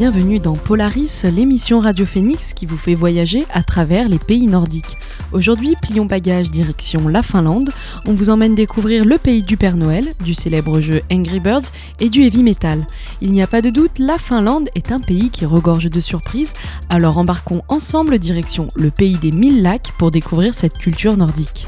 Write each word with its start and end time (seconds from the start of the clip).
Bienvenue 0.00 0.38
dans 0.38 0.54
Polaris, 0.54 1.24
l'émission 1.24 1.78
Radio 1.78 2.06
Phoenix 2.06 2.54
qui 2.54 2.64
vous 2.64 2.78
fait 2.78 2.94
voyager 2.94 3.44
à 3.52 3.62
travers 3.62 4.08
les 4.08 4.18
pays 4.18 4.46
nordiques. 4.46 4.96
Aujourd'hui, 5.30 5.74
plions 5.82 6.06
bagages 6.06 6.50
direction 6.50 7.06
la 7.06 7.22
Finlande. 7.22 7.68
On 8.06 8.14
vous 8.14 8.30
emmène 8.30 8.54
découvrir 8.54 9.04
le 9.04 9.18
pays 9.18 9.42
du 9.42 9.58
Père 9.58 9.76
Noël, 9.76 10.08
du 10.24 10.32
célèbre 10.32 10.80
jeu 10.80 11.02
Angry 11.12 11.38
Birds 11.38 11.70
et 11.98 12.08
du 12.08 12.22
heavy 12.22 12.42
metal. 12.42 12.86
Il 13.20 13.30
n'y 13.30 13.42
a 13.42 13.46
pas 13.46 13.60
de 13.60 13.68
doute, 13.68 13.98
la 13.98 14.16
Finlande 14.16 14.70
est 14.74 14.90
un 14.90 15.00
pays 15.00 15.28
qui 15.28 15.44
regorge 15.44 15.90
de 15.90 16.00
surprises. 16.00 16.54
Alors 16.88 17.18
embarquons 17.18 17.60
ensemble 17.68 18.18
direction 18.18 18.68
le 18.76 18.90
pays 18.90 19.18
des 19.18 19.32
mille 19.32 19.60
lacs 19.60 19.92
pour 19.98 20.10
découvrir 20.10 20.54
cette 20.54 20.78
culture 20.78 21.18
nordique. 21.18 21.66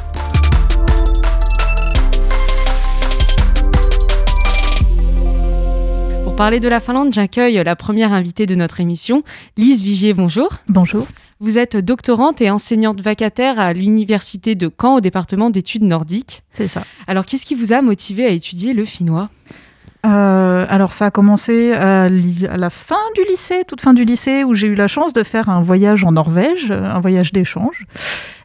Pour 6.33 6.39
parler 6.39 6.61
de 6.61 6.69
la 6.69 6.81
Finlande, 6.81 7.13
j'accueille 7.13 7.63
la 7.63 7.77
première 7.77 8.15
invitée 8.15 8.47
de 8.47 8.55
notre 8.55 8.81
émission, 8.81 9.23
Lise 9.59 9.83
Vigier, 9.83 10.15
bonjour. 10.15 10.49
Bonjour. 10.67 11.07
Vous 11.41 11.59
êtes 11.59 11.77
doctorante 11.77 12.41
et 12.41 12.49
enseignante 12.49 13.03
vacataire 13.03 13.61
à 13.61 13.75
l'université 13.75 14.55
de 14.55 14.71
Caen 14.81 14.97
au 14.97 15.01
département 15.03 15.51
d'études 15.51 15.83
nordiques. 15.83 16.43
C'est 16.55 16.69
ça. 16.69 16.85
Alors 17.07 17.27
qu'est-ce 17.27 17.45
qui 17.45 17.55
vous 17.55 17.75
a 17.75 17.83
motivé 17.83 18.25
à 18.25 18.31
étudier 18.31 18.73
le 18.73 18.87
finnois? 18.87 19.29
Euh, 20.07 20.65
alors 20.71 20.95
ça 20.95 21.05
a 21.05 21.11
commencé 21.11 21.73
à, 21.73 22.09
la 22.09 22.71
fin 22.71 22.97
du 23.15 23.31
lycée, 23.31 23.65
toute 23.69 23.83
fin 23.83 23.93
du 23.93 24.07
lycée, 24.07 24.43
où 24.43 24.55
j'ai 24.55 24.69
eu 24.69 24.75
la 24.75 24.89
chance 24.89 25.13
de 25.13 25.23
faire 25.23 25.51
un 25.51 25.61
voyage 25.61 26.03
en 26.03 26.13
Norvège, 26.13 26.71
un 26.71 27.01
voyage 27.01 27.33
d'échange. 27.33 27.85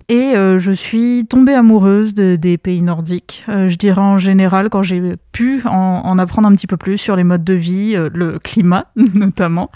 Et 0.09 0.35
euh, 0.37 0.57
je 0.57 0.71
suis 0.71 1.25
tombée 1.29 1.53
amoureuse 1.53 2.13
des 2.13 2.57
pays 2.57 2.81
nordiques. 2.81 3.43
Euh, 3.49 3.67
je 3.67 3.75
dirais 3.75 4.01
en 4.01 4.17
général, 4.17 4.69
quand 4.69 4.81
j'ai 4.81 5.15
pu 5.33 5.61
en, 5.65 6.17
apprendre 6.17 6.47
un 6.47 6.55
petit 6.55 6.67
peu 6.67 6.77
plus 6.77 6.97
sur 6.97 7.17
les 7.17 7.25
modes 7.25 7.43
de 7.43 7.53
vie, 7.53 7.93
euh, 7.95 8.09
le 8.13 8.39
climat 8.39 8.85
notamment. 8.95 9.69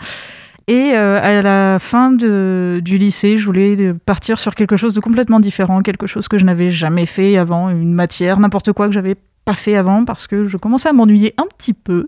Et 0.68 0.94
à 0.94 1.42
la 1.42 1.80
fin 1.80 2.12
du 2.14 2.98
lycée, 2.98 3.36
je 3.36 3.46
voulais 3.46 3.94
partir 4.06 4.40
sur 4.40 4.56
quelque 4.56 4.78
chose 4.78 4.94
de 4.94 5.02
complètement 5.02 5.42
différent, 5.42 5.82
quelque 5.82 6.08
chose 6.08 6.30
que 6.30 6.38
je 6.38 6.46
n'avais 6.46 6.70
jamais 6.70 7.06
fait 7.06 7.36
avant, 7.36 7.70
une 7.70 7.94
matière, 7.94 8.40
n'importe 8.40 8.72
quoi 8.72 8.88
que 8.88 8.94
j'avais 8.94 9.18
pas 9.44 9.56
fait 9.56 9.76
avant, 9.76 10.06
parce 10.06 10.28
que 10.28 10.46
je 10.46 10.56
commençais 10.56 10.88
à 10.88 10.94
m'ennuyer 10.94 11.34
un 11.38 11.46
petit 11.58 11.74
peu. 11.74 12.08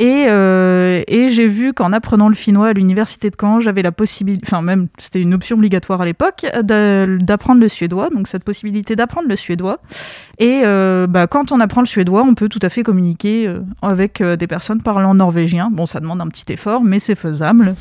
Et, 0.00 0.26
euh, 0.28 1.02
et 1.08 1.28
j'ai 1.28 1.48
vu 1.48 1.72
qu'en 1.72 1.92
apprenant 1.92 2.28
le 2.28 2.36
finnois 2.36 2.68
à 2.68 2.72
l'université 2.72 3.30
de 3.30 3.36
Caen, 3.38 3.58
j'avais 3.58 3.82
la 3.82 3.90
possibilité, 3.90 4.44
enfin 4.46 4.62
même 4.62 4.86
c'était 4.98 5.20
une 5.20 5.34
option 5.34 5.56
obligatoire 5.56 6.00
à 6.00 6.04
l'époque, 6.04 6.46
d'apprendre 6.62 7.60
le 7.60 7.68
suédois, 7.68 8.08
donc 8.10 8.28
cette 8.28 8.44
possibilité 8.44 8.94
d'apprendre 8.94 9.26
le 9.28 9.34
suédois. 9.34 9.80
Et 10.38 10.62
euh, 10.64 11.08
bah, 11.08 11.26
quand 11.26 11.50
on 11.50 11.58
apprend 11.58 11.80
le 11.80 11.86
suédois, 11.88 12.22
on 12.22 12.34
peut 12.34 12.48
tout 12.48 12.60
à 12.62 12.68
fait 12.68 12.84
communiquer 12.84 13.48
euh, 13.48 13.60
avec 13.82 14.22
des 14.22 14.46
personnes 14.46 14.82
parlant 14.82 15.14
norvégien. 15.14 15.68
Bon, 15.72 15.84
ça 15.84 15.98
demande 15.98 16.20
un 16.20 16.28
petit 16.28 16.52
effort, 16.52 16.84
mais 16.84 17.00
c'est 17.00 17.16
faisable. 17.16 17.74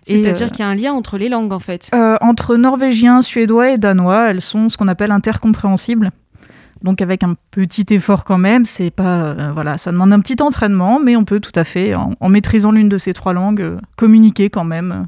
C'est-à-dire 0.00 0.50
qu'il 0.50 0.60
y 0.60 0.62
a 0.62 0.68
un 0.68 0.74
lien 0.74 0.94
entre 0.94 1.18
les 1.18 1.28
langues 1.28 1.52
en 1.52 1.58
fait. 1.58 1.90
entre 2.22 2.56
norvégien, 2.56 3.20
suédois 3.20 3.72
et 3.72 3.76
danois, 3.76 4.30
elles 4.30 4.40
sont 4.40 4.70
ce 4.70 4.78
qu'on 4.78 4.88
appelle 4.88 5.10
intercompréhensibles. 5.10 6.12
Donc 6.82 7.02
avec 7.02 7.22
un 7.24 7.34
petit 7.50 7.86
effort 7.90 8.24
quand 8.24 8.38
même, 8.38 8.64
c'est 8.64 8.90
pas 8.90 9.24
euh, 9.24 9.50
voilà, 9.52 9.78
ça 9.78 9.90
demande 9.90 10.12
un 10.12 10.20
petit 10.20 10.40
entraînement, 10.42 11.00
mais 11.00 11.16
on 11.16 11.24
peut 11.24 11.40
tout 11.40 11.52
à 11.54 11.64
fait, 11.64 11.94
en, 11.94 12.28
maîtrisant 12.28 12.70
l'une 12.72 12.88
de 12.88 12.98
ces 12.98 13.12
trois 13.12 13.32
langues, 13.32 13.62
euh, 13.62 13.78
communiquer 13.96 14.50
quand 14.50 14.64
même. 14.64 15.06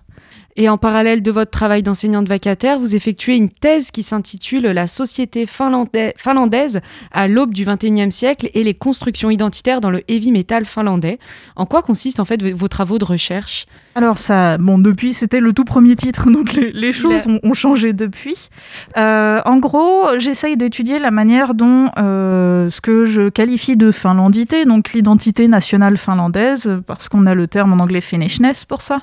Et 0.61 0.69
en 0.69 0.77
parallèle 0.77 1.23
de 1.23 1.31
votre 1.31 1.51
travail 1.51 1.83
d'enseignante 1.83 2.29
vacataire, 2.29 2.79
vous 2.79 2.95
effectuez 2.95 3.35
une 3.35 3.49
thèse 3.49 3.91
qui 3.91 4.03
s'intitule 4.03 4.65
La 4.65 4.87
société 4.87 5.47
finlandaise 5.47 6.83
à 7.13 7.29
l'aube 7.29 7.55
du 7.55 7.65
XXIe 7.65 8.13
siècle 8.13 8.51
et 8.53 8.63
les 8.63 8.75
constructions 8.75 9.31
identitaires 9.31 9.81
dans 9.81 9.89
le 9.89 10.03
heavy 10.07 10.31
metal 10.33 10.67
finlandais. 10.67 11.19
En 11.57 11.65
quoi 11.65 11.81
consistent 11.81 12.21
en 12.21 12.27
fait 12.27 12.43
vos 12.43 12.69
travaux 12.69 12.99
de 12.99 13.07
recherche? 13.07 13.65
Alors 13.95 14.19
ça, 14.19 14.59
bon, 14.59 14.77
depuis 14.77 15.15
c'était 15.15 15.41
le 15.41 15.55
tout 15.55 15.65
premier 15.65 15.97
titre, 15.97 16.31
donc 16.31 16.53
les, 16.53 16.93
choses 16.93 17.27
ont, 17.43 17.55
changé 17.55 17.95
depuis. 17.95 18.51
Euh, 18.99 19.41
en 19.47 19.57
gros, 19.61 20.09
j'essaye 20.19 20.59
d'étudier 20.59 20.99
la 20.99 21.11
manière 21.11 21.55
dont 21.55 21.91
euh, 21.97 22.69
ce 22.69 22.83
que 22.83 23.07
je 23.07 23.31
qualifie 23.31 23.79
de 23.79 23.91
finlandité, 23.91 24.67
donc 24.67 24.93
l'identité 24.93 25.49
nationale 25.49 25.97
finlandaise, 25.97 26.83
parce 26.87 27.09
qu'on 27.09 27.25
a 27.25 27.35
le 27.35 27.47
terme 27.47 27.73
en 27.73 27.83
anglais 27.83 28.03
finnishness 28.03 28.67
pour 28.67 28.83
ça, 28.83 29.01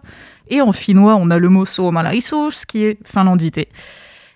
et 0.50 0.62
en 0.62 0.72
finnois, 0.72 1.16
on 1.16 1.30
a 1.30 1.38
le 1.38 1.50
mot 1.50 1.66
suomalaisuus, 1.66 2.66
qui 2.66 2.84
est 2.84 2.98
finlandité. 3.06 3.70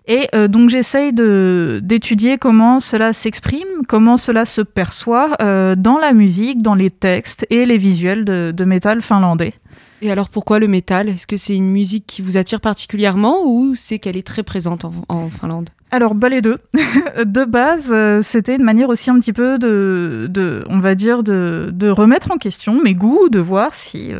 Et 0.07 0.27
euh, 0.33 0.47
donc 0.47 0.69
j'essaye 0.69 1.13
d'étudier 1.13 2.37
comment 2.37 2.79
cela 2.79 3.13
s'exprime, 3.13 3.85
comment 3.87 4.17
cela 4.17 4.45
se 4.45 4.61
perçoit 4.61 5.37
euh, 5.41 5.75
dans 5.75 5.99
la 5.99 6.11
musique, 6.11 6.61
dans 6.61 6.75
les 6.75 6.89
textes 6.89 7.45
et 7.49 7.65
les 7.65 7.77
visuels 7.77 8.25
de, 8.25 8.51
de 8.55 8.65
métal 8.65 9.01
finlandais. 9.01 9.53
Et 10.01 10.11
alors 10.11 10.29
pourquoi 10.29 10.57
le 10.57 10.67
métal? 10.67 11.09
Est-ce 11.09 11.27
que 11.27 11.37
c'est 11.37 11.55
une 11.55 11.69
musique 11.69 12.07
qui 12.07 12.23
vous 12.23 12.35
attire 12.35 12.59
particulièrement 12.59 13.45
ou 13.45 13.75
c'est 13.75 13.99
qu'elle 13.99 14.17
est 14.17 14.25
très 14.25 14.41
présente 14.41 14.83
en, 15.07 15.29
Finlande? 15.29 15.69
Alors, 15.91 16.15
bah, 16.15 16.29
les 16.29 16.41
deux. 16.41 16.57
de 17.23 17.45
base, 17.45 17.91
euh, 17.93 18.21
c'était 18.23 18.55
une 18.55 18.63
manière 18.63 18.89
aussi 18.89 19.11
un 19.11 19.19
petit 19.19 19.33
peu 19.33 19.59
de, 19.59 20.27
de 20.29 20.65
on 20.69 20.79
va 20.79 20.95
dire, 20.95 21.21
de, 21.21 21.69
de, 21.71 21.89
remettre 21.89 22.31
en 22.31 22.37
question 22.37 22.81
mes 22.81 22.93
goûts, 22.93 23.29
de 23.29 23.39
voir 23.39 23.75
si, 23.75 24.11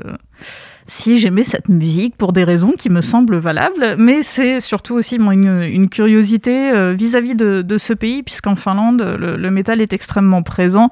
si 0.88 1.18
j'aimais 1.18 1.44
cette 1.44 1.70
musique 1.70 2.16
pour 2.18 2.34
des 2.34 2.44
raisons 2.44 2.74
qui 2.78 2.90
me 2.90 3.02
semblent 3.02 3.38
valables, 3.38 3.96
mais 3.98 4.24
c'est 4.24 4.60
surtout 4.60 4.96
aussi 4.96 5.16
une, 5.16 5.90
curiosité 5.90 6.72
euh, 6.72 6.94
vis-à-vis 6.94 7.36
de, 7.36 7.78
ce 7.78 7.94
pays, 7.94 8.24
puisqu'en 8.24 8.56
Finlande, 8.56 9.02
le, 9.02 9.52
métal 9.52 9.82
est 9.82 9.94
extrêmement 9.94 10.44
présent. 10.44 10.90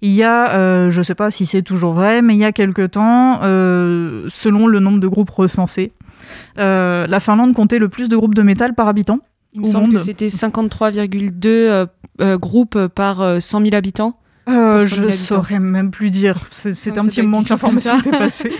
Il 0.00 0.12
y 0.12 0.22
a, 0.22 0.52
euh, 0.52 0.90
je 0.90 0.98
ne 0.98 1.02
sais 1.02 1.14
pas 1.14 1.30
si 1.30 1.44
c'est 1.44 1.62
toujours 1.62 1.92
vrai, 1.92 2.22
mais 2.22 2.34
il 2.34 2.38
y 2.38 2.44
a 2.44 2.52
quelque 2.52 2.86
temps, 2.86 3.40
euh, 3.42 4.26
selon 4.28 4.66
le 4.66 4.78
nombre 4.80 5.00
de 5.00 5.08
groupes 5.08 5.30
recensés, 5.30 5.92
la 6.56 7.20
Finlande 7.20 7.54
comptait 7.54 7.78
le 7.78 7.88
plus 7.88 8.08
de 8.08 8.16
groupes 8.16 8.34
de 8.34 8.42
métal 8.42 8.74
par 8.74 8.88
habitant. 8.88 9.20
Il 9.54 9.60
me 9.60 9.64
semble 9.64 9.94
que 9.94 9.98
c'était 9.98 10.28
53,2 10.28 11.86
groupes 12.36 12.86
par 12.88 13.40
100 13.40 13.62
000 13.62 13.74
habitants. 13.74 14.18
je 14.46 15.02
ne 15.02 15.10
saurais 15.10 15.58
même 15.58 15.90
plus 15.90 16.10
dire. 16.10 16.38
C'est 16.50 16.98
un 16.98 17.04
petit 17.04 17.22
moment 17.22 17.42
que 17.42 17.48
l'information 17.50 17.98
était 17.98 18.10
passée. 18.10 18.52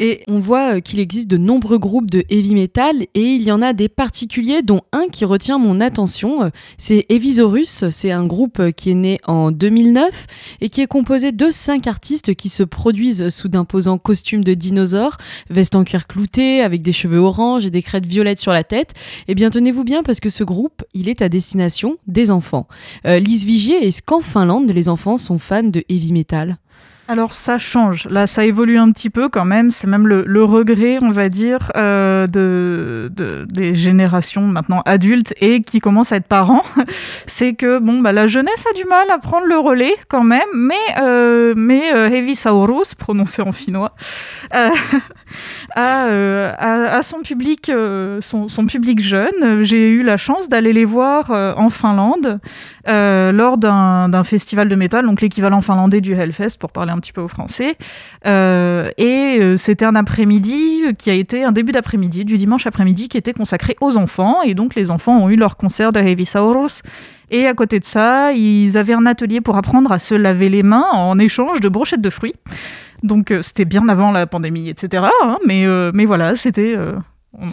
Et 0.00 0.22
on 0.28 0.38
voit 0.38 0.76
euh, 0.76 0.80
qu'il 0.80 1.00
existe 1.00 1.26
de 1.26 1.36
nombreux 1.36 1.78
groupes 1.78 2.08
de 2.08 2.22
heavy 2.30 2.54
metal 2.54 3.02
et 3.14 3.20
il 3.20 3.42
y 3.42 3.50
en 3.50 3.60
a 3.60 3.72
des 3.72 3.88
particuliers 3.88 4.62
dont 4.62 4.82
un 4.92 5.08
qui 5.10 5.24
retient 5.24 5.58
mon 5.58 5.80
attention. 5.80 6.44
Euh, 6.44 6.50
c'est 6.76 7.04
Evisaurus, 7.08 7.84
c'est 7.90 8.12
un 8.12 8.24
groupe 8.24 8.60
euh, 8.60 8.70
qui 8.70 8.92
est 8.92 8.94
né 8.94 9.18
en 9.26 9.50
2009 9.50 10.26
et 10.60 10.68
qui 10.68 10.82
est 10.82 10.86
composé 10.86 11.32
de 11.32 11.50
cinq 11.50 11.88
artistes 11.88 12.36
qui 12.36 12.48
se 12.48 12.62
produisent 12.62 13.28
sous 13.28 13.48
d'imposants 13.48 13.98
costumes 13.98 14.44
de 14.44 14.54
dinosaures, 14.54 15.16
vestes 15.50 15.74
en 15.74 15.82
cuir 15.82 16.06
clouté 16.06 16.62
avec 16.62 16.82
des 16.82 16.92
cheveux 16.92 17.18
orange 17.18 17.66
et 17.66 17.70
des 17.70 17.82
crêtes 17.82 18.06
violettes 18.06 18.38
sur 18.38 18.52
la 18.52 18.62
tête. 18.62 18.92
Et 19.26 19.32
eh 19.32 19.34
bien 19.34 19.50
tenez-vous 19.50 19.82
bien 19.82 20.04
parce 20.04 20.20
que 20.20 20.30
ce 20.30 20.44
groupe, 20.44 20.84
il 20.94 21.08
est 21.08 21.22
à 21.22 21.28
destination 21.28 21.96
des 22.06 22.30
enfants. 22.30 22.68
Lise 23.04 23.44
Vigier, 23.44 23.86
est-ce 23.86 24.02
qu'en 24.02 24.20
Finlande 24.20 24.70
les 24.70 24.88
enfants 24.88 25.16
sont 25.16 25.38
fans 25.38 25.64
de 25.64 25.84
heavy 25.88 26.12
metal? 26.12 26.58
Alors 27.08 27.32
ça 27.32 27.56
change, 27.56 28.06
là 28.10 28.26
ça 28.26 28.44
évolue 28.44 28.78
un 28.78 28.92
petit 28.92 29.08
peu 29.08 29.30
quand 29.30 29.46
même, 29.46 29.70
c'est 29.70 29.86
même 29.86 30.06
le, 30.06 30.44
regret 30.44 30.98
on 31.00 31.10
va 31.10 31.30
dire 31.30 31.72
euh, 31.74 32.26
de, 32.26 33.10
des 33.48 33.74
générations 33.74 34.42
maintenant 34.42 34.82
adultes 34.84 35.34
et 35.40 35.62
qui 35.62 35.80
commencent 35.80 36.12
à 36.12 36.16
être 36.16 36.26
parents, 36.26 36.62
c'est 37.26 37.54
que 37.54 37.78
bon 37.78 38.00
bah 38.00 38.12
la 38.12 38.26
jeunesse 38.26 38.66
a 38.70 38.74
du 38.74 38.84
mal 38.84 39.10
à 39.10 39.18
prendre 39.18 39.46
le 39.46 39.56
relais 39.56 39.94
quand 40.08 40.22
même, 40.22 40.46
mais 40.54 40.74
euh, 41.00 41.54
mais 41.56 41.94
euh, 41.94 42.10
Heavy 42.10 42.36
Saurus 42.36 42.94
prononcé 42.94 43.40
en 43.40 43.52
finnois 43.52 43.92
euh, 44.54 44.68
à, 45.76 47.02
son 47.02 47.20
public 47.20 47.72
son, 48.20 48.66
public 48.66 49.00
jeune. 49.00 49.62
J'ai 49.62 49.88
eu 49.88 50.02
la 50.02 50.18
chance 50.18 50.48
d'aller 50.48 50.74
les 50.74 50.84
voir 50.84 51.30
en 51.30 51.70
Finlande 51.70 52.40
lors 52.86 53.56
d'un 53.56 54.24
festival 54.24 54.68
de 54.68 54.76
métal, 54.76 55.06
donc 55.06 55.22
l'équivalent 55.22 55.62
finlandais 55.62 56.00
du 56.02 56.12
Hellfest 56.12 56.58
pour 56.58 56.70
parler 56.70 56.92
un 56.92 56.97
un 56.98 57.00
petit 57.00 57.12
peu 57.12 57.20
au 57.20 57.28
français. 57.28 57.76
Euh, 58.26 58.90
et 58.98 59.38
euh, 59.40 59.56
c'était 59.56 59.84
un 59.84 59.94
après-midi 59.94 60.82
qui 60.98 61.10
a 61.10 61.14
été 61.14 61.44
un 61.44 61.52
début 61.52 61.72
d'après-midi, 61.72 62.24
du 62.24 62.36
dimanche 62.36 62.66
après-midi, 62.66 63.08
qui 63.08 63.16
était 63.16 63.32
consacré 63.32 63.76
aux 63.80 63.96
enfants. 63.96 64.42
Et 64.42 64.54
donc 64.54 64.74
les 64.74 64.90
enfants 64.90 65.16
ont 65.16 65.30
eu 65.30 65.36
leur 65.36 65.56
concert 65.56 65.92
de 65.92 66.00
Heavy 66.00 66.26
Saurus. 66.26 66.82
Et 67.30 67.46
à 67.46 67.54
côté 67.54 67.78
de 67.78 67.84
ça, 67.84 68.32
ils 68.32 68.76
avaient 68.76 68.94
un 68.94 69.06
atelier 69.06 69.40
pour 69.40 69.56
apprendre 69.56 69.92
à 69.92 69.98
se 69.98 70.14
laver 70.14 70.48
les 70.48 70.62
mains 70.62 70.86
en 70.92 71.18
échange 71.18 71.60
de 71.60 71.68
brochettes 71.68 72.02
de 72.02 72.10
fruits. 72.10 72.34
Donc 73.02 73.30
euh, 73.30 73.42
c'était 73.42 73.64
bien 73.64 73.88
avant 73.88 74.10
la 74.10 74.26
pandémie, 74.26 74.68
etc. 74.68 75.06
Hein, 75.24 75.38
mais, 75.46 75.66
mais 75.92 76.04
voilà, 76.04 76.36
c'était... 76.36 76.76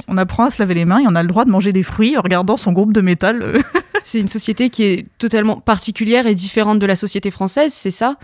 On, 0.08 0.18
apprend 0.18 0.46
à 0.46 0.50
se 0.50 0.62
laver 0.62 0.74
les 0.74 0.86
mains 0.86 1.00
et 1.00 1.08
on 1.08 1.16
a 1.16 1.22
le 1.22 1.28
droit 1.28 1.44
de 1.44 1.50
manger 1.50 1.74
des 1.74 1.84
fruits 1.84 2.18
en 2.18 2.22
regardant 2.22 2.56
son 2.56 2.72
groupe 2.72 2.94
de 2.94 3.02
métal. 3.02 3.62
c'est 4.02 4.20
une 4.20 4.28
société 4.28 4.70
qui 4.70 4.84
est 4.84 5.08
totalement 5.18 5.60
particulière 5.60 6.28
et 6.28 6.36
différente 6.36 6.80
de 6.80 6.86
la 6.86 6.96
société 6.96 7.32
française, 7.32 7.74
c'est 7.74 7.92
ça? 7.92 8.18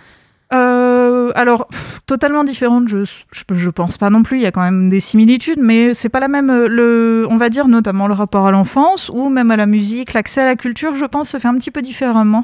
Euh, 0.54 1.32
alors, 1.36 1.68
totalement 2.08 2.44
différente, 2.44 2.90
je, 2.90 3.06
je, 3.52 3.70
pense 3.70 3.98
pas 3.98 4.10
non 4.10 4.22
plus, 4.22 4.38
il 4.38 4.42
y 4.42 4.46
a 4.46 4.52
quand 4.52 4.62
même 4.62 4.90
des 4.90 5.00
similitudes, 5.00 5.60
mais 5.62 5.94
c'est 5.94 6.10
pas 6.10 6.20
la 6.20 6.28
même, 6.28 6.50
euh, 6.50 6.68
le, 6.68 7.26
on 7.30 7.38
va 7.38 7.50
dire 7.50 7.70
notamment 7.70 8.08
le 8.08 8.14
rapport 8.14 8.48
à 8.48 8.52
l'enfance 8.52 9.10
ou 9.14 9.30
même 9.30 9.50
à 9.52 9.56
la 9.56 9.66
musique, 9.66 10.12
l'accès 10.12 10.42
à 10.42 10.46
la 10.46 10.58
culture, 10.58 10.94
je 10.94 11.06
pense, 11.06 11.30
se 11.30 11.38
fait 11.38 11.48
un 11.48 11.56
petit 11.56 11.72
peu 11.72 11.82
différemment 11.82 12.44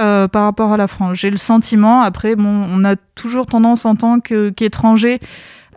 euh, 0.00 0.26
par 0.26 0.44
rapport 0.44 0.72
à 0.72 0.76
la 0.76 0.88
France. 0.88 1.16
J'ai 1.16 1.30
le 1.30 1.36
sentiment, 1.36 2.02
après, 2.02 2.34
bon, 2.34 2.66
on 2.68 2.84
a 2.84 2.96
toujours 2.96 3.46
tendance 3.46 3.86
en 3.86 3.94
tant 3.94 4.18
qu'étranger 4.18 5.20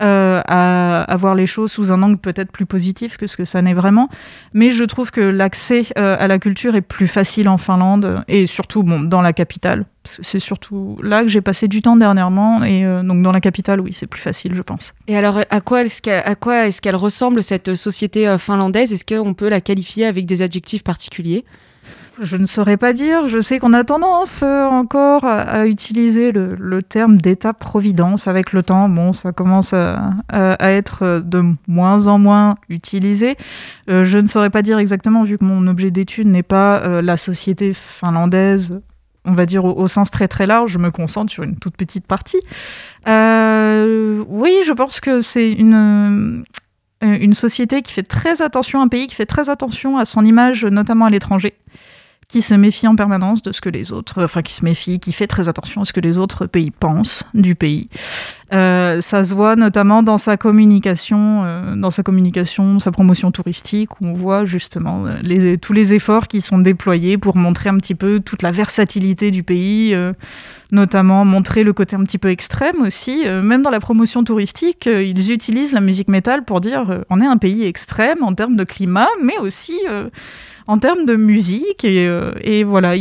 euh, 0.02 0.42
à, 0.48 1.04
à, 1.04 1.16
voir 1.16 1.36
les 1.36 1.46
choses 1.46 1.72
sous 1.72 1.92
un 1.92 2.02
angle 2.04 2.18
peut-être 2.18 2.52
plus 2.52 2.66
positif 2.66 3.18
que 3.18 3.28
ce 3.28 3.38
que 3.38 3.46
ça 3.46 3.62
n'est 3.62 3.74
vraiment. 3.74 4.10
Mais 4.54 4.72
je 4.72 4.84
trouve 4.84 5.12
que 5.12 5.22
l'accès 5.22 5.84
euh, 5.98 6.16
à 6.20 6.28
la 6.28 6.40
culture 6.40 6.76
est 6.76 6.82
plus 6.82 7.08
facile 7.08 7.50
en 7.50 7.58
Finlande 7.58 8.24
et 8.28 8.46
surtout 8.46 8.84
dans 8.84 9.22
la 9.22 9.34
capitale. 9.34 9.86
C'est 10.04 10.40
surtout 10.40 10.98
là 11.02 11.24
que 11.24 11.28
j'ai 11.28 11.42
passé 11.42 11.68
du 11.68 11.82
temps 11.82 11.98
dernièrement 11.98 12.64
et 12.64 12.86
euh, 12.86 13.04
donc 13.04 13.22
dans 13.22 13.32
la 13.32 13.42
capitale, 13.42 13.82
oui, 13.82 13.92
c'est 13.94 14.08
plus 14.08 14.22
facile, 14.22 14.54
je 14.54 14.62
pense. 14.62 14.94
Et 15.08 15.18
alors, 15.18 15.42
à 15.50 15.62
quoi 15.62 15.84
est-ce 15.84 16.02
qu'elle 16.02 16.24
est 16.26 16.82
qu'elle 16.82 16.96
ressemble 16.96 17.44
cette 17.44 17.76
société 17.76 18.36
finlandaise? 18.38 18.94
Est-ce 18.94 19.06
qu'on 19.06 19.34
peut 19.34 19.50
la 19.50 19.62
qualifier 19.62 20.06
avec 20.06 20.26
des 20.26 20.42
adjectifs 20.42 20.84
particuliers? 20.84 21.44
Je 22.22 22.38
ne 22.38 22.46
saurais 22.46 22.78
pas 22.78 22.94
dire. 22.94 23.28
Je 23.28 23.40
sais 23.40 23.60
qu'on 23.60 23.74
a 23.74 23.84
tendance 23.84 24.44
euh, 24.44 24.66
encore 24.66 25.26
à, 25.26 25.68
utiliser 25.68 26.32
le, 26.32 26.82
terme 26.82 27.18
d'État-providence 27.18 28.28
avec 28.28 28.54
le 28.54 28.64
temps. 28.64 28.90
Bon, 28.90 29.12
ça 29.12 29.32
commence 29.32 29.74
à, 29.74 30.16
être 30.60 31.22
de 31.24 31.44
moins 31.68 32.08
en 32.08 32.18
moins 32.18 32.56
utilisé. 32.70 33.36
Euh, 33.90 34.04
je 34.04 34.20
ne 34.20 34.28
saurais 34.28 34.50
pas 34.50 34.62
dire 34.62 34.78
exactement, 34.78 35.24
vu 35.24 35.38
que 35.38 35.46
mon 35.46 35.68
objet 35.68 35.92
d'étude 35.92 36.28
n'est 36.28 36.44
pas 36.44 36.80
euh, 36.80 37.02
la 37.02 37.18
société 37.18 37.74
finlandaise, 37.74 38.80
on 39.26 39.34
va 39.34 39.46
dire 39.46 39.66
au, 39.66 39.88
sens 39.88 40.12
très 40.12 40.28
très 40.28 40.46
large. 40.46 40.72
Je 40.72 40.80
me 40.80 40.92
concentre 40.92 41.32
sur 41.32 41.44
une 41.44 41.58
toute 41.58 41.76
petite 41.76 42.08
partie. 42.08 42.42
oui, 43.06 43.12
je 44.66 44.74
pense 44.74 45.00
que 45.00 45.22
c'est 45.22 45.52
une 45.52 46.46
une 47.00 47.36
société 47.36 47.84
qui 47.84 47.94
fait 47.94 48.02
très 48.02 48.42
attention, 48.42 48.82
un 48.82 48.88
pays 48.88 49.06
qui 49.06 49.14
fait 49.14 49.28
très 49.28 49.52
attention 49.52 50.00
à 50.00 50.06
son 50.06 50.26
image, 50.26 50.66
notamment 50.66 51.06
à 51.06 51.12
l'étranger 51.12 51.54
qui 52.30 52.42
se 52.42 52.54
méfie 52.54 52.88
en 52.88 52.96
permanence 52.96 53.42
de 53.42 53.54
ce 53.54 53.62
que 53.62 53.70
les 53.70 53.94
autres, 53.94 54.24
enfin 54.24 54.42
qui 54.42 54.54
se 54.54 54.66
méfie, 54.66 55.00
qui 55.00 55.14
fait 55.14 55.28
très 55.28 55.48
attention 55.48 55.82
à 55.82 55.86
ce 55.86 55.94
que 55.94 56.02
les 56.02 56.18
autres 56.18 56.46
pays 56.46 56.72
pensent 56.72 57.24
du 57.34 57.56
pays. 57.56 57.88
Euh, 58.54 59.00
ça 59.02 59.24
se 59.24 59.34
voit 59.34 59.56
notamment 59.56 60.04
dans 60.04 60.18
sa 60.18 60.36
communication, 60.36 61.44
euh, 61.46 61.76
dans 61.76 61.90
sa 61.90 62.04
communication, 62.04 62.80
sa 62.80 62.92
promotion 62.92 63.32
touristique, 63.32 64.02
où 64.02 64.08
on 64.08 64.14
voit 64.14 64.44
justement 64.44 65.06
euh, 65.06 65.56
tous 65.56 65.72
les 65.72 65.94
efforts 65.94 66.28
qui 66.28 66.42
sont 66.42 66.60
déployés 66.60 67.18
pour 67.18 67.38
montrer 67.38 67.70
un 67.70 67.78
petit 67.78 67.96
peu 67.96 68.20
toute 68.20 68.42
la 68.42 68.52
versatilité 68.52 69.32
du 69.32 69.44
pays, 69.44 69.96
notamment 70.72 71.24
montrer 71.24 71.64
le 71.64 71.72
côté 71.72 71.96
un 71.96 72.04
petit 72.04 72.18
peu 72.18 72.30
extrême 72.30 72.82
aussi. 72.82 73.26
même 73.26 73.62
dans 73.62 73.70
la 73.70 73.80
promotion 73.80 74.24
touristique, 74.26 74.86
ils 74.86 75.32
utilisent 75.32 75.74
la 75.74 75.82
musique 75.82 76.10
métal 76.10 76.44
pour 76.44 76.60
dire 76.60 77.04
on 77.10 77.22
est 77.22 77.26
un 77.26 77.38
pays 77.38 77.66
extrême 77.66 78.22
en 78.22 78.34
termes 78.34 78.56
de 78.56 78.64
climat, 78.64 79.08
mais 79.22 79.38
aussi 79.38 79.80
en 80.68 80.78
termes 80.78 81.06
de 81.06 81.16
musique. 81.16 81.84
Et, 81.86 82.08
euh, 82.08 82.64
voilà, 82.66 82.94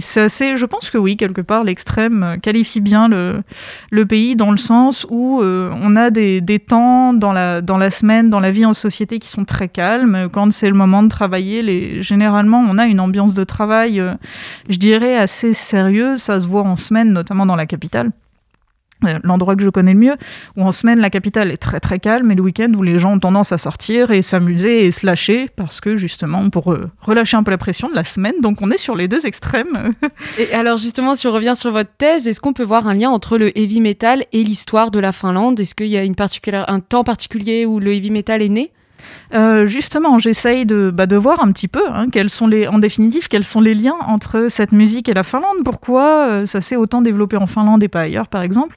c'est 0.00 0.20
assez. 0.20 0.56
Je 0.56 0.66
pense 0.66 0.90
que 0.90 0.98
oui, 0.98 1.16
quelque 1.16 1.40
part, 1.40 1.64
l'extrême 1.64 2.36
qualifie 2.42 2.80
bien 2.80 3.08
le, 3.08 3.42
le 3.90 4.06
pays 4.06 4.36
dans 4.36 4.50
le 4.50 4.56
sens 4.56 5.06
où 5.10 5.40
euh, 5.42 5.70
on 5.80 5.96
a 5.96 6.10
des, 6.10 6.40
des, 6.40 6.58
temps 6.58 7.12
dans 7.12 7.32
la, 7.32 7.60
dans 7.60 7.76
la 7.76 7.90
semaine, 7.90 8.30
dans 8.30 8.40
la 8.40 8.50
vie 8.50 8.64
en 8.64 8.74
société 8.74 9.18
qui 9.18 9.28
sont 9.28 9.44
très 9.44 9.68
calmes. 9.68 10.28
Quand 10.32 10.52
c'est 10.52 10.68
le 10.68 10.76
moment 10.76 11.02
de 11.02 11.08
travailler, 11.08 11.62
les, 11.62 12.02
généralement, 12.02 12.64
on 12.68 12.78
a 12.78 12.86
une 12.86 13.00
ambiance 13.00 13.34
de 13.34 13.44
travail, 13.44 14.00
euh, 14.00 14.14
je 14.68 14.78
dirais, 14.78 15.16
assez 15.16 15.52
sérieuse. 15.52 16.20
Ça 16.20 16.40
se 16.40 16.48
voit 16.48 16.62
en 16.62 16.76
semaine, 16.76 17.12
notamment 17.12 17.46
dans 17.46 17.56
la 17.56 17.66
capitale. 17.66 18.10
Euh, 19.04 19.18
l'endroit 19.22 19.54
que 19.54 19.62
je 19.62 19.70
connais 19.70 19.92
le 19.92 19.98
mieux, 19.98 20.16
où 20.56 20.64
en 20.64 20.72
semaine 20.72 20.98
la 20.98 21.08
capitale 21.08 21.52
est 21.52 21.56
très 21.56 21.78
très 21.78 22.00
calme 22.00 22.32
et 22.32 22.34
le 22.34 22.42
week-end 22.42 22.72
où 22.76 22.82
les 22.82 22.98
gens 22.98 23.12
ont 23.12 23.18
tendance 23.20 23.52
à 23.52 23.58
sortir 23.58 24.10
et 24.10 24.22
s'amuser 24.22 24.86
et 24.86 24.92
se 24.92 25.06
lâcher 25.06 25.46
parce 25.54 25.80
que 25.80 25.96
justement 25.96 26.50
pour 26.50 26.72
euh, 26.72 26.90
relâcher 27.00 27.36
un 27.36 27.44
peu 27.44 27.52
la 27.52 27.58
pression 27.58 27.88
de 27.88 27.94
la 27.94 28.02
semaine, 28.02 28.34
donc 28.42 28.60
on 28.60 28.72
est 28.72 28.76
sur 28.76 28.96
les 28.96 29.06
deux 29.06 29.24
extrêmes. 29.24 29.92
et 30.38 30.52
alors 30.52 30.78
justement 30.78 31.14
si 31.14 31.28
on 31.28 31.32
revient 31.32 31.54
sur 31.54 31.70
votre 31.70 31.90
thèse, 31.96 32.26
est-ce 32.26 32.40
qu'on 32.40 32.52
peut 32.52 32.64
voir 32.64 32.88
un 32.88 32.94
lien 32.94 33.10
entre 33.10 33.38
le 33.38 33.56
heavy 33.56 33.80
metal 33.80 34.24
et 34.32 34.42
l'histoire 34.42 34.90
de 34.90 34.98
la 34.98 35.12
Finlande? 35.12 35.60
Est-ce 35.60 35.76
qu'il 35.76 35.86
y 35.86 35.96
a 35.96 36.02
une 36.02 36.16
particulière, 36.16 36.64
un 36.68 36.80
temps 36.80 37.04
particulier 37.04 37.66
où 37.66 37.78
le 37.78 37.92
heavy 37.92 38.10
metal 38.10 38.42
est 38.42 38.48
né? 38.48 38.72
Euh, 39.34 39.66
justement, 39.66 40.18
j'essaye 40.18 40.64
de, 40.64 40.90
bah, 40.90 41.06
de 41.06 41.16
voir 41.16 41.40
un 41.40 41.52
petit 41.52 41.68
peu, 41.68 41.82
hein, 41.88 42.06
quels 42.10 42.30
sont 42.30 42.46
les, 42.46 42.66
en 42.66 42.78
définitive, 42.78 43.28
quels 43.28 43.44
sont 43.44 43.60
les 43.60 43.74
liens 43.74 43.96
entre 44.06 44.46
cette 44.48 44.72
musique 44.72 45.08
et 45.08 45.14
la 45.14 45.22
Finlande. 45.22 45.58
Pourquoi 45.64 46.26
euh, 46.26 46.46
ça 46.46 46.60
s'est 46.60 46.76
autant 46.76 47.02
développé 47.02 47.36
en 47.36 47.46
Finlande 47.46 47.82
et 47.82 47.88
pas 47.88 48.02
ailleurs, 48.02 48.28
par 48.28 48.42
exemple. 48.42 48.76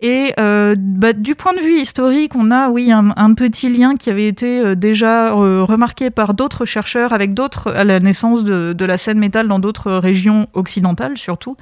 Et 0.00 0.32
euh, 0.38 0.76
bah, 0.78 1.12
du 1.12 1.34
point 1.34 1.52
de 1.52 1.60
vue 1.60 1.80
historique, 1.80 2.36
on 2.36 2.52
a, 2.52 2.68
oui, 2.68 2.92
un, 2.92 3.34
petit 3.34 3.68
lien 3.68 3.96
qui 3.96 4.10
avait 4.10 4.28
été 4.28 4.76
déjà 4.76 5.32
remarqué 5.32 6.10
par 6.10 6.34
d'autres 6.34 6.64
chercheurs 6.64 7.12
avec 7.12 7.34
d'autres 7.34 7.72
à 7.72 7.82
la 7.82 7.98
naissance 7.98 8.44
de, 8.44 8.72
de 8.72 8.84
la 8.84 8.96
scène 8.96 9.18
métal 9.18 9.48
dans 9.48 9.58
d'autres 9.58 9.92
régions 9.92 10.46
occidentales, 10.54 11.16
surtout 11.16 11.56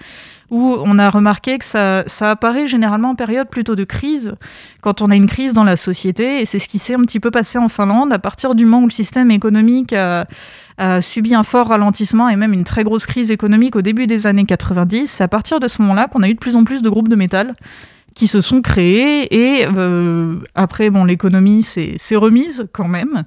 où 0.51 0.77
on 0.85 0.99
a 0.99 1.11
remarqué 1.11 1.59
que 1.59 1.65
ça, 1.65 2.05
apparaît 2.21 2.67
généralement 2.67 3.11
en 3.11 3.15
période 3.15 3.49
plutôt 3.49 3.75
de 3.75 3.85
crise, 3.85 4.35
quand 4.81 5.03
on 5.03 5.11
a 5.11 5.17
une 5.17 5.27
crise 5.27 5.53
dans 5.53 5.65
la 5.65 5.77
société, 5.77 6.41
et 6.41 6.47
c'est 6.47 6.59
ce 6.59 6.69
qui 6.69 6.79
s'est 6.79 6.95
un 6.95 7.01
petit 7.01 7.21
peu 7.21 7.31
passé 7.31 7.59
en 7.59 7.69
Finlande, 7.69 8.13
à 8.13 8.19
partir 8.19 8.55
du 8.55 8.65
moment 8.65 8.83
où 8.83 8.87
le 8.87 8.93
système 8.93 9.31
économique 9.31 9.93
a, 9.93 10.27
subi 11.01 11.35
un 11.35 11.43
fort 11.43 11.69
ralentissement 11.69 12.29
et 12.29 12.37
même 12.37 12.53
une 12.53 12.65
très 12.65 12.85
grosse 12.85 13.07
crise 13.07 13.31
économique 13.31 13.77
au 13.77 13.83
début 13.83 14.07
des 14.07 14.27
années 14.27 14.45
90, 14.45 15.07
c'est 15.07 15.25
à 15.25 15.29
partir 15.29 15.59
de 15.59 15.69
ce 15.69 15.81
moment-là 15.83 16.07
qu'on 16.09 16.23
a 16.23 16.29
eu 16.29 16.35
de 16.35 16.39
plus 16.39 16.55
en 16.55 16.65
plus 16.65 16.83
de 16.83 16.91
groupes 16.91 17.09
de 17.09 17.17
métal 17.17 17.55
qui 18.17 18.27
se 18.27 18.41
sont 18.41 18.63
créés 18.63 19.33
et 19.33 19.67
euh, 19.67 20.37
après 20.55 20.89
bon 20.89 21.05
l'économie 21.05 21.63
s'est 21.63 22.17
remise 22.17 22.67
quand 22.73 22.89
même 22.89 23.25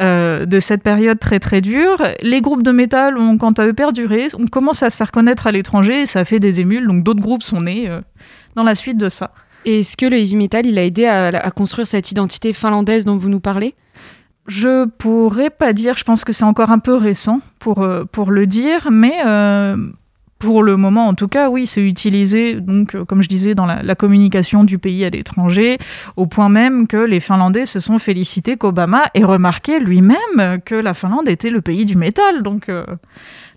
euh, 0.00 0.46
de 0.46 0.58
cette 0.58 0.82
période 0.82 1.20
très 1.20 1.38
très 1.38 1.60
dure. 1.60 2.02
Les 2.22 2.40
groupes 2.40 2.62
de 2.62 2.72
métal 2.72 3.18
ont 3.18 3.36
quant 3.36 3.52
à 3.52 3.66
eux 3.66 3.74
perduré, 3.74 4.28
on 4.38 4.46
commence 4.46 4.82
à 4.82 4.88
se 4.88 4.96
faire 4.96 5.12
connaître 5.12 5.46
à 5.46 5.52
l'étranger, 5.52 6.06
ça 6.06 6.24
fait 6.24 6.40
des 6.40 6.60
émules, 6.60 6.86
donc 6.86 7.04
d'autres 7.04 7.20
groupes 7.20 7.42
sont 7.42 7.60
nés 7.60 7.88
euh, 7.88 8.00
dans 8.56 8.62
la 8.62 8.74
suite 8.74 8.96
de 8.96 9.10
ça. 9.10 9.32
Et 9.66 9.80
est-ce 9.80 9.98
que 9.98 10.06
le 10.06 10.16
heavy 10.16 10.34
metal, 10.34 10.66
il 10.66 10.78
a 10.78 10.84
aidé 10.84 11.04
à, 11.04 11.50
construire 11.50 11.86
cette 11.86 12.10
identité 12.10 12.54
finlandaise 12.54 13.04
dont 13.04 13.18
vous 13.18 13.28
nous 13.28 13.38
parlez? 13.38 13.74
Je 14.48 14.86
pourrais 14.86 15.50
pas 15.50 15.74
dire, 15.74 15.96
je 15.96 16.04
pense 16.04 16.24
que 16.24 16.32
c'est 16.32 16.44
encore 16.44 16.72
un 16.72 16.80
peu 16.80 16.96
récent 16.96 17.40
pour, 17.60 17.82
euh, 17.82 18.04
pour 18.10 18.32
le 18.32 18.46
dire, 18.46 18.90
mais 18.90 19.20
pour 20.42 20.64
le 20.64 20.76
moment, 20.76 21.06
en 21.06 21.14
tout 21.14 21.28
cas, 21.28 21.50
oui, 21.50 21.68
c'est 21.68 21.82
utilisé, 21.82 22.54
donc, 22.54 22.96
euh, 22.96 23.04
comme 23.04 23.22
je 23.22 23.28
disais, 23.28 23.54
dans 23.54 23.64
la, 23.64 23.94
communication 23.94 24.64
du 24.64 24.76
pays 24.76 25.04
à 25.04 25.10
l'étranger, 25.10 25.78
au 26.16 26.26
point 26.26 26.48
même 26.48 26.88
que 26.88 26.96
les 26.96 27.20
Finlandais 27.20 27.64
se 27.64 27.78
sont 27.78 28.00
félicités 28.00 28.56
qu'Obama 28.56 29.04
ait 29.14 29.22
remarqué 29.22 29.78
lui-même 29.78 30.58
que 30.64 30.74
la 30.74 30.94
Finlande 30.94 31.28
était 31.28 31.50
le 31.50 31.60
pays 31.60 31.84
du 31.84 31.96
métal. 31.96 32.42
Donc, 32.42 32.68
euh, 32.68 32.84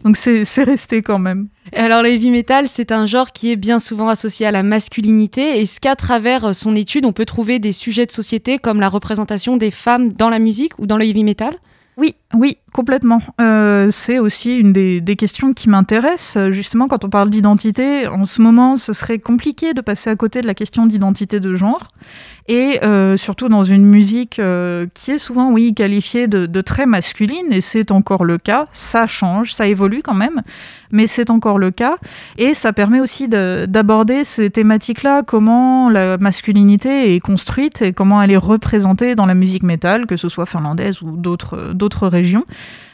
donc 0.04 0.16
c'est, 0.16 0.46
resté 0.64 1.02
quand 1.02 1.18
même. 1.18 1.48
Alors, 1.74 2.04
le 2.04 2.10
heavy 2.10 2.30
metal, 2.30 2.68
c'est 2.68 2.92
un 2.92 3.08
genre 3.08 3.32
qui 3.32 3.52
est 3.52 3.56
bien 3.56 3.80
souvent 3.80 4.08
associé 4.08 4.46
à 4.46 4.52
la 4.52 4.62
masculinité. 4.62 5.60
Est-ce 5.62 5.80
qu'à 5.80 5.96
travers 5.96 6.54
son 6.54 6.76
étude, 6.76 7.08
on 7.08 7.14
peut 7.14 7.26
trouver 7.26 7.58
des 7.58 7.72
sujets 7.72 8.06
de 8.06 8.12
société 8.12 8.60
comme 8.60 8.80
la 8.80 8.90
représentation 8.90 9.58
des 9.58 9.72
femmes 9.72 10.14
dans 10.14 10.30
la 10.30 10.38
musique 10.38 10.78
ou 10.78 10.86
dans 10.86 10.98
le 10.98 11.06
heavy 11.06 11.24
metal? 11.24 11.56
Oui, 11.98 12.16
oui, 12.34 12.58
complètement. 12.74 13.22
Euh, 13.40 13.88
c'est 13.90 14.20
aussi 14.20 14.58
une 14.58 14.74
des, 14.74 15.16
questions 15.16 15.54
qui 15.54 15.70
m'intéresse. 15.70 16.38
Justement, 16.50 16.90
quand 16.90 17.06
on 17.06 17.10
parle 17.10 17.30
d'identité, 17.30 18.08
en 18.08 18.26
ce 18.26 18.42
moment, 18.42 18.76
ce 18.76 18.92
serait 18.92 19.20
compliqué 19.20 19.74
de 19.74 19.80
passer 19.80 20.10
à 20.10 20.16
côté 20.16 20.42
de 20.42 20.48
la 20.48 20.54
question 20.54 20.86
d'identité 20.86 21.40
de 21.40 21.56
genre 21.56 21.88
et 22.48 22.84
euh, 22.84 23.18
surtout 23.18 23.50
dans 23.50 23.64
une 23.64 23.86
musique 23.86 24.38
euh, 24.38 24.86
qui 24.94 25.12
est 25.12 25.18
souvent, 25.18 25.52
oui, 25.52 25.74
qualifiée 25.74 26.28
de, 26.28 26.46
de 26.46 26.62
très 26.62 26.86
masculine, 26.86 27.52
et 27.52 27.62
c'est 27.62 27.92
encore 27.92 28.24
le 28.24 28.38
cas. 28.38 28.68
Ça 28.72 29.08
change, 29.08 29.52
ça 29.52 29.66
évolue 29.66 30.02
quand 30.04 30.14
même, 30.14 30.42
mais 30.92 31.08
c'est 31.08 31.32
encore 31.32 31.58
le 31.58 31.72
cas. 31.72 31.98
Et 32.38 32.54
ça 32.54 32.72
permet 32.72 33.00
aussi 33.00 33.28
d'aborder 33.28 34.24
ces 34.24 34.52
thématiques-là, 34.52 35.24
comment 35.24 35.90
la 35.90 36.18
masculinité 36.18 37.16
est 37.16 37.20
construite 37.20 37.82
et 37.82 37.94
comment 37.94 38.22
elle 38.22 38.32
est 38.32 38.38
représentée 38.38 39.16
dans 39.16 39.26
la 39.26 39.34
musique 39.34 39.64
métal, 39.64 40.06
que 40.06 40.18
ce 40.18 40.30
soit 40.30 40.46
finlandaise 40.46 41.02
ou 41.02 41.18
d'autres 41.18 41.74
régions. 42.08 42.46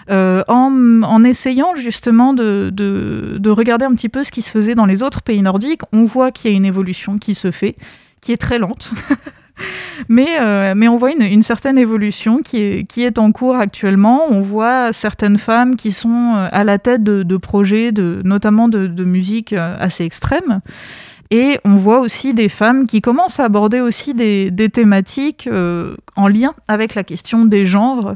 Euh, 0.09 0.43
en, 0.47 1.23
essayant 1.23 1.75
justement 1.75 2.33
de, 2.33 2.69
de, 2.73 3.37
de, 3.39 3.49
regarder 3.49 3.85
un 3.85 3.91
petit 3.91 4.09
peu 4.09 4.23
ce 4.23 4.31
qui 4.31 4.41
se 4.41 4.49
faisait 4.49 4.75
dans 4.75 4.85
les 4.85 5.03
autres 5.03 5.21
pays 5.21 5.41
nordiques, 5.41 5.81
on 5.93 6.03
voit 6.03 6.31
qu'il 6.31 6.51
y 6.51 6.53
a 6.53 6.57
une 6.57 6.65
évolution 6.65 7.17
qui 7.17 7.35
se 7.35 7.51
fait, 7.51 7.75
qui 8.19 8.33
est 8.33 8.37
très 8.37 8.57
lente. 8.57 8.91
mais, 10.09 10.41
euh, 10.41 10.73
mais 10.75 10.87
on 10.87 10.97
voit 10.97 11.11
une, 11.11 11.43
certaine 11.43 11.77
évolution 11.77 12.39
qui 12.39 12.57
est, 12.97 13.19
en 13.19 13.31
cours 13.31 13.55
actuellement. 13.55 14.23
On 14.29 14.39
voit 14.39 14.91
certaines 14.91 15.37
femmes 15.37 15.75
qui 15.75 15.91
sont 15.91 16.33
euh, 16.35 16.47
à 16.51 16.63
la 16.63 16.79
tête 16.79 17.03
de, 17.03 17.37
projets, 17.37 17.91
notamment 17.93 18.67
de, 18.67 19.03
musique 19.05 19.53
assez 19.53 20.03
extrême. 20.03 20.61
Et 21.29 21.59
on 21.63 21.75
voit 21.75 22.01
aussi 22.01 22.33
des 22.33 22.49
femmes 22.49 22.87
qui 22.87 22.99
commencent 22.99 23.39
à 23.39 23.45
aborder 23.45 23.79
aussi 23.79 24.13
des, 24.13 24.69
thématiques 24.73 25.47
en 26.17 26.27
lien 26.27 26.53
avec 26.67 26.95
la 26.95 27.03
question 27.03 27.45
des 27.45 27.65
genres 27.65 28.15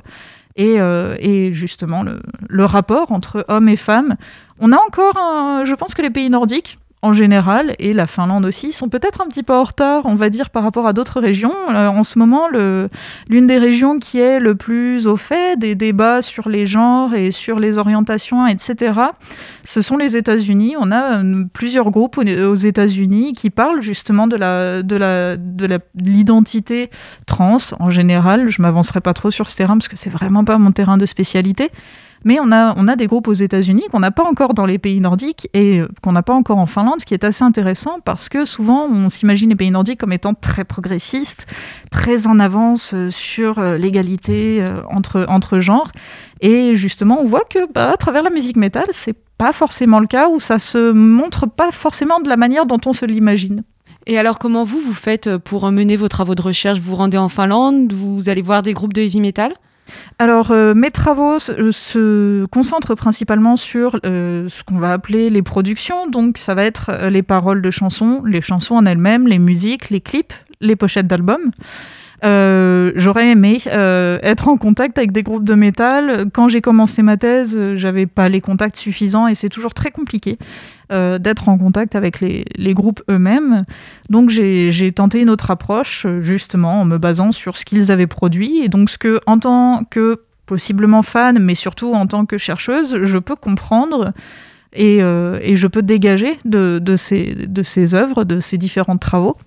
et, 0.55 0.79
euh, 0.79 1.15
et 1.19 1.53
justement 1.53 2.03
le, 2.03 2.65
rapport 2.65 3.11
entre 3.11 3.45
hommes 3.47 3.69
et 3.69 3.75
femmes. 3.75 4.15
On 4.59 4.71
a 4.71 4.77
encore, 4.77 5.65
je 5.65 5.73
pense 5.75 5.93
que 5.93 6.01
les 6.01 6.09
pays 6.09 6.29
nordiques, 6.29 6.79
en 7.05 7.13
général 7.13 7.75
et 7.77 7.93
la 7.93 8.07
Finlande 8.07 8.45
aussi 8.45 8.73
sont 8.73 8.89
peut-être 8.89 9.21
un 9.21 9.27
petit 9.27 9.43
peu 9.43 9.53
en 9.53 9.63
retard, 9.63 10.01
on 10.05 10.15
va 10.15 10.31
dire, 10.31 10.49
par 10.49 10.63
rapport 10.63 10.87
à 10.87 10.93
d'autres 10.93 11.21
régions. 11.21 11.53
Euh, 11.69 11.87
en 11.87 12.01
ce 12.01 12.17
moment, 12.17 12.47
l'une 13.29 13.45
des 13.45 13.59
régions 13.59 13.99
qui 13.99 14.19
est 14.19 14.39
le 14.39 14.55
plus 14.55 15.05
au 15.05 15.15
fait 15.15 15.57
des 15.59 15.75
débats 15.75 16.23
sur 16.23 16.49
les 16.49 16.65
genres 16.65 17.13
et 17.13 17.29
sur 17.29 17.59
les 17.59 17.77
orientations, 17.77 18.47
etc., 18.47 18.99
ce 19.65 19.81
sont 19.81 19.97
les 19.97 20.17
États-Unis. 20.17 20.75
On 20.79 20.91
a 20.91 21.19
euh, 21.23 21.43
plusieurs 21.53 21.91
groupes 21.91 22.17
aux 22.17 22.55
États-Unis 22.55 23.33
qui 23.33 23.51
parlent 23.51 23.81
justement 23.81 24.25
de 24.25 24.35
de 24.81 25.79
l'identité 26.01 26.89
trans 27.27 27.57
en 27.79 27.91
général. 27.91 28.49
Je 28.49 28.63
m'avancerai 28.63 29.01
pas 29.01 29.13
trop 29.13 29.29
sur 29.29 29.49
ce 29.51 29.57
terrain 29.57 29.77
parce 29.77 29.87
que 29.87 29.95
c'est 29.95 30.09
vraiment 30.09 30.43
pas 30.43 30.57
mon 30.57 30.71
terrain 30.71 30.97
de 30.97 31.05
spécialité. 31.05 31.69
Mais 32.25 32.39
on 32.41 32.51
a, 32.51 32.73
on 32.75 32.87
a 32.87 32.95
des 32.95 33.05
groupes 33.05 33.27
aux 33.27 33.33
États-Unis 33.33 33.83
qu'on 33.91 33.99
n'a 33.99 34.09
pas 34.09 34.23
encore 34.23 34.55
dans 34.55 34.65
les 34.65 34.79
pays 34.79 34.99
nordiques 34.99 35.47
et 35.53 35.79
euh, 35.79 35.87
qu'on 36.01 36.11
n'a 36.11 36.23
pas 36.23 36.33
encore 36.33 36.57
en 36.57 36.65
Finlande, 36.65 36.99
ce 36.99 37.05
qui 37.05 37.13
est 37.13 37.23
assez 37.23 37.43
intéressant 37.43 37.99
parce 38.03 38.29
que 38.29 38.45
souvent 38.45 38.87
on 38.87 39.09
s'imagine 39.09 39.49
les 39.49 39.55
pays 39.55 39.69
nordiques 39.69 39.99
comme 39.99 40.11
étant 40.11 40.33
très 40.33 40.65
progressistes, 40.65 41.45
très 41.91 42.25
en 42.25 42.39
avance 42.39 42.95
euh, 42.95 43.11
sur 43.11 43.59
euh, 43.59 43.77
l'égalité 43.77 44.67
entre, 44.89 45.25
entre 45.29 45.59
genres. 45.59 45.91
Et 46.41 46.75
justement, 46.75 47.19
on 47.21 47.25
voit 47.25 47.43
que 47.47 47.71
bah, 47.71 47.91
à 47.91 47.97
travers 47.97 48.23
la 48.23 48.31
musique 48.31 48.57
métal, 48.57 48.87
c'est 48.89 49.15
pas 49.37 49.53
forcément 49.53 49.99
le 49.99 50.07
cas, 50.07 50.29
ou 50.29 50.39
ça 50.39 50.57
se 50.57 50.91
montre 50.91 51.45
pas 51.47 51.71
forcément 51.71 52.19
de 52.19 52.29
la 52.29 52.37
manière 52.37 52.65
dont 52.65 52.79
on 52.87 52.93
se 52.93 53.05
l'imagine. 53.05 53.61
Et 54.07 54.17
alors, 54.17 54.39
comment 54.39 54.63
vous, 54.63 54.79
vous 54.79 54.93
faites 54.93 55.37
pour 55.37 55.69
mener 55.71 55.97
vos 55.97 56.07
travaux 56.07 56.35
de 56.35 56.41
recherche? 56.41 56.79
Vous 56.79 56.91
vous 56.91 56.95
rendez 56.95 57.17
en 57.17 57.29
Finlande? 57.29 57.93
Vous 57.93 58.29
allez 58.29 58.41
voir 58.41 58.63
des 58.63 58.73
groupes 58.73 58.93
de 58.93 59.01
heavy 59.01 59.19
metal? 59.19 59.53
Alors, 60.19 60.51
euh, 60.51 60.73
mes 60.73 60.91
travaux 60.91 61.39
se, 61.39 62.45
concentrent 62.45 62.95
principalement 62.95 63.55
sur 63.55 63.99
euh, 64.05 64.47
ce 64.49 64.63
qu'on 64.63 64.77
va 64.77 64.93
appeler 64.93 65.29
les 65.29 65.41
productions. 65.41 66.07
Donc, 66.07 66.37
ça 66.37 66.55
va 66.55 66.63
être 66.63 66.89
euh, 66.89 67.09
les 67.09 67.23
paroles 67.23 67.61
de 67.61 67.71
chansons, 67.71 68.23
les 68.25 68.41
chansons 68.41 68.75
en 68.75 68.85
elles-mêmes, 68.85 69.27
les 69.27 69.39
musiques, 69.39 69.89
les 69.89 70.01
clips, 70.01 70.33
les 70.61 70.75
pochettes 70.75 71.07
d'albums. 71.07 71.51
j'aurais 72.23 73.29
aimé 73.29 73.61
être 73.65 74.47
en 74.47 74.57
contact 74.57 74.97
avec 74.97 75.11
des 75.11 75.21
groupes 75.21 75.43
de 75.43 75.53
métal. 75.53 76.25
Quand 76.33 76.47
j'ai 76.47 76.61
commencé 76.61 77.03
ma 77.03 77.17
thèse, 77.17 77.75
j'avais 77.75 78.07
pas 78.07 78.29
les 78.29 78.41
contacts 78.41 78.77
suffisants 78.77 79.27
et 79.27 79.35
c'est 79.35 79.49
toujours 79.49 79.73
très 79.73 79.91
compliqué. 79.91 80.39
Euh, 80.91 81.17
d'être 81.17 81.49
en 81.49 81.57
contact 81.57 81.95
avec 81.95 82.19
les, 82.19 82.73
groupes 82.73 83.01
eux-mêmes. 83.09 83.63
Donc 84.09 84.29
j'ai 84.29 84.91
tenté 84.93 85.19
une 85.19 85.31
autre 85.31 85.49
approche, 85.49 86.05
justement, 86.19 86.81
en 86.81 86.85
me 86.85 86.99
basant 86.99 87.31
sur 87.31 87.57
ce 87.57 87.65
qu'ils 87.65 87.91
avaient 87.91 88.05
produit. 88.05 88.59
Et 88.59 88.69
donc 88.69 88.91
ce 88.91 88.99
que, 88.99 89.19
en 89.25 89.39
tant 89.39 89.83
que 89.89 90.21
possiblement 90.45 91.01
fan, 91.01 91.39
mais 91.39 91.55
surtout 91.55 91.93
en 91.93 92.05
tant 92.05 92.27
que 92.27 92.37
chercheuse, 92.37 92.99
je 93.01 93.17
peux 93.17 93.35
comprendre 93.35 94.13
et, 94.73 95.01
euh, 95.01 95.55
je 95.55 95.67
peux 95.67 95.81
dégager 95.81 96.37
de, 96.45 96.79
ces, 96.97 97.33
de 97.33 97.63
ces 97.63 97.95
œuvres, 97.95 98.23
de 98.23 98.39
ces 98.39 98.59
différents 98.59 98.97
travaux. 98.97 99.37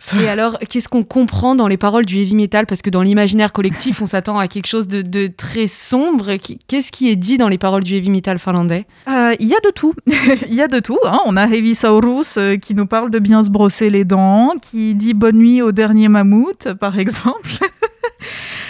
Et 0.20 0.28
alors, 0.28 0.58
qu'est-ce 0.68 0.88
qu'on 0.88 1.04
comprend 1.04 1.54
dans 1.54 1.68
les 1.68 1.76
paroles 1.76 2.04
du 2.04 2.18
heavy 2.18 2.34
metal? 2.34 2.66
Parce 2.66 2.82
que 2.82 2.90
dans 2.90 3.02
l'imaginaire 3.02 3.52
collectif, 3.52 4.02
on 4.02 4.06
s'attend 4.06 4.38
à 4.38 4.48
quelque 4.48 4.66
chose 4.66 4.88
de, 4.88 5.26
très 5.26 5.68
sombre. 5.68 6.36
Qu'est-ce 6.68 6.92
qui 6.92 7.10
est 7.10 7.16
dit 7.16 7.38
dans 7.38 7.48
les 7.48 7.58
paroles 7.58 7.84
du 7.84 7.94
heavy 7.94 8.10
metal 8.10 8.38
finlandais? 8.38 8.86
Euh, 9.08 9.34
Il 9.40 9.48
y 9.48 9.54
a 9.54 9.60
de 9.64 9.70
tout. 9.70 9.94
Il 10.06 10.54
y 10.54 10.62
a 10.62 10.68
de 10.68 10.78
tout. 10.80 10.98
Hein. 11.04 11.18
On 11.26 11.36
a 11.36 11.46
Heavy 11.46 11.74
Saurus 11.74 12.36
euh, 12.38 12.56
qui 12.56 12.74
nous 12.74 12.86
parle 12.86 13.10
de 13.10 13.18
bien 13.18 13.42
se 13.42 13.50
brosser 13.50 13.90
les 13.90 14.04
dents, 14.04 14.54
qui 14.60 14.94
dit 14.94 15.14
bonne 15.14 15.36
nuit 15.36 15.62
au 15.62 15.72
dernier 15.72 16.08
mammouth, 16.08 16.72
par 16.74 16.98
exemple. 16.98 17.50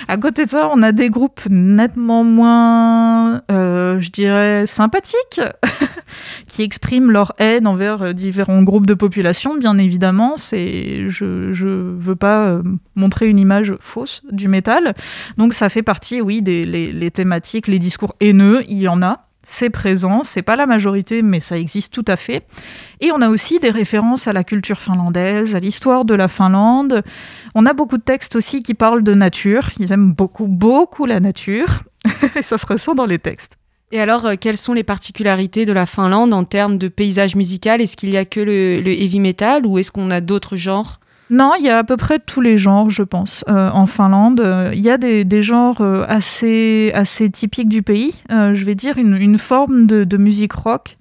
À 0.09 0.17
côté 0.17 0.45
de 0.45 0.51
ça, 0.51 0.69
on 0.73 0.83
a 0.83 0.93
des 0.93 1.09
groupes 1.09 1.41
nettement 1.49 2.25
moins, 2.25 3.43
euh, 3.51 4.01
je 4.01 4.11
dirais, 4.11 4.67
sympathiques, 4.67 5.41
qui 6.47 6.63
expriment 6.63 7.11
leur 7.11 7.33
haine 7.39 7.67
envers 7.67 8.03
euh, 8.03 8.13
différents 8.13 8.63
groupes 8.63 8.87
de 8.87 8.95
population. 8.95 9.57
Bien 9.57 9.79
évidemment, 9.79 10.37
c'est, 10.37 11.09
je, 11.09 11.53
je 11.53 11.67
veux 11.67 12.17
pas 12.17 12.51
euh, 12.51 12.63
montrer 12.95 13.29
une 13.29 13.39
image 13.39 13.75
fausse 13.81 14.23
du 14.31 14.49
métal. 14.49 14.95
Donc 15.37 15.55
ça 15.55 15.69
fait 15.69 15.83
partie, 15.83 16.21
oui, 16.21 16.43
des 16.43 16.63
les 16.63 17.11
thématiques, 17.11 17.67
les 17.67 17.79
discours 17.79 18.15
haineux, 18.21 18.63
il 18.69 18.79
y 18.79 18.89
en 18.89 19.03
a 19.03 19.27
c'est 19.45 19.71
présent, 19.71 20.23
c'est 20.23 20.43
pas 20.43 20.57
la 20.57 20.67
majorité, 20.67 21.23
mais 21.23 21.41
ça 21.41 21.59
existe 21.59 21.93
tout 21.93 22.05
à 22.07 22.17
fait. 22.17 22.47
Et 23.01 23.11
on 23.13 23.21
a 23.21 23.29
aussi 23.29 23.59
des 23.59 23.71
références 23.71 24.29
à 24.29 24.33
la 24.33 24.45
culture 24.45 24.81
finlandaise, 24.81 25.57
à 25.57 25.61
l'histoire 25.61 26.05
de 26.05 26.15
la 26.15 26.29
Finlande. 26.29 27.03
On 27.55 27.67
a 27.67 27.73
beaucoup 27.73 27.97
de 27.97 28.03
textes 28.03 28.37
aussi 28.37 28.63
qui 28.63 28.75
parlent 28.75 29.03
de 29.03 29.15
nature. 29.15 29.71
Ils 29.79 29.93
aiment 29.93 30.13
beaucoup, 30.13 30.47
beaucoup 30.47 31.07
la 31.07 31.21
nature. 31.21 31.83
et 32.37 32.43
ça 32.43 32.59
se 32.59 32.67
ressent 32.67 32.95
dans 32.95 33.07
les 33.07 33.19
textes. 33.19 33.57
Et 33.91 34.01
alors, 34.01 34.25
euh, 34.27 34.35
quelles 34.41 34.57
sont 34.57 34.73
les 34.73 34.85
particularités 34.85 35.67
de 35.67 35.73
la 35.73 35.87
Finlande 35.87 36.33
en 36.33 36.45
termes 36.45 36.79
de 36.79 36.89
paysage 36.89 37.37
musical? 37.37 37.81
Est-ce 37.81 37.97
qu'il 37.97 38.11
y 38.11 38.17
a 38.17 38.25
que 38.25 38.41
le, 38.41 38.81
le 38.81 38.91
heavy 38.91 39.21
metal 39.21 39.67
ou 39.67 39.79
est-ce 39.79 39.93
qu'on 39.93 40.11
a 40.11 40.21
d'autres 40.21 40.57
genres? 40.57 40.99
Non, 41.33 41.55
il 41.59 41.65
y 41.65 41.71
a 41.71 41.79
à 41.79 41.85
peu 41.85 41.97
près 41.97 42.19
tous 42.19 42.43
les 42.43 42.59
genres, 42.59 42.91
je 42.91 43.03
pense, 43.03 43.43
euh, 43.49 43.71
en 43.71 43.87
Finlande. 43.87 44.41
Euh, 44.41 44.71
il 44.75 44.81
y 44.81 44.91
a 44.91 44.99
des, 44.99 45.43
genres 45.43 45.81
euh, 45.81 46.05
assez, 46.07 46.93
typiques 47.33 47.71
du 47.71 47.83
pays. 47.83 48.13
je 48.29 48.65
vais 48.67 48.75
dire 48.75 48.99
une, 48.99 49.39
forme 49.39 49.87
de, 49.87 50.17
musique 50.19 50.53
rock, 50.53 50.99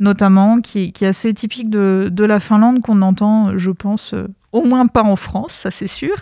notamment, 0.00 0.58
qui, 0.58 0.92
est 1.00 1.06
assez 1.06 1.32
typique 1.32 1.70
de 1.70 2.24
la 2.24 2.40
Finlande, 2.40 2.80
qu'on 2.80 3.02
entend, 3.02 3.56
je 3.56 3.70
pense, 3.70 4.16
au 4.52 4.64
moins 4.64 4.86
pas 4.86 5.02
en 5.02 5.16
France, 5.16 5.52
ça 5.52 5.70
c'est 5.70 5.88
sûr. 5.88 6.14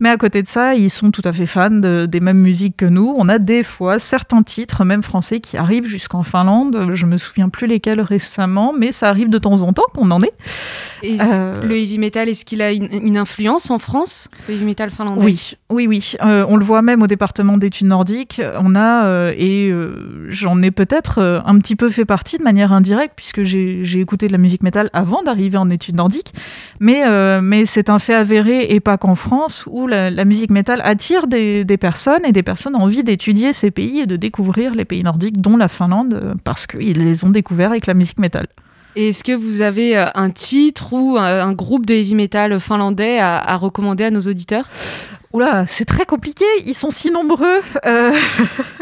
Mais 0.00 0.10
à 0.10 0.16
côté 0.16 0.42
de 0.42 0.48
ça, 0.48 0.74
ils 0.74 0.90
sont 0.90 1.10
tout 1.10 1.22
à 1.24 1.32
fait 1.32 1.46
fans 1.46 1.70
des 1.70 2.20
mêmes 2.20 2.38
musiques 2.38 2.76
que 2.76 2.84
nous. 2.86 3.14
On 3.16 3.28
a 3.28 3.38
des 3.38 3.62
fois 3.62 3.98
certains 3.98 4.42
titres, 4.42 4.84
même 4.84 5.02
français, 5.02 5.40
qui 5.40 5.56
arrivent 5.56 5.86
jusqu'en 5.86 6.22
Finlande. 6.22 6.90
Je 6.92 7.06
me 7.06 7.16
souviens 7.16 7.48
plus 7.48 7.66
lesquels 7.66 8.00
récemment, 8.00 8.74
mais 8.76 8.92
ça 8.92 9.08
arrive 9.08 9.30
de 9.30 9.38
temps 9.38 9.62
en 9.62 9.72
temps 9.72 9.86
qu'on 9.94 10.10
en 10.10 10.22
ait. 10.22 10.32
Et 11.02 11.16
euh, 11.20 11.62
le 11.62 11.76
heavy 11.76 11.98
metal, 11.98 12.28
est-ce 12.28 12.44
qu'il 12.44 12.60
a 12.60 12.72
une, 12.72 13.16
influence 13.16 13.70
en 13.70 13.78
France, 13.78 14.28
le 14.48 14.54
heavy 14.54 14.64
metal 14.64 14.90
finlandais? 14.90 15.24
Oui, 15.24 15.52
oui, 15.70 15.86
oui. 15.86 16.14
Euh, 16.22 16.44
on 16.48 16.56
le 16.56 16.64
voit 16.64 16.82
même 16.82 17.02
au 17.02 17.06
département 17.06 17.56
d'études 17.56 17.86
nordiques. 17.86 18.42
On 18.60 18.74
a, 18.74 19.06
euh, 19.06 19.34
et 19.36 19.72
j'en 20.28 20.60
ai 20.62 20.70
peut-être 20.70 21.42
un 21.44 21.58
petit 21.58 21.76
peu 21.76 21.88
fait 21.88 22.04
partie 22.04 22.36
de 22.36 22.42
manière 22.42 22.72
indirecte, 22.72 23.14
puisque 23.16 23.42
j'ai 23.42 24.00
écouté 24.00 24.26
de 24.26 24.32
la 24.32 24.38
musique 24.38 24.62
métal 24.62 24.90
avant 24.92 25.22
d'arriver 25.22 25.56
en 25.56 25.70
études 25.70 25.96
nordiques. 25.96 26.34
Mais, 26.80 27.04
mais 27.40 27.64
c'est 27.70 27.88
un 27.88 27.98
fait 27.98 28.14
avéré, 28.14 28.66
et 28.70 28.80
pas 28.80 28.98
qu'en 28.98 29.14
France, 29.14 29.64
où 29.66 29.86
la, 29.86 30.24
musique 30.24 30.50
métal 30.50 30.80
attire 30.84 31.26
des, 31.26 31.64
personnes, 31.78 32.24
et 32.24 32.32
des 32.32 32.42
personnes 32.42 32.76
ont 32.76 32.82
envie 32.82 33.04
d'étudier 33.04 33.52
ces 33.52 33.70
pays 33.70 34.00
et 34.00 34.06
de 34.06 34.16
découvrir 34.16 34.74
les 34.74 34.84
pays 34.84 35.02
nordiques, 35.02 35.40
dont 35.40 35.56
la 35.56 35.68
Finlande, 35.68 36.34
parce 36.44 36.66
qu'ils 36.66 36.98
les 36.98 37.24
ont 37.24 37.30
découverts 37.30 37.70
avec 37.70 37.86
la 37.86 37.94
musique 37.94 38.18
métal. 38.18 38.48
Est-ce 38.96 39.22
que 39.22 39.32
vous 39.32 39.62
avez 39.62 39.96
euh, 39.96 40.06
un 40.14 40.30
titre 40.30 40.92
ou 40.92 41.16
euh, 41.16 41.42
un 41.42 41.52
groupe 41.52 41.86
de 41.86 41.94
heavy 41.94 42.14
metal 42.14 42.58
finlandais 42.58 43.18
à, 43.20 43.56
recommander 43.56 44.04
à 44.04 44.10
nos 44.10 44.20
auditeurs? 44.20 44.68
Oula, 45.32 45.64
c'est 45.66 45.84
très 45.84 46.06
compliqué, 46.06 46.44
ils 46.66 46.74
sont 46.74 46.90
si 46.90 47.10
nombreux. 47.12 47.60
Euh, 47.86 48.12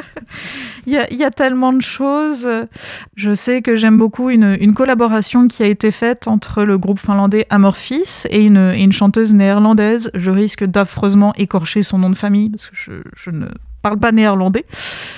il, 0.86 0.92
y 0.92 1.24
a, 1.24 1.30
tellement 1.30 1.74
de 1.74 1.82
choses. 1.82 2.48
Je 3.16 3.34
sais 3.34 3.60
que 3.60 3.74
j'aime 3.74 3.98
beaucoup 3.98 4.30
une, 4.30 4.74
collaboration 4.74 5.46
qui 5.46 5.62
a 5.62 5.66
été 5.66 5.90
faite 5.90 6.26
entre 6.26 6.64
le 6.64 6.78
groupe 6.78 6.98
finlandais 6.98 7.46
Amorphis 7.50 8.24
et 8.30 8.46
une, 8.46 8.92
chanteuse 8.92 9.34
néerlandaise. 9.34 10.10
Je 10.14 10.30
risque 10.30 10.64
d'affreusement 10.64 11.34
écorcher 11.34 11.82
son 11.82 11.98
nom 11.98 12.08
de 12.08 12.16
famille 12.16 12.48
parce 12.48 12.66
que 12.66 12.76
je, 12.76 12.92
je 13.14 13.30
ne 13.30 13.48
parle 13.82 13.98
pas 13.98 14.12
néerlandais. 14.12 14.64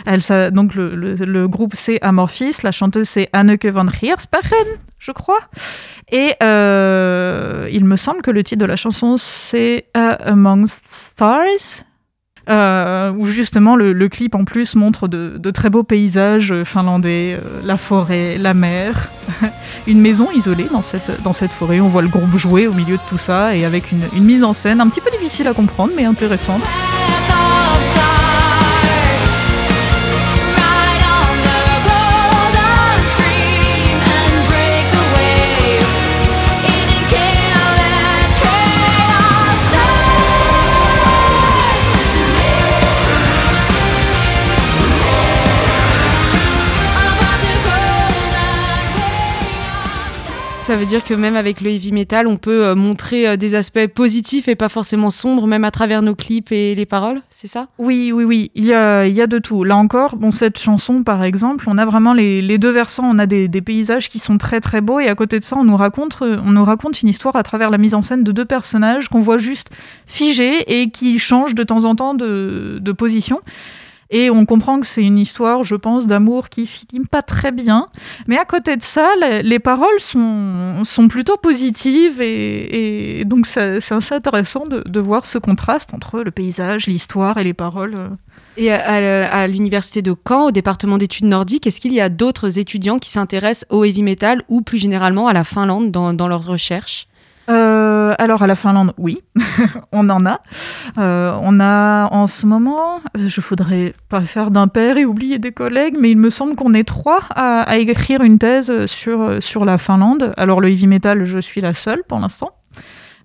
Donc 0.07 0.75
le, 0.75 1.47
groupe 1.47 1.73
c'est 1.75 1.99
Amorphis, 2.03 2.57
la 2.63 2.73
chanteuse 2.73 3.09
c'est 3.09 3.29
Anneke 3.33 3.67
van 3.67 3.87
Giersbergen, 3.89 4.67
je 4.99 5.13
crois. 5.13 5.41
Et 6.13 6.35
euh, 6.43 7.69
il 7.73 7.85
me 7.85 7.97
semble 7.97 8.23
que 8.23 8.31
le 8.31 8.43
titre 8.43 8.61
de 8.61 8.67
la 8.67 8.77
chanson 8.77 9.17
c'est 9.17 9.87
uh, 9.97 10.17
Amongst 10.25 10.83
Stars. 10.87 11.85
Euh, 12.49 13.13
où 13.13 13.27
justement 13.27 13.77
le, 13.77 14.09
clip 14.09 14.35
en 14.35 14.45
plus 14.45 14.75
montre 14.75 15.07
de, 15.07 15.51
très 15.51 15.71
beaux 15.71 15.85
paysages 15.85 16.65
finlandais, 16.65 17.39
euh, 17.39 17.61
la 17.65 17.77
forêt, 17.77 18.39
la 18.39 18.55
mer, 18.55 19.11
une 19.87 20.01
maison 20.01 20.29
isolée 20.35 20.67
dans 20.73 20.83
cette, 20.83 21.23
dans 21.23 21.35
cette 21.35 21.53
forêt. 21.53 21.81
On 21.81 21.89
voit 21.89 22.03
le 22.03 22.09
groupe 22.09 22.37
jouer 22.37 22.67
au 22.67 22.73
milieu 22.73 22.97
de 22.97 23.03
tout 23.09 23.19
ça 23.19 23.55
et 23.55 23.65
avec 23.65 23.93
une 23.93 24.25
mise 24.25 24.43
en 24.43 24.55
scène 24.55 24.81
un 24.81 24.89
petit 24.89 25.03
peu 25.03 25.11
difficile 25.11 25.47
à 25.47 25.55
comprendre 25.55 25.93
mais 25.95 26.07
intéressante. 26.07 26.63
Ça 50.71 50.77
veut 50.77 50.87
dire 50.87 51.03
que 51.03 51.15
même 51.15 51.35
avec 51.35 51.63
le 51.63 51.71
heavy 51.71 51.91
metal, 51.91 52.29
on 52.29 52.37
peut 52.37 52.65
euh, 52.65 52.77
montrer 52.77 53.27
euh, 53.27 53.37
des 53.37 53.57
aspects 53.57 53.89
positifs 53.89 54.47
et 54.47 54.55
pas 54.55 54.69
forcément 54.69 55.11
sombres, 55.11 55.49
même 55.49 55.65
à 55.65 55.73
travers 55.73 56.01
nos 56.01 56.15
clips 56.15 56.53
et 56.53 56.77
les 56.77 56.87
paroles, 56.87 57.23
c'est 57.29 57.49
ça? 57.49 57.67
Oui, 57.79 58.13
oui, 58.15 58.23
oui, 58.23 58.53
il 58.55 58.67
y, 58.67 58.73
a, 58.73 59.27
de 59.27 59.39
tout. 59.41 59.65
Là 59.65 59.77
encore, 59.77 60.15
bon, 60.15 60.31
cette 60.31 60.61
chanson, 60.61 61.03
par 61.03 61.25
exemple, 61.25 61.65
on 61.67 61.77
a 61.77 61.85
vraiment 61.85 62.13
les, 62.13 62.57
deux 62.59 62.71
versants. 62.71 63.03
On 63.05 63.19
a 63.19 63.27
des, 63.27 63.49
paysages 63.49 64.09
qui 64.09 64.21
sont 64.21 64.39
très 64.39 64.61
très 64.61 64.81
beaux 64.81 65.01
et 65.01 65.09
à 65.09 65.17
côté 65.17 65.41
de 65.41 65.45
ça, 65.45 65.57
on 65.59 65.65
nous 65.65 65.77
raconte, 65.77 66.19
on 66.23 66.53
nous 66.53 66.65
raconte 66.65 67.03
une 67.03 67.09
histoire 67.09 67.35
à 67.35 67.43
travers 67.43 67.71
la 67.71 67.79
mise 67.79 67.95
en 67.95 68.01
scène 68.01 68.23
de 68.23 68.31
deux 68.31 68.45
personnages 68.45 69.09
qu'on 69.09 69.23
voit 69.23 69.39
juste 69.39 69.71
figés 70.07 70.81
et 70.81 70.91
qui 70.91 71.19
changent 71.19 71.57
de 71.57 71.65
temps 71.65 71.85
en 71.85 71.97
temps 71.97 72.15
de 72.15 72.93
position. 72.93 73.41
Et 74.13 74.29
on 74.29 74.45
comprend 74.45 74.81
que 74.81 74.87
c'est 74.87 75.05
une 75.05 75.19
histoire, 75.19 75.63
je 75.63 75.77
pense, 75.77 76.09
d'amour 76.09 76.49
qui 76.49 76.67
finit 76.67 77.05
pas 77.09 77.23
très 77.23 77.53
bien. 77.53 77.87
Mais 78.27 78.37
à 78.37 78.45
côté 78.45 78.77
de 78.77 78.83
ça, 78.83 79.09
les, 79.21 79.43
les 79.43 79.61
paroles 79.61 80.01
sont, 80.01 80.83
sont 80.83 81.07
plutôt 81.07 81.37
positives 81.37 82.21
et, 82.21 83.25
donc 83.25 83.47
c'est 83.47 83.93
assez 83.93 84.15
intéressant 84.15 84.67
de, 84.67 84.83
de, 84.87 85.01
voir 85.01 85.27
ce 85.27 85.39
contraste 85.39 85.95
entre 85.95 86.21
le 86.23 86.33
paysage, 86.33 86.89
l'histoire 86.89 87.39
et 87.39 87.45
les 87.45 87.55
paroles. 87.55 88.11
Et 88.57 88.73
à, 88.73 89.33
à 89.33 89.47
l'université 89.47 90.03
de 90.03 90.15
Caen, 90.27 90.47
au 90.47 90.51
département 90.51 90.99
d'études 90.99 91.27
nordiques, 91.27 91.69
est-ce 91.69 91.81
qu'il 91.81 91.95
y 91.95 92.01
a 92.01 92.09
d'autres 92.09 92.59
étudiants 92.59 92.99
qui 92.99 93.11
s'intéressent 93.11 93.67
au 93.71 93.85
heavy 93.85 94.03
metal 94.03 94.43
ou 94.49 94.63
plus 94.63 94.79
généralement 94.79 95.29
à 95.29 95.33
la 95.33 95.45
Finlande 95.45 95.93
dans, 95.93 96.13
dans 96.13 96.27
leurs 96.27 96.45
recherches? 96.45 97.07
Euh, 97.51 98.15
alors 98.19 98.43
à 98.43 98.47
la 98.47 98.55
Finlande, 98.55 98.93
oui, 98.97 99.23
on 99.93 100.09
en 100.09 100.25
a. 100.25 100.41
Euh, 100.99 101.37
on 101.43 101.59
a 101.59 102.09
en 102.13 102.27
ce 102.27 102.47
moment, 102.47 103.01
je 103.15 103.41
voudrais 103.41 103.95
pas 104.09 104.23
faire 104.23 104.51
d'impair 104.51 104.97
et 104.99 105.05
oublier 105.05 105.39
des 105.39 105.51
collègues, 105.53 105.97
mais 105.99 106.11
il 106.11 106.19
me 106.19 106.31
semble 106.31 106.55
qu'on 106.55 106.75
est 106.75 106.85
trois 106.85 107.21
à, 107.31 107.77
écrire 107.79 108.23
une 108.23 108.39
thèse 108.39 108.87
sur, 108.87 109.43
sur 109.43 109.65
la 109.65 109.79
Finlande. 109.79 110.33
Alors 110.37 110.61
le 110.61 110.69
heavy 110.69 110.87
metal, 110.87 111.25
je 111.25 111.39
suis 111.39 111.61
la 111.61 111.75
seule 111.75 112.03
pour 112.09 112.21
l'instant. 112.21 112.53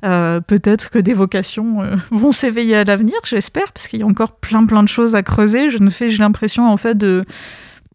Euh, 0.04 0.40
Peut-être 0.42 0.90
que 0.90 1.00
des 1.00 1.14
vocations 1.14 1.84
vont 2.12 2.32
s'éveiller 2.32 2.78
à 2.78 2.84
l'avenir, 2.84 3.16
j'espère, 3.26 3.72
parce 3.74 3.88
qu'il 3.88 4.00
y 4.00 4.04
a 4.04 4.08
encore 4.08 4.34
plein 4.38 4.66
plein 4.66 4.82
de 4.82 4.90
choses 4.90 5.16
à 5.16 5.22
creuser. 5.22 5.70
Je 5.70 5.78
ne 5.78 5.90
fais, 5.90 6.10
j'ai 6.10 6.20
l'impression 6.20 6.68
en 6.68 6.78
fait 6.78 6.98
de 6.98 7.26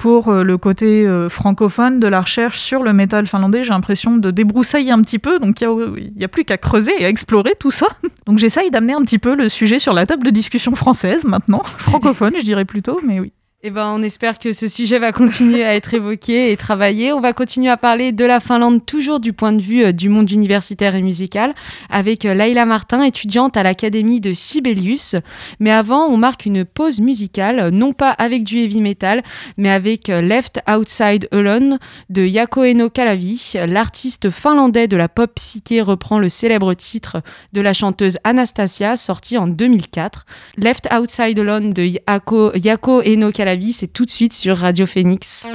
pour 0.00 0.28
euh, 0.28 0.42
le 0.42 0.57
côté 0.57 1.07
euh, 1.07 1.28
francophone 1.28 2.00
de 2.00 2.09
la 2.09 2.23
recherche 2.23 2.59
sur 2.59 2.83
le 2.83 2.95
métal 2.95 3.26
finlandais, 3.26 3.62
j'ai 3.62 3.71
l'impression 3.71 4.16
de 4.16 4.30
débroussailler 4.30 4.92
un 4.92 5.02
petit 5.02 5.19
peu, 5.19 5.38
donc 5.38 5.61
il 5.61 5.69
n'y 6.16 6.23
a, 6.23 6.25
a, 6.25 6.28
plus 6.28 6.47
qu'à 6.47 6.57
creuser 6.57 6.92
et 6.99 7.04
à 7.04 7.11
explorer 7.11 7.52
tout 7.61 7.71
ça. 7.71 7.87
Donc 8.26 8.38
j'essaye 8.38 8.71
d'amener 8.71 8.95
un 8.95 9.02
petit 9.02 9.19
peu 9.19 9.35
le 9.35 9.49
sujet 9.49 9.78
sur 9.78 9.92
la 9.92 10.07
table 10.07 10.25
de 10.25 10.30
discussion 10.30 10.75
française 10.75 11.25
maintenant, 11.25 11.62
francophone 11.78 12.35
je 12.38 12.45
dirais 12.45 12.64
plutôt, 12.64 13.00
mais 13.04 13.21
oui. 13.21 13.33
Eh 13.62 13.69
ben, 13.71 13.95
on 13.95 14.00
espère 14.00 14.38
que 14.38 14.55
ce 14.55 14.69
sujet 14.69 14.99
va 14.99 15.12
continuer 15.12 15.64
à 15.64 15.75
être 15.75 15.93
évoqué 15.93 16.50
et 16.50 16.57
travaillé. 16.57 17.12
On 17.12 17.21
va 17.21 17.35
continuer 17.35 17.69
à 17.69 17.76
parler 17.76 18.11
de 18.11 18.25
la 18.25 18.40
Finlande, 18.40 18.87
toujours 18.87 19.21
du 19.21 19.35
point 19.35 19.52
de 19.52 19.61
vue 19.61 19.85
euh, 19.85 19.93
du 19.93 20.09
monde 20.09 20.31
universitaire 20.31 20.95
et 20.95 21.02
musical, 21.02 21.55
avec 21.90 22.25
euh, 22.25 22.33
Laila 22.33 22.64
Martin, 22.64 23.02
étudiante 23.02 23.59
à 23.59 23.62
l'Académie 23.62 24.23
de 24.23 24.33
Sibelius. 24.33 25.14
Mais 25.59 25.71
avant, 25.71 26.07
on 26.07 26.17
marque 26.17 26.47
une 26.47 26.64
pause 26.64 27.02
musicale, 27.02 27.69
non 27.69 27.93
pas 27.93 28.12
avec 28.12 28.45
du 28.45 28.57
heavy 28.57 28.81
metal, 28.81 29.23
mais 29.59 29.69
avec 29.69 30.09
euh, 30.09 30.23
Left 30.23 30.62
Outside 30.67 31.29
Alone 31.31 31.79
de 32.09 32.25
Yako 32.25 32.64
Eno 32.64 32.88
Kalavi. 32.88 33.59
L'artiste 33.69 34.31
finlandais 34.31 34.88
de 34.88 34.97
la 34.97 35.11
pop 35.11 35.33
psyché 35.35 35.83
reprend 35.83 36.19
le 36.19 36.31
célèbre 36.31 36.73
titre 36.73 37.19
de 37.52 37.61
la 37.61 37.75
chanteuse 37.75 38.17
Anastasia, 38.25 38.97
sorti 38.97 39.37
en 39.37 39.49
2004. 39.49 40.25
Left 40.57 40.88
Outside 40.99 41.38
Alone 41.38 41.75
de 41.75 41.83
Yako 41.83 43.02
Eno 43.02 43.31
Kalavi 43.31 43.50
c'est 43.73 43.88
tout 43.88 44.04
de 44.04 44.11
suite 44.11 44.33
sur 44.33 44.57
Radio 44.57 44.87
Phoenix. 44.87 45.47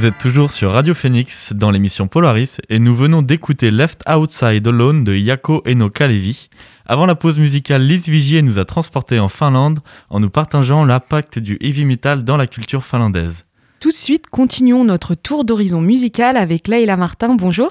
Vous 0.00 0.06
êtes 0.06 0.16
toujours 0.16 0.50
sur 0.50 0.70
Radio 0.70 0.94
Phoenix 0.94 1.52
dans 1.52 1.70
l'émission 1.70 2.08
Polaris 2.08 2.56
et 2.70 2.78
nous 2.78 2.94
venons 2.94 3.20
d'écouter 3.20 3.70
Left 3.70 4.02
Outside 4.08 4.66
Alone 4.66 5.04
de 5.04 5.14
Yako 5.14 5.62
Eno 5.66 5.90
Kalevi. 5.90 6.48
Avant 6.86 7.04
la 7.04 7.14
pause 7.14 7.38
musicale, 7.38 7.82
Lise 7.82 8.08
Vigier 8.08 8.40
nous 8.40 8.58
a 8.58 8.64
transportés 8.64 9.20
en 9.20 9.28
Finlande 9.28 9.80
en 10.08 10.18
nous 10.18 10.30
partageant 10.30 10.86
l'impact 10.86 11.38
du 11.38 11.58
heavy 11.60 11.84
metal 11.84 12.24
dans 12.24 12.38
la 12.38 12.46
culture 12.46 12.82
finlandaise. 12.82 13.44
Tout 13.78 13.90
de 13.90 13.94
suite, 13.94 14.28
continuons 14.30 14.84
notre 14.84 15.14
tour 15.14 15.44
d'horizon 15.44 15.82
musical 15.82 16.38
avec 16.38 16.66
Leila 16.66 16.96
Martin. 16.96 17.34
Bonjour. 17.34 17.68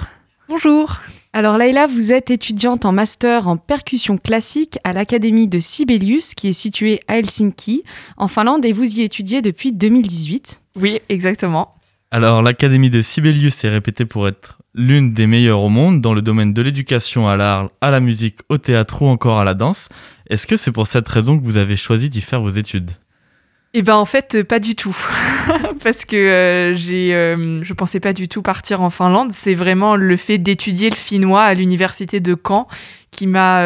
Bonjour. 0.48 1.00
Alors 1.34 1.58
Leila, 1.58 1.88
vous 1.88 2.12
êtes 2.12 2.30
étudiante 2.30 2.86
en 2.86 2.92
master 2.92 3.48
en 3.48 3.58
percussion 3.58 4.20
classique 4.20 4.78
à 4.84 4.94
l'Académie 4.94 5.48
de 5.48 5.58
Sibelius 5.58 6.36
qui 6.36 6.50
est 6.50 6.54
située 6.54 7.00
à 7.08 7.18
Helsinki, 7.18 7.82
en 8.18 8.28
Finlande, 8.28 8.66
et 8.66 8.72
vous 8.72 9.00
y 9.00 9.02
étudiez 9.02 9.42
depuis 9.42 9.74
2018. 9.74 10.62
Oui, 10.76 11.02
exactement. 11.10 11.74
Alors, 12.12 12.42
l'Académie 12.42 12.90
de 12.90 13.04
Sibelius 13.04 13.64
est 13.64 13.70
répétée 13.70 14.06
pour 14.06 14.28
être 14.28 14.58
l'une 14.74 15.14
des 15.14 15.28
meilleures 15.28 15.62
au 15.62 15.70
monde 15.70 16.02
dans 16.02 16.16
le 16.16 16.24
domaine 16.24 16.54
de 16.54 16.62
l'éducation 16.64 17.28
à 17.28 17.36
l'art, 17.36 17.70
à 17.82 17.92
la 17.92 18.00
musique, 18.00 18.40
au 18.50 18.58
théâtre 18.58 19.04
ou 19.04 19.08
encore 19.08 19.40
à 19.40 19.44
la 19.44 19.54
danse. 19.54 19.90
Est-ce 20.28 20.48
que 20.48 20.58
c'est 20.58 20.72
pour 20.72 20.88
cette 20.88 21.08
raison 21.08 21.40
que 21.40 21.44
vous 21.44 21.58
avez 21.58 21.76
choisi 21.76 22.10
d'y 22.10 22.22
faire 22.22 22.42
vos 22.42 22.50
études? 22.50 22.92
Eh 23.76 23.84
ben 23.84 23.96
en 23.96 24.06
fait 24.06 24.34
euh, 24.34 24.44
pas 24.44 24.58
du 24.58 24.74
tout 24.74 24.98
parce 25.84 26.04
que 26.04 26.16
euh, 26.16 26.76
j'ai 26.76 27.14
euh, 27.14 27.64
je 27.64 27.74
pensais 27.74 28.00
pas 28.00 28.14
du 28.14 28.28
tout 28.28 28.42
partir 28.42 28.82
en 28.82 28.90
Finlande, 28.90 29.32
c'est 29.32 29.54
vraiment 29.54 29.96
le 29.96 30.18
fait 30.18 30.40
d'étudier 30.40 30.90
le 30.90 30.96
finnois 30.96 31.44
à 31.44 31.54
l'université 31.54 32.20
de 32.20 32.36
Caen 32.36 32.68
qui 33.12 33.28
m'a 33.28 33.64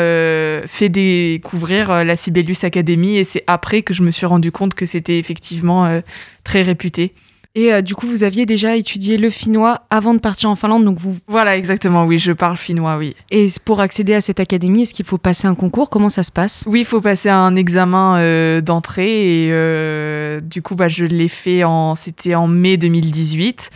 fait 0.65 0.89
découvrir 0.89 2.03
la 2.03 2.15
Sibelius 2.15 2.63
Academy 2.63 3.17
et 3.17 3.23
c'est 3.23 3.43
après 3.45 3.81
que 3.81 3.93
je 3.93 4.01
me 4.01 4.09
suis 4.09 4.25
rendu 4.25 4.51
compte 4.51 4.73
que 4.73 4.85
c'était 4.85 5.19
effectivement 5.19 6.01
très 6.43 6.63
réputé. 6.63 7.13
Et 7.55 7.71
euh, 7.71 7.81
du 7.81 7.93
coup, 7.93 8.07
vous 8.07 8.23
aviez 8.23 8.47
déjà 8.47 8.75
étudié 8.75 9.17
le 9.17 9.29
finnois 9.29 9.83
avant 9.91 10.15
de 10.15 10.19
partir 10.19 10.49
en 10.49 10.55
Finlande, 10.55 10.85
donc 10.85 10.97
vous. 10.99 11.17
Voilà, 11.27 11.55
exactement, 11.55 12.03
oui, 12.05 12.17
je 12.17 12.31
parle 12.31 12.57
finnois, 12.57 12.97
oui. 12.97 13.15
Et 13.29 13.47
pour 13.63 13.79
accéder 13.79 14.15
à 14.15 14.21
cette 14.21 14.39
académie, 14.39 14.81
est-ce 14.81 14.93
qu'il 14.93 15.05
faut 15.05 15.19
passer 15.19 15.47
un 15.47 15.53
concours? 15.53 15.91
Comment 15.91 16.09
ça 16.09 16.23
se 16.23 16.31
passe? 16.31 16.63
Oui, 16.65 16.79
il 16.79 16.85
faut 16.85 17.01
passer 17.01 17.29
un 17.29 17.55
examen 17.55 18.17
euh, 18.17 18.61
d'entrée 18.61 19.45
et 19.45 19.49
euh, 19.51 20.39
du 20.39 20.63
coup, 20.63 20.73
bah, 20.73 20.87
je 20.87 21.05
l'ai 21.05 21.27
fait 21.27 21.63
en, 21.63 21.93
c'était 21.93 22.33
en 22.33 22.47
mai 22.47 22.77
2018. 22.77 23.69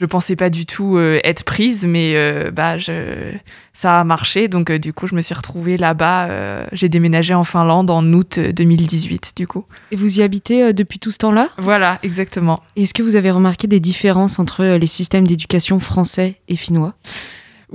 Je 0.00 0.06
pensais 0.06 0.36
pas 0.36 0.50
du 0.50 0.66
tout 0.66 0.96
euh, 0.96 1.20
être 1.24 1.44
prise, 1.44 1.86
mais 1.86 2.12
euh, 2.14 2.50
bah, 2.50 2.76
je, 2.76 3.32
ça 3.72 4.00
a 4.00 4.04
marché. 4.04 4.48
Donc, 4.48 4.70
euh, 4.70 4.78
du 4.78 4.92
coup, 4.92 5.06
je 5.06 5.14
me 5.14 5.22
suis 5.22 5.34
retrouvée 5.34 5.76
là-bas. 5.76 6.28
j'ai 6.72 6.88
déménagé 6.88 7.34
en 7.34 7.44
Finlande 7.44 7.90
en 7.90 8.04
août 8.12 8.38
2018, 8.38 9.32
du 9.36 9.46
coup. 9.46 9.64
Et 9.90 9.96
vous 9.96 10.18
y 10.18 10.22
habitez 10.22 10.72
depuis 10.72 10.98
tout 10.98 11.10
ce 11.10 11.18
temps-là? 11.18 11.48
Voilà, 11.58 11.98
exactement. 12.02 12.62
Est-ce 12.76 12.94
que 12.94 13.02
vous 13.02 13.16
avez 13.16 13.30
remarqué 13.30 13.66
des 13.66 13.80
différences 13.80 14.38
entre 14.38 14.64
les 14.76 14.86
systèmes 14.86 15.26
d'éducation 15.26 15.78
français 15.78 16.36
et 16.48 16.56
finnois? 16.56 16.94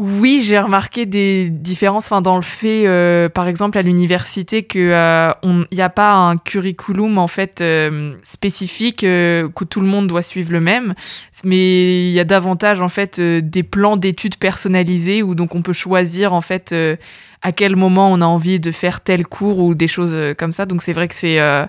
Oui, 0.04 0.42
j'ai 0.42 0.58
remarqué 0.58 1.06
des 1.06 1.52
différences 1.52 2.08
enfin, 2.08 2.22
dans 2.22 2.36
le 2.36 2.42
fait, 2.42 2.88
euh, 2.88 3.30
par 3.30 3.48
exemple, 3.48 3.78
à 3.78 3.84
l'université, 3.84 4.64
qu'il 4.64 4.88
n'y 4.88 4.92
a 4.94 5.90
pas 5.94 6.14
un 6.14 6.38
curriculum 6.38 7.20
en 7.20 7.28
fait 7.28 7.62
euh, 7.62 8.16
spécifique 8.24 9.04
euh, 9.04 9.48
que 9.50 9.64
tout 9.64 9.80
le 9.80 9.86
monde 9.86 10.08
doit 10.08 10.24
suivre 10.24 10.54
le 10.54 10.60
même, 10.60 10.96
mais 11.44 12.08
il 12.08 12.14
y 12.14 12.20
a 12.20 12.24
davantage 12.24 12.82
en 12.82 12.90
fait 12.90 13.20
euh, 13.20 13.42
des 13.44 13.62
plans 13.62 13.96
d'études 13.96 14.38
personnalisés 14.38 15.22
où 15.22 15.36
donc 15.36 15.54
on 15.54 15.62
peut 15.62 15.72
choisir 15.72 16.34
en 16.34 16.42
fait 16.42 16.72
euh, 16.72 16.96
à 17.44 17.52
quel 17.52 17.76
moment 17.76 18.12
on 18.12 18.22
a 18.22 18.26
envie 18.26 18.60
de 18.60 18.72
faire 18.72 19.02
tel 19.02 19.28
cours 19.28 19.60
ou 19.60 19.76
des 19.76 19.88
choses 19.88 20.16
euh, 20.16 20.34
comme 20.34 20.52
ça. 20.52 20.66
Donc 20.66 20.82
c'est 20.82 20.94
vrai 20.94 21.10
que 21.10 21.16
c'est 21.16 21.40
euh, 21.40 21.68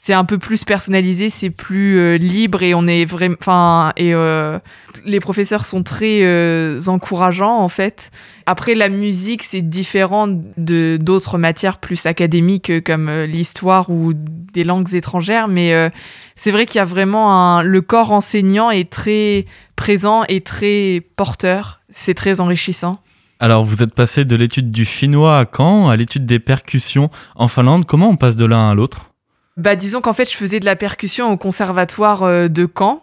c'est 0.00 0.14
un 0.14 0.24
peu 0.24 0.38
plus 0.38 0.64
personnalisé, 0.64 1.28
c'est 1.28 1.50
plus 1.50 1.98
euh, 1.98 2.18
libre 2.18 2.62
et 2.62 2.72
on 2.72 2.86
est 2.86 3.04
vraiment, 3.04 3.34
enfin 3.40 3.92
et 3.96 4.14
euh, 4.14 4.60
les 5.04 5.18
professeurs 5.18 5.66
sont 5.66 5.82
très 5.82 6.20
euh, 6.22 6.80
encourageants 6.86 7.58
en 7.58 7.68
fait. 7.68 8.12
Après 8.46 8.76
la 8.76 8.88
musique 8.88 9.42
c'est 9.42 9.60
différent 9.60 10.28
de 10.56 10.98
d'autres 11.00 11.36
matières 11.36 11.78
plus 11.78 12.06
académiques 12.06 12.70
euh, 12.70 12.80
comme 12.80 13.08
euh, 13.08 13.26
l'histoire 13.26 13.90
ou 13.90 14.12
des 14.14 14.62
langues 14.62 14.94
étrangères, 14.94 15.48
mais 15.48 15.90
c'est 16.36 16.50
vrai 16.50 16.64
qu'il 16.64 16.78
y 16.78 16.82
a 16.82 16.84
vraiment 16.84 17.32
un 17.32 17.62
le 17.62 17.80
corps 17.80 18.12
enseignant 18.12 18.70
est 18.70 18.90
très 18.90 19.44
présent 19.76 20.24
et 20.28 20.40
très 20.40 21.02
porteur. 21.16 21.80
C'est 21.90 22.14
très 22.14 22.40
enrichissant. 22.40 22.98
Alors, 23.40 23.64
vous 23.64 23.82
êtes 23.82 23.94
passé 23.94 24.24
de 24.24 24.34
l'étude 24.34 24.72
du 24.72 24.84
finnois 24.84 25.38
à 25.38 25.44
Caen 25.44 25.90
à 25.90 25.96
l'étude 25.96 26.26
des 26.26 26.40
percussions 26.40 27.10
en 27.36 27.46
Finlande. 27.46 27.84
Comment 27.84 28.08
on 28.08 28.16
passe 28.16 28.36
de 28.36 28.46
l'un 28.46 28.70
à 28.70 28.74
l'autre? 28.74 29.07
Bah, 29.58 29.74
disons 29.74 30.00
qu'en 30.00 30.12
fait, 30.12 30.30
je 30.30 30.36
faisais 30.36 30.60
de 30.60 30.64
la 30.64 30.76
percussion 30.76 31.32
au 31.32 31.36
conservatoire 31.36 32.22
euh, 32.22 32.46
de 32.46 32.68
Caen. 32.78 33.02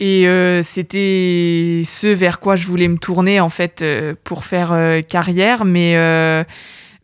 Et 0.00 0.26
euh, 0.26 0.60
c'était 0.64 1.82
ce 1.86 2.08
vers 2.08 2.40
quoi 2.40 2.56
je 2.56 2.66
voulais 2.66 2.88
me 2.88 2.98
tourner, 2.98 3.38
en 3.38 3.48
fait, 3.48 3.80
euh, 3.80 4.14
pour 4.24 4.44
faire 4.44 4.76
carrière. 5.06 5.64
Mais, 5.64 5.94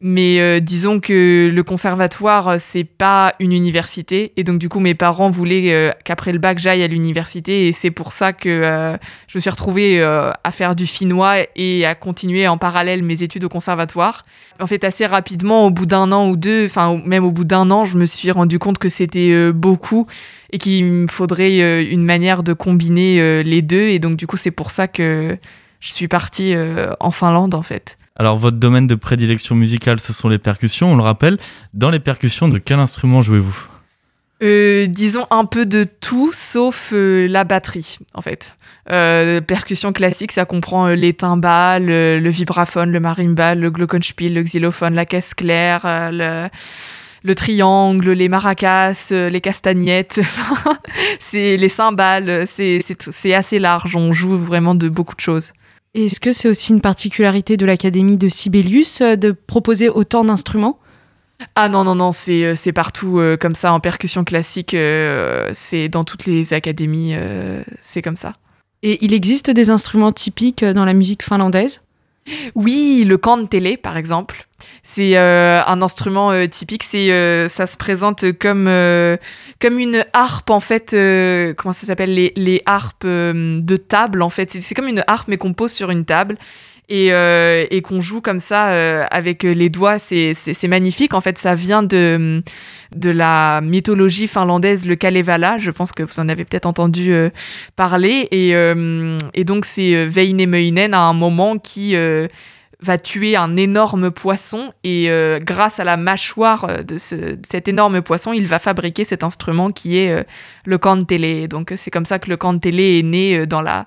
mais 0.02 0.40
euh, 0.40 0.60
disons 0.60 0.98
que 0.98 1.50
le 1.52 1.62
conservatoire, 1.62 2.48
euh, 2.48 2.56
c'est 2.58 2.84
pas 2.84 3.34
une 3.38 3.52
université. 3.52 4.32
Et 4.38 4.44
donc, 4.44 4.58
du 4.58 4.70
coup, 4.70 4.80
mes 4.80 4.94
parents 4.94 5.28
voulaient 5.28 5.72
euh, 5.72 5.92
qu'après 6.04 6.32
le 6.32 6.38
bac, 6.38 6.58
j'aille 6.58 6.82
à 6.82 6.86
l'université. 6.86 7.68
Et 7.68 7.72
c'est 7.72 7.90
pour 7.90 8.12
ça 8.12 8.32
que 8.32 8.48
euh, 8.48 8.96
je 9.28 9.36
me 9.36 9.40
suis 9.40 9.50
retrouvée 9.50 10.02
à 10.02 10.50
faire 10.50 10.74
du 10.74 10.86
finnois 10.86 11.36
et 11.54 11.84
à 11.84 11.94
continuer 11.94 12.48
en 12.48 12.56
parallèle 12.56 13.02
mes 13.02 13.22
études 13.22 13.44
au 13.44 13.48
conservatoire. 13.50 14.22
En 14.58 14.66
fait, 14.66 14.84
assez 14.84 15.04
rapidement, 15.04 15.66
au 15.66 15.70
bout 15.70 15.86
d'un 15.86 16.12
an 16.12 16.28
ou 16.28 16.36
deux, 16.36 16.64
enfin, 16.64 17.00
même 17.04 17.24
au 17.24 17.30
bout 17.30 17.44
d'un 17.44 17.70
an, 17.70 17.84
je 17.84 17.96
me 17.96 18.06
suis 18.06 18.30
rendu 18.30 18.58
compte 18.58 18.78
que 18.78 18.88
c'était 18.88 19.52
beaucoup 19.52 20.06
et 20.52 20.58
qu'il 20.58 20.84
me 20.84 21.08
faudrait 21.08 21.82
une 21.84 22.04
manière 22.04 22.42
de 22.42 22.52
combiner 22.52 23.42
les 23.42 23.62
deux. 23.62 23.88
Et 23.88 23.98
donc, 23.98 24.16
du 24.16 24.26
coup, 24.26 24.36
c'est 24.36 24.50
pour 24.50 24.70
ça 24.70 24.88
que 24.88 25.36
je 25.80 25.92
suis 25.92 26.08
partie 26.08 26.54
en 27.00 27.10
Finlande, 27.10 27.54
en 27.54 27.62
fait. 27.62 27.98
Alors, 28.20 28.36
votre 28.36 28.58
domaine 28.58 28.86
de 28.86 28.96
prédilection 28.96 29.54
musicale, 29.54 29.98
ce 29.98 30.12
sont 30.12 30.28
les 30.28 30.36
percussions, 30.36 30.92
on 30.92 30.94
le 30.94 31.02
rappelle. 31.02 31.38
Dans 31.72 31.88
les 31.88 32.00
percussions, 32.00 32.50
de 32.50 32.58
quel 32.58 32.78
instrument 32.78 33.22
jouez-vous? 33.22 33.66
Euh, 34.42 34.86
disons 34.88 35.26
un 35.30 35.46
peu 35.46 35.64
de 35.64 35.84
tout 35.84 36.30
sauf 36.34 36.90
euh, 36.92 37.26
la 37.28 37.44
batterie 37.44 37.96
en 38.12 38.20
fait. 38.20 38.58
Euh, 38.90 39.40
percussion 39.40 39.94
classique, 39.94 40.32
ça 40.32 40.44
comprend 40.44 40.88
euh, 40.88 40.96
les 40.96 41.14
timbales, 41.14 41.86
le 41.86 42.28
vibraphone, 42.28 42.92
le 42.92 43.00
marimba, 43.00 43.54
le 43.54 43.70
glockenspiel, 43.70 44.34
le 44.34 44.42
xylophone, 44.42 44.94
la 44.94 45.06
caisse 45.06 45.32
claire, 45.32 45.80
le, 46.12 46.50
le 47.24 47.34
triangle, 47.34 48.10
les 48.10 48.28
maracas, 48.28 49.10
les 49.12 49.40
castagnettes, 49.40 50.20
c'est 51.20 51.56
les 51.56 51.70
cymbales, 51.70 52.44
c'est 52.46 53.32
assez 53.32 53.58
large, 53.58 53.96
on 53.96 54.12
joue 54.12 54.36
vraiment 54.36 54.74
de 54.74 54.90
beaucoup 54.90 55.16
de 55.16 55.20
choses. 55.20 55.54
Est-ce 55.94 56.20
que 56.20 56.32
c'est 56.32 56.48
aussi 56.48 56.72
une 56.72 56.80
particularité 56.80 57.56
de 57.56 57.66
l'Académie 57.66 58.16
de 58.16 58.28
Sibelius 58.28 59.00
euh, 59.00 59.16
de 59.16 59.32
proposer 59.32 59.88
autant 59.88 60.24
d'instruments? 60.24 60.78
Ah 61.56 61.68
non, 61.68 61.84
non, 61.84 61.94
non, 61.94 62.12
c'est 62.12 62.44
euh, 62.44 62.54
c'est 62.54 62.72
partout 62.72 63.18
euh, 63.18 63.36
comme 63.36 63.54
ça 63.54 63.72
en 63.72 63.80
percussion 63.80 64.24
classique, 64.24 64.74
euh, 64.74 65.48
c'est 65.52 65.88
dans 65.88 66.04
toutes 66.04 66.26
les 66.26 66.52
académies, 66.52 67.14
euh, 67.14 67.62
c'est 67.80 68.02
comme 68.02 68.16
ça. 68.16 68.34
Et 68.82 69.04
il 69.04 69.12
existe 69.14 69.50
des 69.50 69.70
instruments 69.70 70.12
typiques 70.12 70.64
dans 70.64 70.84
la 70.84 70.92
musique 70.94 71.22
finlandaise? 71.24 71.82
Oui, 72.54 73.04
le 73.06 73.16
kantele, 73.16 73.78
par 73.78 73.96
exemple. 73.96 74.46
C'est 74.82 75.16
euh, 75.16 75.62
un 75.66 75.82
instrument 75.82 76.30
euh, 76.32 76.46
typique. 76.46 76.82
C'est, 76.82 77.10
euh, 77.12 77.48
ça 77.48 77.66
se 77.66 77.76
présente 77.76 78.32
comme, 78.38 78.66
euh, 78.68 79.16
comme 79.60 79.78
une 79.78 80.04
harpe, 80.12 80.50
en 80.50 80.60
fait. 80.60 80.92
euh, 80.94 81.54
comment 81.54 81.72
ça 81.72 81.86
s'appelle? 81.86 82.14
Les, 82.14 82.32
les 82.36 82.62
harpes 82.66 83.04
euh, 83.04 83.60
de 83.60 83.76
table, 83.76 84.22
en 84.22 84.28
fait. 84.28 84.50
C'est 84.50 84.74
comme 84.74 84.88
une 84.88 85.02
harpe, 85.06 85.28
mais 85.28 85.38
qu'on 85.38 85.54
pose 85.54 85.72
sur 85.72 85.90
une 85.90 86.04
table. 86.04 86.36
Et, 86.92 87.12
euh, 87.12 87.66
et 87.70 87.82
qu'on 87.82 88.00
joue 88.00 88.20
comme 88.20 88.40
ça 88.40 88.70
euh, 88.70 89.06
avec 89.12 89.44
les 89.44 89.68
doigts, 89.68 90.00
c'est, 90.00 90.34
magnifique. 90.66 91.14
En 91.14 91.20
fait, 91.20 91.38
ça 91.38 91.54
vient 91.54 91.84
de, 91.84 92.42
la 92.96 93.60
mythologie 93.60 94.26
finlandaise, 94.26 94.86
le 94.88 94.96
Kalevala. 94.96 95.58
Je 95.58 95.70
pense 95.70 95.92
que 95.92 96.02
vous 96.02 96.18
en 96.18 96.28
avez 96.28 96.44
peut-être 96.44 96.66
entendu 96.66 97.12
euh, 97.12 97.30
parler. 97.76 98.26
Et, 98.32 99.44
donc, 99.44 99.64
c'est 99.64 100.04
Väinämöinen 100.06 100.92
à 100.92 101.02
un 101.02 101.12
moment 101.12 101.58
qui 101.58 101.94
va 102.82 102.98
tuer 102.98 103.36
un 103.36 103.56
énorme 103.56 104.10
poisson. 104.10 104.72
Et 104.82 105.08
grâce 105.42 105.78
à 105.78 105.84
la 105.84 105.96
mâchoire 105.96 106.82
de, 106.84 106.98
ce- 106.98 107.14
de 107.14 107.46
cet 107.48 107.68
énorme 107.68 108.02
poisson, 108.02 108.32
il 108.32 108.48
va 108.48 108.58
fabriquer 108.58 109.04
cet 109.04 109.22
instrument 109.22 109.70
qui 109.70 109.98
est 109.98 110.10
euh, 110.10 110.22
le 110.64 110.76
kantele. 110.76 111.46
Donc, 111.46 111.72
c'est 111.76 111.92
comme 111.92 112.04
ça 112.04 112.18
que 112.18 112.28
le 112.28 112.36
kantele 112.36 112.80
est 112.80 113.02
né 113.04 113.46
dans 113.46 113.62
la, 113.62 113.86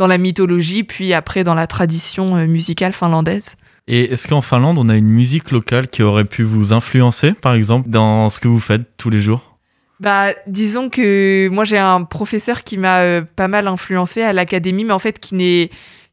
dans 0.00 0.06
la 0.06 0.16
mythologie, 0.16 0.82
puis 0.82 1.12
après 1.12 1.44
dans 1.44 1.54
la 1.54 1.66
tradition 1.66 2.34
euh, 2.34 2.46
musicale 2.46 2.94
finlandaise. 2.94 3.56
Et 3.86 4.12
est-ce 4.12 4.26
qu'en 4.26 4.40
Finlande, 4.40 4.78
on 4.78 4.88
a 4.88 4.96
une 4.96 5.10
musique 5.10 5.50
locale 5.50 5.88
qui 5.88 6.02
aurait 6.02 6.24
pu 6.24 6.42
vous 6.42 6.72
influencer, 6.72 7.32
par 7.32 7.52
exemple, 7.52 7.90
dans 7.90 8.30
ce 8.30 8.40
que 8.40 8.48
vous 8.48 8.60
faites 8.60 8.96
tous 8.96 9.10
les 9.10 9.18
jours? 9.18 9.58
Bah, 10.00 10.28
disons 10.46 10.88
que 10.88 11.50
moi 11.50 11.64
j'ai 11.64 11.76
un 11.76 12.04
professeur 12.04 12.64
qui 12.64 12.78
m'a 12.78 13.00
euh, 13.00 13.22
pas 13.36 13.46
mal 13.46 13.68
influencé 13.68 14.22
à 14.22 14.32
l'académie, 14.32 14.84
mais 14.84 14.94
en 14.94 14.98
fait 14.98 15.18
qui 15.18 15.34
n'est 15.34 15.70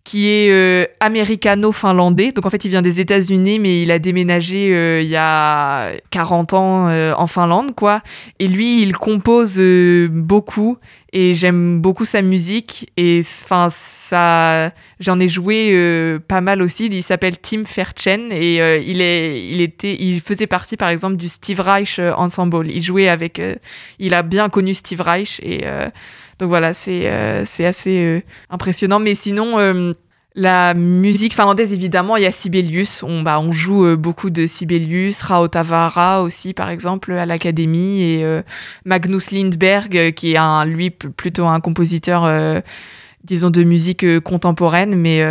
qui 0.07 0.29
est 0.29 0.51
euh, 0.51 0.85
américano-finlandais. 1.01 2.31
Donc 2.31 2.45
en 2.45 2.49
fait, 2.49 2.63
il 2.63 2.69
vient 2.69 2.81
des 2.81 3.01
États-Unis, 3.01 3.59
mais 3.59 3.81
il 3.81 3.91
a 3.91 3.99
déménagé 3.99 4.73
euh, 4.73 5.01
il 5.01 5.09
y 5.09 5.17
a 5.17 5.91
40 6.11 6.53
ans 6.53 6.87
euh, 6.87 7.11
en 7.17 7.27
Finlande, 7.27 7.75
quoi. 7.75 8.01
Et 8.39 8.47
lui, 8.47 8.81
il 8.81 8.95
compose 8.95 9.61
beaucoup 10.09 10.77
et 11.19 11.33
j'aime 11.33 11.81
beaucoup 11.81 12.05
sa 12.05 12.21
musique 12.21 12.91
et 12.95 13.21
enfin 13.43 13.69
ça 13.71 14.71
j'en 14.99 15.19
ai 15.19 15.27
joué 15.27 15.71
euh, 15.71 16.19
pas 16.19 16.41
mal 16.41 16.61
aussi. 16.61 16.85
Il 16.85 17.01
s'appelle 17.01 17.39
Tim 17.39 17.65
Fairchen 17.65 18.31
et 18.31 18.61
euh, 18.61 18.77
il 18.77 19.01
est 19.01 19.49
il 19.49 19.59
était 19.61 19.95
il 19.99 20.21
faisait 20.21 20.45
partie 20.45 20.77
par 20.77 20.89
exemple 20.89 21.15
du 21.15 21.27
Steve 21.27 21.59
Reich 21.59 21.97
euh, 21.97 22.13
ensemble. 22.13 22.69
Il 22.69 22.83
jouait 22.83 23.09
avec 23.09 23.41
il 23.97 24.13
a 24.13 24.21
bien 24.21 24.47
connu 24.49 24.75
Steve 24.75 25.01
Reich 25.01 25.39
et 25.41 25.65
donc 26.37 26.49
voilà 26.49 26.75
c'est 26.75 27.11
c'est 27.45 27.65
assez 27.65 28.23
impressionnant. 28.51 28.99
Mais 28.99 29.15
sinon 29.15 29.57
la 30.37 30.75
musique 30.75 31.33
finlandaise, 31.33 31.73
évidemment, 31.73 32.15
il 32.15 32.21
y 32.21 32.27
a 32.27 32.31
Sibelius. 32.31 33.01
On, 33.01 33.23
bah, 33.23 33.39
on 33.39 33.51
joue 33.51 33.85
euh, 33.85 33.95
beaucoup 33.95 34.29
de 34.29 34.45
Sibelius, 34.45 35.19
Rao 35.21 35.47
Tavara 35.47 36.21
aussi, 36.21 36.53
par 36.53 36.69
exemple, 36.69 37.11
à 37.13 37.25
l'Académie, 37.25 38.03
et 38.03 38.23
euh, 38.23 38.43
Magnus 38.85 39.31
Lindberg, 39.31 39.97
euh, 39.97 40.11
qui 40.11 40.33
est 40.33 40.37
un, 40.37 40.63
lui 40.63 40.91
plutôt 40.91 41.47
un 41.47 41.59
compositeur, 41.59 42.61
disons, 43.23 43.49
de 43.49 43.63
musique 43.63 44.19
contemporaine, 44.19 44.95
mais 44.95 45.23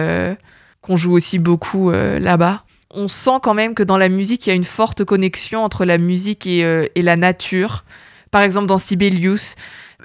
qu'on 0.81 0.97
joue 0.97 1.13
aussi 1.13 1.39
beaucoup 1.39 1.91
là-bas. 1.93 2.65
On 2.91 3.07
sent 3.07 3.39
quand 3.43 3.55
même 3.55 3.75
que 3.75 3.85
dans 3.85 3.99
la 3.99 4.09
musique, 4.09 4.47
il 4.47 4.51
y 4.51 4.53
a 4.53 4.57
une 4.57 4.65
forte 4.65 5.05
connexion 5.05 5.63
entre 5.63 5.85
la 5.85 5.99
musique 5.99 6.47
et, 6.47 6.91
et 6.95 7.03
la 7.03 7.17
nature. 7.17 7.85
Par 8.37 8.43
exemple, 8.43 8.67
dans 8.67 8.77
Sibelius, 8.77 9.55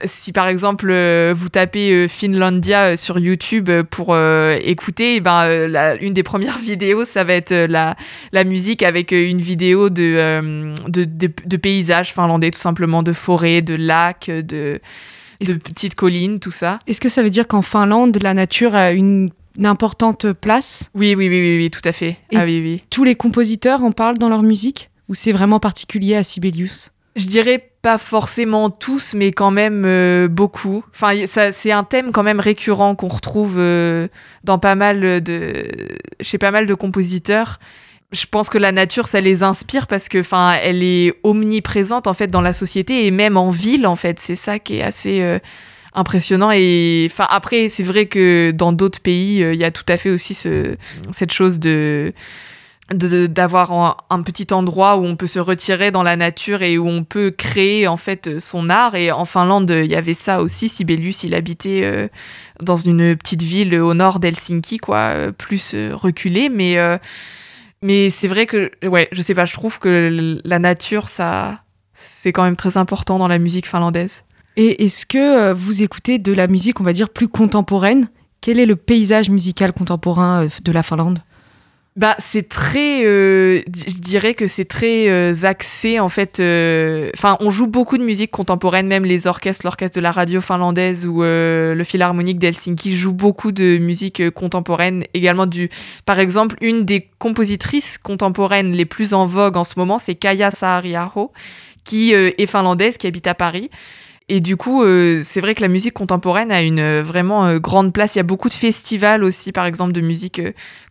si 0.06 0.32
par 0.32 0.48
exemple 0.48 0.88
euh, 0.90 1.34
vous 1.36 1.50
tapez 1.50 1.92
euh, 1.92 2.08
Finlandia 2.08 2.92
euh, 2.92 2.96
sur 2.96 3.20
YouTube 3.20 3.70
pour 3.90 4.18
écouter, 4.18 5.16
eh 5.16 5.20
ben, 5.20 5.98
une 6.00 6.14
des 6.14 6.24
premières 6.24 6.58
vidéos, 6.64 7.04
ça 7.04 7.26
va 7.26 7.34
être 7.34 7.54
la, 7.54 7.98
la 8.32 8.46
musique 8.46 8.84
avec 8.84 9.12
une 9.12 9.42
vidéo 9.42 9.90
de, 9.90 10.72
de, 10.88 11.04
de, 11.04 11.58
paysages 11.58 12.14
finlandais, 12.14 12.52
tout 12.52 12.60
simplement, 12.62 13.04
de 13.04 13.12
forêts, 13.12 13.62
de 13.62 13.76
lacs, 13.76 14.28
de, 14.28 14.80
de 15.42 15.54
petites 15.56 15.96
collines, 15.96 16.40
tout 16.40 16.52
ça. 16.52 16.80
Est-ce 16.88 17.02
que 17.02 17.10
ça 17.10 17.24
veut 17.24 17.30
dire 17.30 17.50
qu'en 17.50 17.62
Finlande, 17.62 18.18
la 18.22 18.34
nature 18.34 18.76
a 18.76 18.94
une 18.94 19.30
importante 19.62 20.32
place? 20.32 20.90
Oui, 20.96 21.16
oui, 21.16 21.28
oui, 21.28 21.42
oui, 21.42 21.58
oui, 21.58 21.70
tout 21.70 21.82
à 21.84 21.92
fait. 21.92 22.16
ah, 22.34 22.46
oui, 22.46 22.62
oui. 22.64 22.82
Tous 22.90 23.04
les 23.04 23.16
compositeurs 23.16 23.84
en 23.84 23.92
parlent 23.92 24.18
dans 24.18 24.30
leur 24.30 24.42
musique? 24.42 24.90
Ou 25.10 25.16
c'est 25.16 25.34
vraiment 25.34 25.60
particulier 25.60 26.16
à 26.16 26.24
Sibelius? 26.24 26.92
Je 27.18 27.28
dirais 27.28 27.71
pas 27.82 27.98
forcément 27.98 28.70
tous, 28.70 29.14
mais 29.16 29.32
quand 29.32 29.52
même 29.52 29.84
euh, 29.86 30.28
beaucoup. 30.28 30.84
Enfin, 30.94 31.14
c'est 31.26 31.72
un 31.72 31.84
thème 31.84 32.12
quand 32.12 32.24
même 32.24 32.40
récurrent 32.40 32.96
qu'on 32.96 33.08
retrouve 33.08 33.56
euh, 33.58 34.08
dans 34.44 34.60
pas 34.60 34.76
mal 34.76 35.22
de, 35.22 35.68
chez 36.22 36.38
pas 36.38 36.52
mal 36.52 36.68
de 36.68 36.74
compositeurs. 36.74 37.60
Je 38.12 38.26
pense 38.30 38.50
que 38.50 38.58
la 38.58 38.72
nature, 38.72 39.08
ça 39.08 39.22
les 39.22 39.42
inspire 39.42 39.88
parce 39.88 40.10
que, 40.10 40.20
enfin, 40.20 40.58
elle 40.62 40.84
est 40.84 41.14
omniprésente 41.24 42.08
en 42.08 42.14
fait 42.14 42.28
dans 42.28 42.42
la 42.42 42.54
société 42.54 43.08
et 43.08 43.12
même 43.12 43.38
en 43.38 43.50
ville 43.50 43.88
en 43.88 43.96
fait. 43.96 44.20
C'est 44.20 44.36
ça 44.36 44.60
qui 44.60 44.76
est 44.76 44.84
assez 44.84 45.22
euh, 45.22 45.40
impressionnant. 45.94 46.52
Et 46.54 47.08
enfin, 47.12 47.26
après, 47.30 47.70
c'est 47.70 47.84
vrai 47.84 48.06
que 48.06 48.52
dans 48.52 48.74
d'autres 48.74 49.00
pays, 49.00 49.40
il 49.40 49.56
y 49.56 49.64
a 49.64 49.72
tout 49.72 49.86
à 49.88 49.98
fait 49.98 50.12
aussi 50.12 50.36
ce, 50.36 50.76
cette 51.14 51.32
chose 51.32 51.60
de 51.60 52.14
d'avoir 52.90 54.06
un, 54.10 54.22
petit 54.22 54.54
endroit 54.54 54.98
où 54.98 55.06
on 55.06 55.16
peut 55.16 55.28
se 55.28 55.40
retirer 55.40 55.92
dans 55.92 56.04
la 56.04 56.16
nature 56.16 56.62
et 56.62 56.78
où 56.78 56.88
on 56.88 57.04
peut 57.04 57.32
créer 57.32 57.88
en 57.88 57.98
fait 57.98 58.40
son 58.40 58.70
art. 58.70 58.96
Et 58.96 59.12
en 59.12 59.26
Finlande 59.26 59.70
il 59.70 59.90
y 59.90 59.96
avait 59.96 60.14
ça 60.14 60.42
aussi. 60.42 60.68
Sibelius 60.68 61.24
il 61.24 61.34
habitait 61.34 61.82
euh, 61.84 62.08
dans 62.62 62.76
une 62.76 63.16
petite 63.16 63.44
ville 63.44 63.80
au 63.80 63.94
nord 63.94 64.20
d'Helsinki 64.20 64.78
quoi 64.78 64.98
euh, 64.98 65.32
plus 65.32 65.74
euh, 65.74 65.92
reculée. 65.94 66.50
Mais 66.50 66.78
mais 67.82 68.10
c'est 68.10 68.28
vrai 68.28 68.46
que 68.46 68.72
ouais 68.86 69.08
je 69.12 69.22
sais 69.22 69.34
pas 69.34 69.46
je 69.46 69.54
trouve 69.54 69.80
que 69.80 70.40
la 70.44 70.60
nature 70.60 71.10
ça 71.10 71.62
c'est 71.94 72.32
quand 72.32 72.44
même 72.44 72.56
très 72.56 72.78
important 72.78 73.18
dans 73.18 73.28
la 73.28 73.40
musique 73.40 73.68
finlandaise. 73.68 74.24
Et 74.58 74.84
est-ce 74.84 75.06
que 75.06 75.54
vous 75.54 75.82
écoutez 75.82 76.20
de 76.20 76.34
la 76.34 76.48
musique 76.48 76.82
on 76.82 76.84
va 76.84 76.94
dire 76.94 77.10
plus 77.10 77.30
contemporaine? 77.30 78.10
Quel 78.42 78.60
est 78.60 78.66
le 78.66 78.76
paysage 78.76 79.30
musical 79.30 79.72
contemporain 79.72 80.48
de 80.64 80.72
la 80.72 80.84
Finlande? 80.84 81.20
Bah, 81.98 82.16
c'est 82.20 82.48
très, 82.48 83.06
euh, 83.06 83.64
je 83.76 83.96
dirais 83.96 84.34
que 84.34 84.48
c'est 84.48 84.64
très 84.64 85.10
euh, 85.10 85.34
axé 85.44 86.00
en 86.00 86.08
fait. 86.08 86.40
Euh, 86.40 87.10
enfin, 87.18 87.36
on 87.42 87.50
joue 87.50 87.68
beaucoup 87.68 87.98
de 87.98 88.04
musique 88.04 88.32
contemporaine, 88.32 88.88
même 88.88 89.04
les 89.04 89.28
orchestres, 89.28 89.66
l'orchestre 89.66 89.98
de 89.98 90.02
la 90.02 90.14
radio 90.14 90.40
finlandaise 90.40 91.06
ou 91.06 91.22
le 91.22 91.84
Philharmonique 91.84 92.40
d'Helsinki 92.40 92.96
joue 92.96 93.12
beaucoup 93.12 93.52
de 93.52 93.78
musique 93.78 94.30
contemporaine. 94.30 95.04
Également 95.14 95.48
du, 95.48 95.70
par 96.06 96.20
exemple, 96.20 96.56
une 96.62 96.86
des 96.86 97.10
compositrices 97.20 97.98
contemporaines 97.98 98.72
les 98.72 98.86
plus 98.86 99.14
en 99.14 99.26
vogue 99.26 99.58
en 99.58 99.66
ce 99.66 99.74
moment, 99.78 100.00
c'est 100.00 100.16
Kaya 100.16 100.50
Saariaho, 100.50 101.34
qui 101.84 102.14
est 102.14 102.46
finlandaise, 102.46 102.96
qui 102.98 103.08
habite 103.08 103.28
à 103.28 103.36
Paris 103.36 103.70
et 104.34 104.40
du 104.40 104.56
coup, 104.56 104.82
euh, 104.82 105.20
c'est 105.26 105.42
vrai 105.42 105.56
que 105.56 105.62
la 105.62 105.68
musique 105.68 105.94
contemporaine 105.94 106.54
a 106.54 106.62
une 106.62 106.80
euh, 106.80 107.04
vraiment 107.04 107.48
euh, 107.48 107.60
grande 107.60 107.92
place. 107.92 108.16
Il 108.16 108.20
y 108.20 108.22
a 108.22 108.24
beaucoup 108.24 108.48
de 108.48 108.54
festivals 108.54 109.26
aussi, 109.26 109.52
par 109.52 109.66
exemple, 109.66 109.92
de 109.92 110.00
musique 110.00 110.42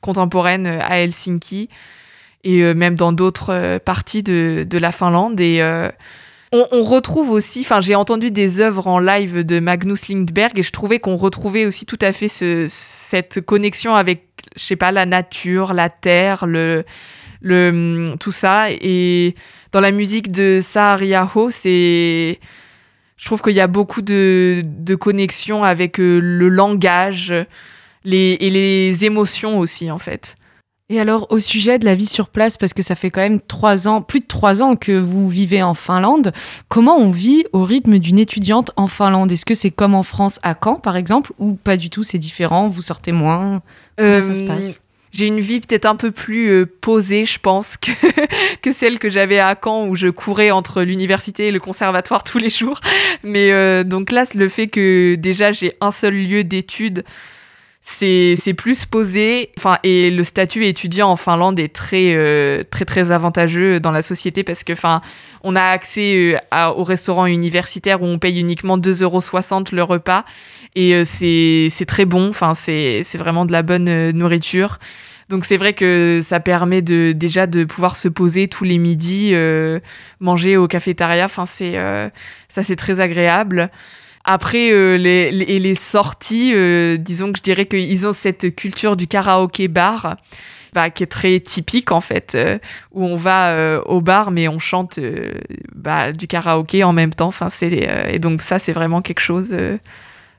contemporaine 0.03 0.67
à 0.67 1.01
Helsinki 1.01 1.71
et 2.45 2.63
même 2.75 2.97
dans 2.97 3.13
d'autres 3.13 3.79
parties 3.79 4.23
de, 4.23 4.67
de, 4.69 4.79
la 4.79 4.93
Finlande. 4.93 5.41
Et 5.41 5.63
on, 6.53 6.83
retrouve 6.83 7.31
aussi, 7.31 7.61
enfin, 7.61 7.83
j'ai 7.83 7.95
entendu 7.95 8.31
des 8.31 8.61
œuvres 8.61 8.87
en 8.87 8.99
live 8.99 9.45
de 9.45 9.59
Magnus 9.61 10.09
Lindberg 10.09 10.59
et 10.59 10.63
je 10.63 10.73
trouvais 10.73 11.01
qu'on 11.01 11.17
retrouvait 11.17 11.67
aussi 11.67 11.85
tout 11.85 11.99
à 12.01 12.13
fait 12.13 12.29
ce, 12.29 12.67
cette 12.67 13.43
connexion 13.43 13.95
avec, 13.95 14.25
je 14.57 14.65
sais 14.65 14.77
pas, 14.77 14.91
la 14.91 15.05
nature, 15.05 15.75
la 15.75 15.91
terre, 15.91 16.47
le, 16.47 16.85
le, 17.43 18.15
tout 18.19 18.33
ça. 18.33 18.71
Et 18.71 19.35
dans 19.73 19.81
la 19.81 19.93
musique 19.93 20.33
de 20.33 20.61
Saariaho, 20.63 21.51
c'est 21.51 22.39
je 23.21 23.27
trouve 23.27 23.43
qu'il 23.43 23.53
y 23.53 23.61
a 23.61 23.67
beaucoup 23.67 24.01
de, 24.01 24.63
de 24.65 24.95
connexions 24.95 25.63
avec 25.63 26.01
euh, 26.01 26.19
le 26.19 26.49
langage 26.49 27.35
les, 28.03 28.39
et 28.41 28.49
les 28.49 29.05
émotions 29.05 29.59
aussi, 29.59 29.91
en 29.91 29.99
fait. 29.99 30.37
Et 30.89 30.99
alors, 30.99 31.27
au 31.31 31.39
sujet 31.39 31.79
de 31.79 31.85
la 31.85 31.95
vie 31.95 32.07
sur 32.07 32.31
place, 32.31 32.57
parce 32.57 32.73
que 32.73 32.83
ça 32.83 32.97
fait 32.97 33.11
quand 33.11 33.21
même 33.21 33.41
trois 33.41 33.87
ans, 33.87 34.01
plus 34.01 34.21
de 34.21 34.27
trois 34.27 34.63
ans 34.63 34.75
que 34.75 34.99
vous 34.99 35.29
vivez 35.29 35.63
en 35.63 35.75
Finlande, 35.75 36.33
comment 36.69 36.97
on 36.97 37.11
vit 37.11 37.45
au 37.53 37.63
rythme 37.63 37.99
d'une 37.99 38.19
étudiante 38.19 38.73
en 38.77 38.89
Finlande? 38.89 39.31
Est-ce 39.31 39.45
que 39.45 39.55
c'est 39.55 39.71
comme 39.71 39.95
en 39.95 40.03
France 40.03 40.41
à 40.43 40.55
Caen, 40.61 40.77
par 40.77 40.97
exemple, 40.97 41.33
ou 41.39 41.53
pas 41.53 41.77
du 41.77 41.91
tout, 41.91 42.03
c'est 42.03 42.19
différent, 42.19 42.69
vous 42.69 42.83
sortez 42.83 43.13
moins? 43.13 43.61
Comment 43.99 44.23
ça 44.23 44.35
se 44.35 44.43
euh, 44.43 44.47
passe? 44.47 44.81
J'ai 45.13 45.27
une 45.27 45.41
vie 45.41 45.61
peut-être 45.61 45.87
un 45.87 45.97
peu 45.97 46.11
plus 46.11 46.49
euh, 46.49 46.67
posée, 46.81 47.25
je 47.25 47.39
pense, 47.39 47.77
que, 48.63 48.73
celle 48.73 48.99
que 48.99 49.11
j'avais 49.11 49.39
à 49.39 49.57
Caen 49.63 49.87
où 49.87 49.97
je 49.97 50.09
courais 50.09 50.51
entre 50.51 50.83
l'université 50.83 51.49
et 51.49 51.53
le 51.53 51.61
conservatoire 51.61 52.25
tous 52.25 52.39
les 52.39 52.51
jours. 52.51 52.81
Mais 53.23 53.53
euh, 53.53 53.83
donc 53.85 54.13
là, 54.13 54.25
le 54.35 54.49
fait 54.49 54.69
que 54.69 55.17
déjà 55.17 55.53
j'ai 55.53 55.73
un 55.81 55.91
seul 55.91 56.15
lieu 56.15 56.45
d'études, 56.45 57.05
c'est 57.83 58.55
plus 58.57 58.87
posé. 58.87 59.51
Enfin, 59.59 59.79
et 59.83 60.11
le 60.11 60.23
statut 60.23 60.65
étudiant 60.67 61.11
en 61.11 61.17
Finlande 61.17 61.59
est 61.59 61.75
très, 61.75 62.15
euh, 62.15 62.63
très, 62.71 62.85
très 62.85 63.11
avantageux 63.11 63.81
dans 63.81 63.91
la 63.91 64.03
société 64.03 64.45
parce 64.45 64.63
que, 64.63 64.73
enfin, 64.73 65.01
on 65.43 65.57
a 65.57 65.63
accès 65.63 66.37
au 66.77 66.85
restaurant 66.85 67.27
universitaire 67.27 68.03
où 68.03 68.07
on 68.07 68.19
paye 68.19 68.39
uniquement 68.39 68.79
2,60 68.79 69.03
euros 69.03 69.21
le 69.73 69.83
repas 69.83 70.25
et 70.75 70.95
euh, 70.95 71.05
c'est 71.05 71.85
très 71.87 72.05
bon, 72.05 72.29
enfin, 72.29 72.55
c'est 72.55 73.03
vraiment 73.17 73.45
de 73.45 73.53
la 73.53 73.63
bonne 73.63 73.89
euh, 73.89 74.13
nourriture. 74.13 74.79
Donc 75.29 75.45
c'est 75.45 75.57
vrai 75.57 75.75
que 75.75 76.21
ça 76.23 76.41
permet 76.41 76.83
de 76.83 77.13
déjà 77.13 77.47
de 77.47 77.65
pouvoir 77.65 77.97
se 77.97 78.09
poser 78.09 78.49
tous 78.49 78.65
les 78.65 78.79
midis, 78.79 79.31
euh, 79.33 79.79
manger 80.19 80.57
au 80.57 80.67
cafétéria. 80.67 81.25
Enfin 81.25 81.47
c'est 81.47 81.79
ça 82.49 82.65
c'est 82.65 82.75
très 82.75 82.99
agréable. 82.99 83.71
Après 84.25 84.71
les, 84.99 85.31
les, 85.31 85.61
les, 85.61 85.75
sorties, 85.77 86.53
disons 86.99 87.31
que 87.31 87.39
je 87.39 87.45
dirais 87.45 87.67
qu'ils 87.67 88.09
ont 88.09 88.13
cette 88.13 88.57
culture 88.57 88.97
du 88.97 89.07
karaoké 89.07 89.69
bar. 89.69 90.17
Bah, 90.73 90.89
qui 90.89 91.03
est 91.03 91.09
très 91.09 91.41
typique 91.41 91.91
en 91.91 92.01
fait, 92.01 92.39
où 92.93 93.05
on 93.05 93.17
va 93.17 93.81
au 93.87 94.01
bar 94.01 94.31
mais 94.31 94.47
on 94.47 94.61
chante 94.61 95.01
bah, 95.75 96.13
du 96.13 96.27
karaoké 96.27 96.83
en 96.83 96.93
même 96.93 97.15
temps. 97.15 97.29
Enfin, 97.29 97.49
et 97.61 98.19
donc 98.19 98.43
ça 98.43 98.59
c'est 98.59 98.73
vraiment 98.73 99.01
quelque 99.01 99.21
chose 99.21 99.55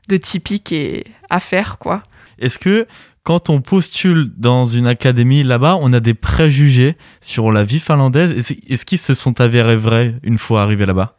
de 0.09 0.17
typique 0.17 0.71
et 0.71 1.05
à 1.29 1.39
faire, 1.39 1.77
quoi. 1.77 2.03
Est-ce 2.39 2.59
que 2.59 2.87
quand 3.23 3.49
on 3.49 3.61
postule 3.61 4.31
dans 4.35 4.65
une 4.65 4.87
académie 4.87 5.43
là-bas, 5.43 5.77
on 5.79 5.93
a 5.93 5.99
des 5.99 6.15
préjugés 6.15 6.97
sur 7.21 7.51
la 7.51 7.63
vie 7.63 7.79
finlandaise? 7.79 8.53
Est-ce 8.67 8.85
qu'ils 8.85 8.97
se 8.97 9.13
sont 9.13 9.39
avérés 9.39 9.75
vrais 9.75 10.15
une 10.23 10.37
fois 10.37 10.63
arrivés 10.63 10.85
là-bas? 10.85 11.17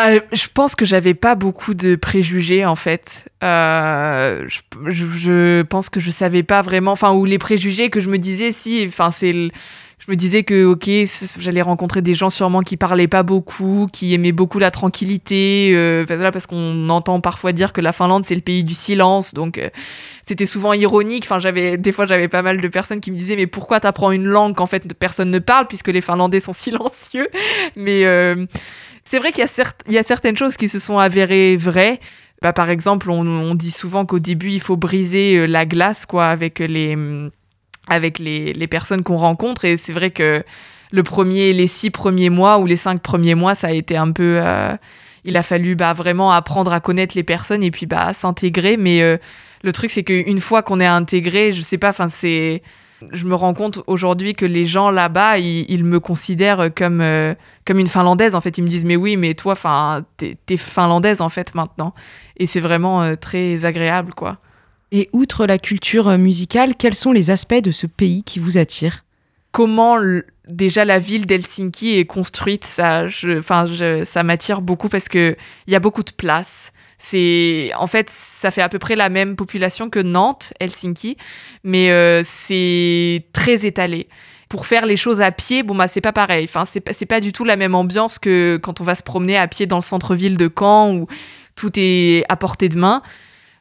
Euh, 0.00 0.20
je 0.32 0.46
pense 0.52 0.74
que 0.74 0.86
j'avais 0.86 1.12
pas 1.12 1.34
beaucoup 1.34 1.74
de 1.74 1.96
préjugés 1.96 2.64
en 2.64 2.74
fait. 2.74 3.30
Euh, 3.44 4.48
je, 4.86 5.62
pense 5.62 5.90
que 5.90 6.00
je 6.00 6.10
savais 6.10 6.42
pas 6.42 6.62
vraiment, 6.62 6.92
enfin, 6.92 7.12
ou 7.12 7.26
les 7.26 7.38
préjugés 7.38 7.90
que 7.90 8.00
je 8.00 8.08
me 8.08 8.16
disais, 8.16 8.52
si, 8.52 8.84
enfin, 8.86 9.10
c'est 9.10 9.50
je 10.04 10.10
me 10.10 10.16
disais 10.16 10.42
que 10.42 10.64
ok 10.64 10.90
j'allais 11.38 11.62
rencontrer 11.62 12.02
des 12.02 12.14
gens 12.14 12.28
sûrement 12.28 12.62
qui 12.62 12.76
parlaient 12.76 13.06
pas 13.06 13.22
beaucoup 13.22 13.86
qui 13.92 14.14
aimaient 14.14 14.32
beaucoup 14.32 14.58
la 14.58 14.72
tranquillité 14.72 15.70
euh, 15.74 16.04
parce 16.32 16.46
qu'on 16.46 16.88
entend 16.88 17.20
parfois 17.20 17.52
dire 17.52 17.72
que 17.72 17.80
la 17.80 17.92
Finlande 17.92 18.24
c'est 18.24 18.34
le 18.34 18.40
pays 18.40 18.64
du 18.64 18.74
silence 18.74 19.32
donc 19.32 19.58
euh, 19.58 19.70
c'était 20.26 20.46
souvent 20.46 20.72
ironique. 20.72 21.24
Enfin 21.24 21.38
j'avais 21.38 21.76
des 21.76 21.92
fois 21.92 22.06
j'avais 22.06 22.26
pas 22.26 22.42
mal 22.42 22.60
de 22.60 22.68
personnes 22.68 23.00
qui 23.00 23.12
me 23.12 23.16
disaient 23.16 23.36
mais 23.36 23.46
pourquoi 23.46 23.78
t'apprends 23.78 24.10
une 24.10 24.26
langue 24.26 24.56
qu'en 24.56 24.66
fait 24.66 24.92
personne 24.94 25.30
ne 25.30 25.38
parle 25.38 25.68
puisque 25.68 25.88
les 25.88 26.00
Finlandais 26.00 26.40
sont 26.40 26.52
silencieux? 26.52 27.28
Mais 27.76 28.04
euh, 28.04 28.46
c'est 29.04 29.18
vrai 29.18 29.30
qu'il 29.30 29.44
y, 29.44 29.92
y, 29.92 29.98
a 29.98 30.02
certaines 30.02 30.36
choses 30.36 30.56
qui 30.56 30.68
se 30.68 30.80
sont 30.80 30.98
avérées 30.98 31.56
vraies. 31.56 32.00
Bah, 32.40 32.52
par 32.52 32.70
exemple, 32.70 33.08
on, 33.08 33.54
dit 33.54 33.70
souvent 33.70 34.04
qu'au 34.04 34.18
début, 34.18 34.50
il 34.50 34.60
faut 34.60 34.76
briser 34.76 35.46
la 35.46 35.64
glace 35.64 36.06
quoi, 36.06 36.26
avec 36.26 36.58
les, 36.58 36.96
avec 37.88 38.18
les, 38.18 38.52
les 38.52 38.66
personnes 38.66 39.02
qu'on 39.02 39.16
rencontre. 39.16 39.64
Et 39.64 39.76
c'est 39.76 39.92
vrai 39.92 40.10
que 40.10 40.42
le 40.90 41.02
premier, 41.02 41.52
les 41.52 41.66
six 41.66 41.90
premiers 41.90 42.30
mois 42.30 42.58
ou 42.58 42.66
les 42.66 42.76
cinq 42.76 43.00
premiers 43.00 43.34
mois, 43.34 43.54
ça 43.54 43.68
a 43.68 43.72
été 43.72 43.96
un 43.96 44.12
peu. 44.12 44.40
il 45.24 45.36
a 45.36 45.42
fallu 45.42 45.74
bah, 45.74 45.92
vraiment 45.92 46.32
apprendre 46.32 46.72
à 46.72 46.80
connaître 46.80 47.16
les 47.16 47.22
personnes 47.22 47.62
et 47.62 47.70
puis 47.70 47.86
bah, 47.86 48.12
s'intégrer. 48.12 48.76
Mais 48.76 49.18
le 49.62 49.72
truc, 49.72 49.90
c'est 49.90 50.02
qu'une 50.02 50.40
fois 50.40 50.62
qu'on 50.62 50.80
est 50.80 50.86
intégré, 50.86 51.52
je 51.52 51.60
sais 51.60 51.78
pas, 51.78 51.92
c'est. 52.08 52.62
Je 53.12 53.24
me 53.24 53.34
rends 53.34 53.54
compte 53.54 53.80
aujourd'hui 53.88 54.32
que 54.32 54.46
les 54.46 54.64
gens 54.64 54.88
là-bas, 54.90 55.38
ils, 55.38 55.84
me 55.84 55.98
considèrent 55.98 56.70
comme, 56.72 57.00
euh, 57.00 57.34
comme 57.64 57.80
une 57.80 57.88
Finlandaise. 57.88 58.36
En 58.36 58.40
fait, 58.40 58.58
ils 58.58 58.62
me 58.62 58.68
disent, 58.68 58.84
mais 58.84 58.94
oui, 58.94 59.16
mais 59.16 59.34
toi, 59.34 59.56
t'es, 60.16 60.56
Finlandaise 60.56 61.20
en 61.20 61.28
fait 61.28 61.54
maintenant. 61.56 61.94
Et 62.36 62.46
c'est 62.46 62.60
vraiment 62.60 63.02
euh, 63.02 63.16
très 63.16 63.64
agréable, 63.64 64.14
quoi. 64.14 64.38
Et 64.94 65.08
outre 65.14 65.46
la 65.46 65.58
culture 65.58 66.06
euh, 66.06 66.18
musicale, 66.18 66.76
quels 66.76 66.94
sont 66.94 67.12
les 67.12 67.30
aspects 67.30 67.54
de 67.54 67.70
ce 67.70 67.86
pays 67.86 68.22
qui 68.22 68.38
vous 68.38 68.58
attirent? 68.58 69.04
Comment 69.50 69.96
déjà 70.48 70.84
la 70.84 70.98
ville 70.98 71.26
d'Helsinki 71.26 71.98
est 71.98 72.04
construite, 72.04 72.64
ça, 72.64 73.06
m'attire 74.22 74.60
beaucoup 74.60 74.88
parce 74.88 75.08
que 75.08 75.36
il 75.66 75.72
y 75.72 75.76
a 75.76 75.80
beaucoup 75.80 76.02
de 76.02 76.12
place. 76.12 76.72
C'est 76.98 77.70
en 77.76 77.86
fait, 77.86 78.08
ça 78.08 78.50
fait 78.50 78.62
à 78.62 78.68
peu 78.68 78.78
près 78.78 78.96
la 78.96 79.08
même 79.08 79.34
population 79.36 79.90
que 79.90 79.98
Nantes, 79.98 80.54
Helsinki, 80.60 81.16
mais 81.64 81.90
euh, 81.90 82.22
c'est 82.24 83.26
très 83.32 83.66
étalé. 83.66 84.08
Pour 84.48 84.66
faire 84.66 84.86
les 84.86 84.96
choses 84.96 85.20
à 85.20 85.32
pied, 85.32 85.62
bon 85.62 85.74
bah 85.74 85.88
c'est 85.88 86.00
pas 86.00 86.12
pareil. 86.12 86.44
Enfin, 86.44 86.64
c'est 86.64 87.06
pas 87.06 87.20
du 87.20 87.32
tout 87.32 87.44
la 87.44 87.56
même 87.56 87.74
ambiance 87.74 88.18
que 88.18 88.58
quand 88.62 88.80
on 88.80 88.84
va 88.84 88.94
se 88.94 89.02
promener 89.02 89.36
à 89.36 89.48
pied 89.48 89.66
dans 89.66 89.78
le 89.78 89.82
centre-ville 89.82 90.36
de 90.36 90.50
Caen 90.54 90.94
où 90.94 91.06
tout 91.56 91.72
est 91.76 92.24
à 92.28 92.36
portée 92.36 92.68
de 92.68 92.78
main. 92.78 93.02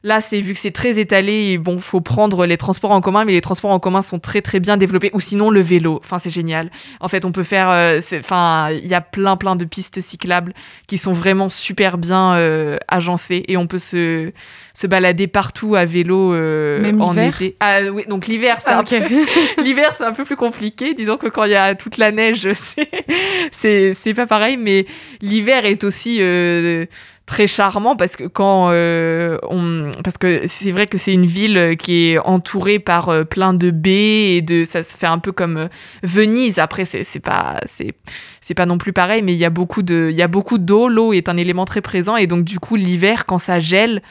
Là, 0.04 0.20
c'est 0.20 0.40
vu 0.42 0.54
que 0.54 0.60
c'est 0.60 0.72
très 0.72 1.00
étalé, 1.00 1.58
bon, 1.60 1.78
faut 1.78 2.02
prendre 2.02 2.46
les 2.46 2.58
transports 2.58 2.92
en 2.92 3.02
commun, 3.02 3.24
mais 3.24 3.34
les 3.34 3.42
transports 3.42 3.72
en 3.72 3.80
commun 3.80 4.02
sont 4.02 4.20
très 4.20 4.42
très 4.42 4.60
bien 4.60 4.78
développés. 4.78 5.12
Ou 5.14 5.20
sinon 5.20 5.50
le 5.52 5.62
vélo. 5.62 6.00
Enfin, 6.04 6.18
c'est 6.18 6.32
génial. 6.32 6.72
En 7.00 7.08
fait, 7.08 7.24
on 7.26 7.32
peut 7.32 7.44
faire. 7.44 7.70
Euh, 7.70 8.00
enfin, 8.16 8.70
il 8.72 8.88
y 8.88 8.96
a 8.96 9.02
plein 9.02 9.38
plein 9.38 9.56
de 9.56 9.66
pistes 9.66 10.02
cyclables 10.02 10.54
qui 10.88 10.98
sont 10.98 11.14
vraiment 11.14 11.50
super 11.50 11.98
bien 11.98 12.34
euh, 12.34 12.78
agencées 12.88 13.44
et 13.48 13.58
on 13.58 13.68
peut 13.68 13.80
se 13.80 14.32
se 14.74 14.88
balader 14.88 15.28
partout 15.28 15.76
à 15.76 15.86
vélo 15.86 16.34
euh, 16.34 16.92
en 17.00 17.18
été. 17.18 17.56
Ah 17.60 17.82
oui, 17.92 18.04
donc 18.08 18.28
l'hiver, 18.28 18.58
c'est 18.64 18.72
un... 18.72 18.84
Ah, 18.90 19.62
l'hiver, 19.62 19.94
c'est 19.98 20.06
un 20.06 20.14
peu 20.14 20.24
plus 20.24 20.36
compliqué. 20.36 20.94
Disons 20.94 21.18
que 21.18 21.28
quand 21.28 21.44
il 21.44 21.52
y 21.52 21.56
a 21.56 21.76
toute 21.76 21.98
la 21.98 22.12
neige, 22.12 22.50
c'est 23.52 23.94
c'est 23.94 24.14
pas 24.14 24.28
pareil, 24.28 24.58
mais 24.58 24.86
l'hiver 25.22 25.66
est 25.66 25.84
aussi 25.84 26.18
euh, 26.22 26.86
très 27.32 27.48
charmant 27.48 27.96
parce 27.96 28.18
que 28.18 28.26
quand 28.26 28.72
euh, 28.72 29.38
on 29.50 29.90
parce 30.04 30.18
que 30.18 30.48
c'est 30.50 30.72
vrai 30.72 30.86
que 30.86 30.98
c'est 30.98 31.14
une 31.14 31.26
ville 31.26 31.78
qui 31.80 32.10
est 32.10 32.18
entourée 32.20 32.78
par 32.78 33.08
euh, 33.08 33.24
plein 33.24 33.54
de 33.54 33.72
baies 33.72 34.36
et 34.36 34.42
de 34.42 34.66
ça 34.66 34.84
se 34.84 34.98
fait 34.98 35.08
un 35.08 35.18
peu 35.18 35.32
comme 35.32 35.56
euh, 35.56 35.68
Venise. 36.04 36.60
Après 36.60 36.84
c'est 36.84 37.22
pas 37.22 37.62
c'est 37.66 37.94
c'est 38.42 38.54
pas 38.54 38.66
non 38.66 38.78
plus 38.78 38.92
pareil 38.92 39.22
mais 39.22 39.32
il 39.32 39.38
y 39.38 39.46
a 39.46 39.50
beaucoup 39.50 39.82
de 39.82 40.10
il 40.12 40.18
y 40.18 40.22
a 40.22 40.28
beaucoup 40.28 40.58
d'eau. 40.58 40.90
L'eau 40.90 41.14
est 41.14 41.30
un 41.30 41.38
élément 41.38 41.64
très 41.64 41.80
présent 41.80 42.18
et 42.18 42.28
donc 42.28 42.44
du 42.44 42.60
coup 42.60 42.76
l'hiver 42.76 43.26
quand 43.26 43.38
ça 43.38 43.62
gèle 43.62 44.02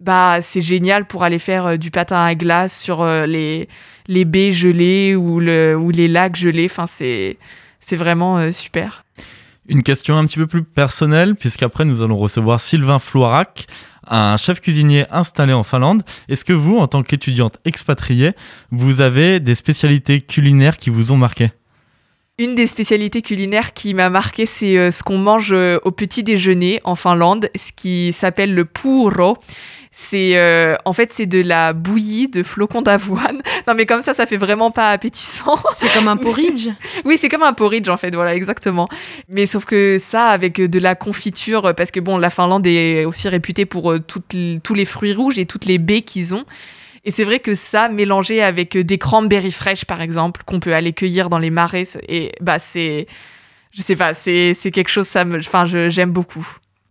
bah 0.00 0.42
c'est 0.42 0.60
génial 0.60 1.04
pour 1.04 1.22
aller 1.22 1.38
faire 1.38 1.78
du 1.78 1.92
patin 1.92 2.24
à 2.24 2.34
glace 2.34 2.76
sur 2.76 3.06
les 3.06 3.68
les 4.08 4.24
baies 4.24 4.50
gelées 4.50 5.14
ou 5.14 5.38
le 5.38 5.76
ou 5.76 5.90
les 5.90 6.08
lacs 6.08 6.34
gelés. 6.34 6.66
Enfin 6.68 6.86
c'est 6.88 7.36
c'est 7.78 7.96
vraiment 7.96 8.50
super 8.52 9.03
une 9.68 9.82
question 9.82 10.16
un 10.16 10.26
petit 10.26 10.38
peu 10.38 10.46
plus 10.46 10.62
personnelle, 10.62 11.34
puisqu'après 11.34 11.84
nous 11.84 12.02
allons 12.02 12.18
recevoir 12.18 12.60
Sylvain 12.60 12.98
Floirac, 12.98 13.66
un 14.06 14.36
chef 14.36 14.60
cuisinier 14.60 15.06
installé 15.10 15.52
en 15.52 15.64
Finlande. 15.64 16.02
Est-ce 16.28 16.44
que 16.44 16.52
vous, 16.52 16.76
en 16.76 16.86
tant 16.86 17.02
qu'étudiante 17.02 17.58
expatriée, 17.64 18.32
vous 18.70 19.00
avez 19.00 19.40
des 19.40 19.54
spécialités 19.54 20.20
culinaires 20.20 20.76
qui 20.76 20.90
vous 20.90 21.12
ont 21.12 21.16
marqué? 21.16 21.52
Une 22.36 22.56
des 22.56 22.66
spécialités 22.66 23.22
culinaires 23.22 23.72
qui 23.74 23.94
m'a 23.94 24.10
marqué, 24.10 24.44
c'est 24.44 24.76
euh, 24.76 24.90
ce 24.90 25.04
qu'on 25.04 25.18
mange 25.18 25.52
euh, 25.52 25.78
au 25.84 25.92
petit 25.92 26.24
déjeuner 26.24 26.80
en 26.82 26.96
Finlande, 26.96 27.48
ce 27.54 27.70
qui 27.70 28.12
s'appelle 28.12 28.54
le 28.54 28.64
puro. 28.64 29.38
C'est 29.96 30.32
euh, 30.34 30.74
en 30.84 30.92
fait 30.92 31.12
c'est 31.12 31.26
de 31.26 31.40
la 31.40 31.72
bouillie 31.72 32.26
de 32.26 32.42
flocons 32.42 32.82
d'avoine. 32.82 33.40
Non 33.68 33.74
mais 33.74 33.86
comme 33.86 34.02
ça 34.02 34.12
ça 34.12 34.26
fait 34.26 34.36
vraiment 34.36 34.72
pas 34.72 34.90
appétissant. 34.90 35.56
C'est 35.74 35.90
comme 35.94 36.08
un 36.08 36.18
porridge. 36.18 36.68
oui, 37.06 37.16
c'est 37.18 37.30
comme 37.30 37.42
un 37.44 37.54
porridge 37.54 37.88
en 37.88 37.96
fait, 37.96 38.14
voilà 38.14 38.34
exactement. 38.34 38.88
Mais 39.28 39.46
sauf 39.46 39.64
que 39.64 39.96
ça 39.98 40.28
avec 40.28 40.60
de 40.60 40.78
la 40.78 40.94
confiture 40.94 41.74
parce 41.74 41.90
que 41.90 42.00
bon, 42.00 42.18
la 42.18 42.28
Finlande 42.28 42.66
est 42.66 43.06
aussi 43.06 43.28
réputée 43.28 43.64
pour 43.64 43.94
toutes, 44.06 44.36
tous 44.62 44.74
les 44.74 44.84
fruits 44.84 45.14
rouges 45.14 45.38
et 45.38 45.46
toutes 45.46 45.64
les 45.64 45.78
baies 45.78 46.02
qu'ils 46.02 46.34
ont. 46.34 46.44
Et 47.04 47.10
c'est 47.10 47.24
vrai 47.24 47.38
que 47.38 47.54
ça, 47.54 47.88
mélangé 47.88 48.42
avec 48.42 48.76
des 48.76 48.98
cranberries 48.98 49.52
fraîches, 49.52 49.84
par 49.84 50.00
exemple, 50.00 50.42
qu'on 50.44 50.60
peut 50.60 50.74
aller 50.74 50.92
cueillir 50.92 51.28
dans 51.28 51.38
les 51.38 51.50
marais, 51.50 51.84
et 52.08 52.32
bah 52.40 52.58
c'est, 52.58 53.06
je 53.72 53.82
sais 53.82 53.96
pas, 53.96 54.14
c'est 54.14 54.54
quelque 54.72 54.88
chose, 54.88 55.06
ça 55.06 55.24
me, 55.24 55.38
enfin, 55.38 55.66
j'aime 55.66 56.10
beaucoup. 56.10 56.46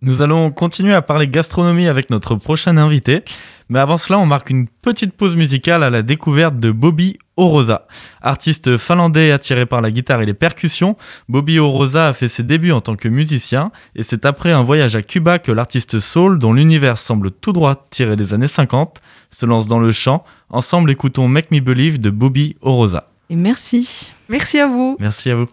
Nous 0.05 0.21
allons 0.21 0.51
continuer 0.51 0.93
à 0.93 1.01
parler 1.01 1.29
gastronomie 1.29 1.87
avec 1.87 2.09
notre 2.09 2.35
prochain 2.35 2.75
invité, 2.75 3.23
mais 3.69 3.79
avant 3.79 3.97
cela, 3.97 4.19
on 4.19 4.25
marque 4.25 4.49
une 4.49 4.67
petite 4.67 5.13
pause 5.13 5.37
musicale 5.37 5.81
à 5.81 5.89
la 5.89 6.01
découverte 6.01 6.59
de 6.59 6.71
Bobby 6.71 7.19
Orosa. 7.37 7.87
Artiste 8.21 8.77
finlandais 8.77 9.31
attiré 9.31 9.65
par 9.65 9.79
la 9.79 9.91
guitare 9.91 10.21
et 10.21 10.25
les 10.25 10.33
percussions, 10.33 10.97
Bobby 11.29 11.57
Orosa 11.57 12.09
a 12.09 12.13
fait 12.13 12.27
ses 12.27 12.43
débuts 12.43 12.73
en 12.73 12.81
tant 12.81 12.97
que 12.97 13.07
musicien, 13.07 13.71
et 13.95 14.03
c'est 14.03 14.25
après 14.25 14.51
un 14.51 14.63
voyage 14.63 14.97
à 14.97 15.01
Cuba 15.01 15.39
que 15.39 15.53
l'artiste 15.53 15.99
soul, 15.99 16.37
dont 16.37 16.51
l'univers 16.51 16.97
semble 16.97 17.31
tout 17.31 17.53
droit 17.53 17.87
tiré 17.89 18.17
des 18.17 18.33
années 18.33 18.49
50, 18.49 19.01
se 19.31 19.45
lance 19.45 19.67
dans 19.67 19.79
le 19.79 19.93
chant. 19.93 20.25
Ensemble, 20.49 20.91
écoutons 20.91 21.29
Make 21.29 21.49
Me 21.49 21.61
Believe 21.61 22.01
de 22.01 22.09
Bobby 22.09 22.57
Orosa. 22.59 23.07
Et 23.29 23.37
merci. 23.37 24.11
Merci 24.27 24.59
à 24.59 24.67
vous. 24.67 24.97
Merci 24.99 25.29
à 25.29 25.35
vous. 25.35 25.47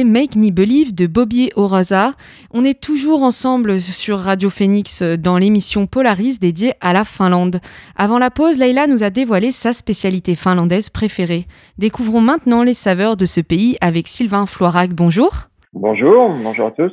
Make 0.00 0.36
Me 0.36 0.50
Believe 0.50 0.94
de 0.94 1.06
Bobby 1.06 1.50
Oraza. 1.54 2.14
On 2.52 2.64
est 2.64 2.80
toujours 2.80 3.22
ensemble 3.22 3.80
sur 3.80 4.18
Radio 4.18 4.48
Phoenix 4.48 5.02
dans 5.02 5.36
l'émission 5.36 5.86
Polaris 5.86 6.38
dédiée 6.40 6.72
à 6.80 6.94
la 6.94 7.04
Finlande. 7.04 7.60
Avant 7.94 8.18
la 8.18 8.30
pause, 8.30 8.58
Leila 8.58 8.86
nous 8.86 9.02
a 9.02 9.10
dévoilé 9.10 9.52
sa 9.52 9.74
spécialité 9.74 10.34
finlandaise 10.34 10.88
préférée. 10.88 11.46
Découvrons 11.76 12.22
maintenant 12.22 12.62
les 12.62 12.74
saveurs 12.74 13.16
de 13.18 13.26
ce 13.26 13.42
pays 13.42 13.76
avec 13.82 14.08
Sylvain 14.08 14.46
Floirac. 14.46 14.94
Bonjour. 14.94 15.30
Bonjour, 15.74 16.30
bonjour 16.42 16.68
à 16.68 16.70
tous. 16.70 16.92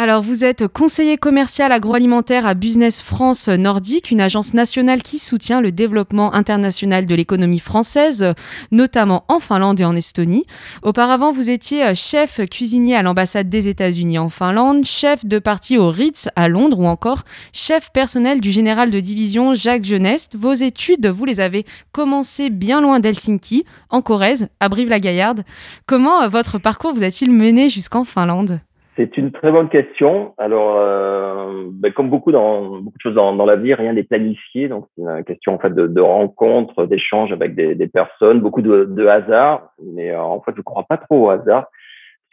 Alors, 0.00 0.22
vous 0.22 0.44
êtes 0.44 0.68
conseiller 0.68 1.16
commercial 1.16 1.72
agroalimentaire 1.72 2.46
à 2.46 2.54
Business 2.54 3.02
France 3.02 3.48
Nordique, 3.48 4.12
une 4.12 4.20
agence 4.20 4.54
nationale 4.54 5.02
qui 5.02 5.18
soutient 5.18 5.60
le 5.60 5.72
développement 5.72 6.34
international 6.34 7.04
de 7.04 7.16
l'économie 7.16 7.58
française, 7.58 8.32
notamment 8.70 9.24
en 9.26 9.40
Finlande 9.40 9.80
et 9.80 9.84
en 9.84 9.96
Estonie. 9.96 10.46
Auparavant, 10.84 11.32
vous 11.32 11.50
étiez 11.50 11.96
chef 11.96 12.40
cuisinier 12.48 12.94
à 12.94 13.02
l'ambassade 13.02 13.48
des 13.48 13.66
États-Unis 13.66 14.20
en 14.20 14.28
Finlande, 14.28 14.84
chef 14.84 15.26
de 15.26 15.40
parti 15.40 15.76
au 15.76 15.88
Ritz 15.88 16.28
à 16.36 16.46
Londres 16.46 16.78
ou 16.78 16.86
encore 16.86 17.24
chef 17.52 17.90
personnel 17.90 18.40
du 18.40 18.52
général 18.52 18.92
de 18.92 19.00
division 19.00 19.56
Jacques 19.56 19.84
Genest. 19.84 20.36
Vos 20.36 20.52
études, 20.52 21.08
vous 21.08 21.24
les 21.24 21.40
avez 21.40 21.66
commencées 21.90 22.50
bien 22.50 22.80
loin 22.80 23.00
d'Helsinki, 23.00 23.64
en 23.90 24.00
Corrèze, 24.00 24.46
à 24.60 24.68
Brive-la-Gaillarde. 24.68 25.42
Comment 25.88 26.28
votre 26.28 26.58
parcours 26.58 26.94
vous 26.94 27.02
a-t-il 27.02 27.32
mené 27.32 27.68
jusqu'en 27.68 28.04
Finlande? 28.04 28.60
C'est 28.98 29.16
une 29.16 29.30
très 29.30 29.52
bonne 29.52 29.68
question. 29.68 30.34
Alors, 30.38 30.76
euh, 30.76 31.68
ben, 31.72 31.92
comme 31.92 32.10
beaucoup 32.10 32.32
dans 32.32 32.80
beaucoup 32.80 32.98
de 32.98 33.02
choses 33.02 33.14
dans, 33.14 33.46
la 33.46 33.56
vie, 33.56 33.72
rien 33.72 33.92
n'est 33.92 34.02
planifié. 34.02 34.68
Donc, 34.68 34.86
c'est 34.96 35.02
une 35.02 35.24
question 35.24 35.54
en 35.54 35.58
fait 35.58 35.72
de, 35.72 36.00
rencontres, 36.00 36.84
d'échanges 36.84 37.32
avec 37.32 37.54
des, 37.54 37.86
personnes, 37.86 38.40
beaucoup 38.40 38.60
de, 38.60 38.84
de 38.84 39.06
hasard. 39.06 39.70
Mais 39.82 40.10
euh, 40.10 40.20
en 40.20 40.40
fait, 40.40 40.50
je 40.52 40.58
ne 40.58 40.64
crois 40.64 40.82
pas 40.82 40.96
trop 40.96 41.26
au 41.26 41.30
hasard. 41.30 41.68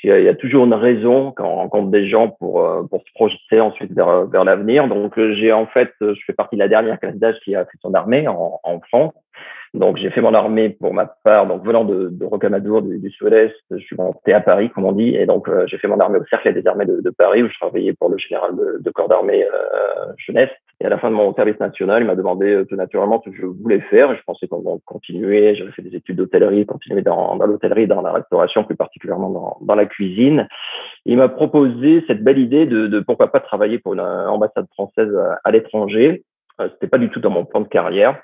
Il 0.05 0.23
y, 0.23 0.29
a, 0.29 0.35
toujours 0.35 0.65
une 0.65 0.73
raison 0.75 1.31
quand 1.31 1.47
on 1.47 1.55
rencontre 1.55 1.89
des 1.89 2.07
gens 2.07 2.29
pour 2.29 2.63
euh, 2.63 2.83
pour 2.83 3.01
se 3.01 3.11
projeter 3.15 3.59
ensuite 3.59 3.91
vers 3.91 4.27
vers 4.27 4.43
l'avenir. 4.43 4.87
Donc, 4.87 5.17
euh, 5.17 5.33
j'ai 5.33 5.51
en 5.51 5.65
fait, 5.65 5.89
je 5.99 6.19
fais 6.27 6.33
partie 6.33 6.57
de 6.57 6.61
la 6.61 6.67
dernière 6.67 6.99
classe 6.99 7.15
d'âge 7.15 7.37
qui 7.43 7.55
a 7.55 7.65
fait 7.65 7.77
son 7.81 7.91
armée 7.95 8.27
en, 8.27 8.59
en 8.63 8.79
France. 8.81 9.13
Donc 9.75 9.97
j'ai 9.97 10.09
fait 10.09 10.21
mon 10.21 10.33
armée 10.33 10.69
pour 10.69 10.93
ma 10.93 11.05
part, 11.05 11.47
donc 11.47 11.65
venant 11.65 11.83
de, 11.83 12.07
de 12.09 12.25
Rocamadour, 12.25 12.81
du, 12.81 12.97
du 12.97 13.11
sud-est, 13.11 13.53
je 13.69 13.77
suis 13.77 13.97
monté 13.97 14.31
à 14.31 14.39
Paris, 14.39 14.69
comme 14.69 14.85
on 14.85 14.93
dit, 14.93 15.13
et 15.15 15.25
donc 15.25 15.49
euh, 15.49 15.65
j'ai 15.67 15.77
fait 15.77 15.89
mon 15.89 15.99
armée 15.99 16.17
au 16.17 16.25
Cercle 16.25 16.53
des 16.53 16.65
armées 16.65 16.85
de, 16.85 17.01
de, 17.01 17.09
Paris, 17.09 17.43
où 17.43 17.49
je 17.49 17.57
travaillais 17.59 17.93
pour 17.93 18.09
le 18.09 18.17
général 18.17 18.55
de, 18.55 18.77
de 18.79 18.89
corps 18.91 19.09
d'armée 19.09 19.43
euh, 19.43 20.13
jeunesse. 20.17 20.49
Et 20.82 20.86
à 20.86 20.89
la 20.89 20.97
fin 20.97 21.09
de 21.09 21.15
mon 21.15 21.34
service 21.34 21.59
national, 21.59 22.03
il 22.03 22.05
m'a 22.05 22.15
demandé 22.15 22.51
euh, 22.51 22.65
tout 22.65 22.76
naturellement 22.76 23.21
ce 23.23 23.30
que 23.30 23.36
je 23.38 23.45
voulais 23.45 23.80
faire, 23.82 24.13
je 24.15 24.21
pensais 24.23 24.47
qu'on 24.47 24.80
continuer. 24.86 25.55
J'avais 25.55 25.71
fait 25.71 25.82
des 25.82 25.95
études 25.95 26.17
d'hôtellerie, 26.17 26.65
continuer 26.65 27.01
dans, 27.01 27.36
l'hôtellerie, 27.36 27.88
dans 27.88 28.01
la 28.01 28.11
restauration, 28.11 28.63
plus 28.65 28.76
particulièrement 28.76 29.57
dans, 29.61 29.76
la 29.76 29.86
cuisine. 29.86 30.47
Il 31.05 31.17
m'a 31.17 31.30
proposé 31.30 32.03
cette 32.07 32.23
belle 32.23 32.39
idée 32.39 32.65
de, 32.65 32.99
pourquoi 32.99 33.32
pas 33.32 33.39
travailler 33.39 33.80
pour 33.80 33.93
une 33.93 34.01
ambassade 34.01 34.67
française 34.73 35.15
à, 35.15 35.39
à 35.43 35.51
l'étranger. 35.51 36.23
Euh, 36.59 36.67
C'était 36.73 36.88
pas 36.88 36.97
du 36.97 37.09
tout 37.09 37.19
dans 37.19 37.30
mon 37.30 37.45
plan 37.45 37.61
de 37.61 37.67
carrière. 37.67 38.21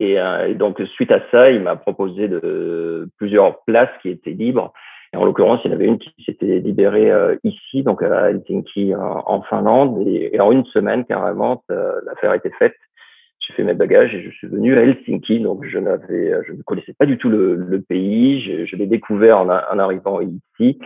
Et, 0.00 0.18
euh, 0.20 0.48
et, 0.48 0.54
donc, 0.54 0.80
suite 0.94 1.10
à 1.10 1.20
ça, 1.30 1.50
il 1.50 1.60
m'a 1.60 1.76
proposé 1.76 2.28
de, 2.28 3.08
plusieurs 3.16 3.62
places 3.64 3.90
qui 4.02 4.10
étaient 4.10 4.30
libres. 4.30 4.72
Et 5.12 5.16
en 5.16 5.24
l'occurrence, 5.24 5.60
il 5.64 5.70
y 5.70 5.70
en 5.72 5.76
avait 5.76 5.86
une 5.86 5.98
qui 5.98 6.12
s'était 6.24 6.58
libérée 6.58 7.10
euh, 7.10 7.36
ici, 7.44 7.82
donc 7.82 8.02
à 8.02 8.30
Helsinki, 8.30 8.94
en, 8.94 9.22
en 9.26 9.42
Finlande. 9.42 10.06
Et, 10.06 10.34
et, 10.34 10.40
en 10.40 10.52
une 10.52 10.64
semaine, 10.66 11.04
carrément, 11.04 11.62
l'affaire 11.68 12.34
était 12.34 12.52
faite 12.58 12.74
j'ai 13.46 13.54
fait 13.54 13.64
mes 13.64 13.74
bagages 13.74 14.14
et 14.14 14.22
je 14.22 14.30
suis 14.30 14.48
venu 14.48 14.76
à 14.76 14.82
Helsinki. 14.82 15.40
Donc, 15.40 15.64
je 15.64 15.78
n'avais, 15.78 16.32
je 16.46 16.52
ne 16.52 16.62
connaissais 16.62 16.94
pas 16.98 17.06
du 17.06 17.18
tout 17.18 17.28
le, 17.28 17.54
le 17.54 17.80
pays. 17.80 18.40
Je, 18.40 18.64
je 18.64 18.76
l'ai 18.76 18.86
découvert 18.86 19.38
en, 19.38 19.48
en, 19.48 19.78
arrivant 19.78 20.20
ici. 20.20 20.78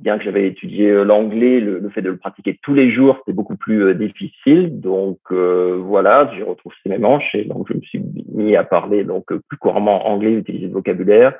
Bien 0.00 0.18
que 0.18 0.24
j'avais 0.24 0.46
étudié 0.46 0.90
euh, 0.90 1.04
l'anglais, 1.04 1.60
le, 1.60 1.78
le, 1.78 1.88
fait 1.90 2.02
de 2.02 2.10
le 2.10 2.16
pratiquer 2.16 2.58
tous 2.62 2.74
les 2.74 2.90
jours, 2.90 3.16
c'était 3.18 3.34
beaucoup 3.34 3.56
plus 3.56 3.84
euh, 3.84 3.94
difficile. 3.94 4.80
Donc, 4.80 5.18
euh, 5.30 5.78
voilà, 5.80 6.30
j'ai 6.36 6.42
retrouvé 6.42 6.74
mes 6.86 6.98
manches 6.98 7.34
et 7.34 7.44
donc 7.44 7.66
je 7.68 7.74
me 7.74 7.80
suis 7.80 8.02
mis 8.32 8.56
à 8.56 8.64
parler 8.64 9.04
donc 9.04 9.26
plus 9.48 9.58
couramment 9.58 10.08
anglais, 10.08 10.32
utiliser 10.32 10.66
le 10.66 10.72
vocabulaire. 10.72 11.34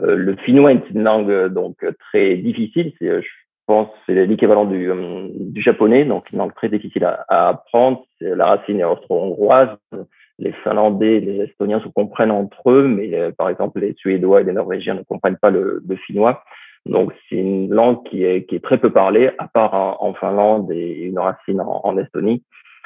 Euh, 0.00 0.16
le 0.16 0.36
finnois 0.36 0.72
est 0.72 0.90
une 0.90 1.02
langue 1.02 1.48
donc 1.48 1.84
très 2.10 2.36
difficile. 2.36 2.92
Je 3.00 3.20
pense 3.66 3.88
c'est 4.06 4.26
l'équivalent 4.26 4.64
du, 4.64 4.90
euh, 4.90 5.28
du, 5.34 5.62
japonais, 5.62 6.04
donc 6.04 6.30
une 6.32 6.38
langue 6.38 6.54
très 6.54 6.68
difficile 6.68 7.04
à, 7.04 7.24
à 7.28 7.48
apprendre. 7.50 8.04
La 8.20 8.46
racine 8.46 8.80
est 8.80 8.84
austro-hongroise. 8.84 9.76
Les 10.38 10.52
Finlandais 10.64 11.20
les 11.20 11.42
Estoniens 11.42 11.80
se 11.80 11.88
comprennent 11.88 12.30
entre 12.30 12.70
eux, 12.70 12.86
mais 12.86 13.14
euh, 13.14 13.30
par 13.36 13.48
exemple 13.48 13.80
les 13.80 13.94
Suédois 13.94 14.40
et 14.40 14.44
les 14.44 14.52
Norvégiens 14.52 14.94
ne 14.94 15.02
comprennent 15.02 15.36
pas 15.36 15.50
le, 15.50 15.82
le 15.86 15.96
finnois. 15.96 16.42
Donc 16.86 17.12
c'est 17.28 17.36
une 17.36 17.70
langue 17.70 18.02
qui 18.08 18.24
est, 18.24 18.44
qui 18.46 18.56
est 18.56 18.64
très 18.64 18.78
peu 18.78 18.90
parlée, 18.90 19.30
à 19.38 19.48
part 19.48 19.74
en, 19.74 20.14
Finlande 20.14 20.70
et 20.72 21.02
une 21.02 21.18
racine 21.18 21.60
en, 21.60 21.98
Estonie. 21.98 22.42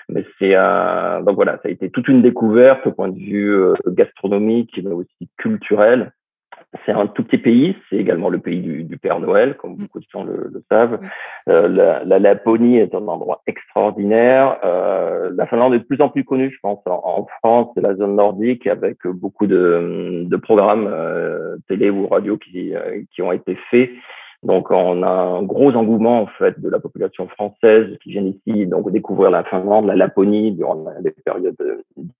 Mais 0.09 0.25
c'est 0.39 0.55
un... 0.55 1.23
donc 1.23 1.37
voilà, 1.37 1.53
ça 1.63 1.69
a 1.69 1.71
été 1.71 1.91
toute 1.91 2.09
une 2.09 2.23
découverte 2.23 2.87
au 2.87 2.93
point 2.93 3.09
de 3.09 3.19
vue 3.19 3.55
euh, 3.55 3.75
gastronomique, 3.87 4.81
mais 4.83 4.91
aussi 4.91 5.29
culturel. 5.37 6.13
C'est 6.87 6.93
un 6.93 7.07
tout 7.07 7.23
petit 7.23 7.37
pays, 7.37 7.77
c'est 7.89 7.97
également 7.97 8.31
le 8.31 8.39
pays 8.39 8.61
du, 8.61 8.85
du, 8.85 8.97
Père 8.97 9.20
Noël, 9.20 9.57
comme 9.59 9.77
beaucoup 9.77 10.01
de 10.01 10.07
gens 10.11 10.25
le, 10.25 10.51
le 10.51 10.64
savent. 10.70 11.01
Euh, 11.49 11.68
la, 11.68 12.03
la, 12.05 12.18
Laponie 12.18 12.79
est 12.79 12.95
un 12.95 13.07
endroit 13.09 13.43
extraordinaire. 13.47 14.59
Euh, 14.64 15.31
la 15.35 15.47
Finlande 15.47 15.75
est 15.75 15.81
de 15.81 15.85
plus 15.85 16.01
en 16.01 16.09
plus 16.09 16.25
connue, 16.25 16.51
je 16.51 16.59
pense, 16.62 16.81
en, 16.87 17.03
en 17.05 17.27
France 17.41 17.68
et 17.77 17.83
la 17.83 17.95
zone 17.95 18.16
nordique, 18.16 18.66
avec 18.66 19.07
beaucoup 19.07 19.47
de, 19.47 20.25
de 20.27 20.37
programmes 20.37 20.89
euh, 20.91 21.57
télé 21.68 21.91
ou 21.91 22.07
radio 22.09 22.39
qui, 22.39 22.75
euh, 22.75 23.03
qui 23.14 23.20
ont 23.20 23.33
été 23.33 23.55
faits 23.70 23.91
donc, 24.43 24.72
on 24.72 25.05
a 25.05 25.09
un 25.09 25.43
gros 25.45 25.72
engouement 25.76 26.22
en 26.22 26.26
fait 26.26 26.61
de 26.61 26.68
la 26.68 26.80
population 26.80 27.28
française 27.28 27.97
qui 28.03 28.11
vient 28.11 28.24
ici 28.24 28.66
donc 28.66 28.90
découvrir 28.90 29.30
la 29.30 29.45
Finlande, 29.45 29.86
la 29.86 29.95
Laponie 29.95 30.51
durant 30.51 30.84
les 31.01 31.12
périodes 31.12 31.57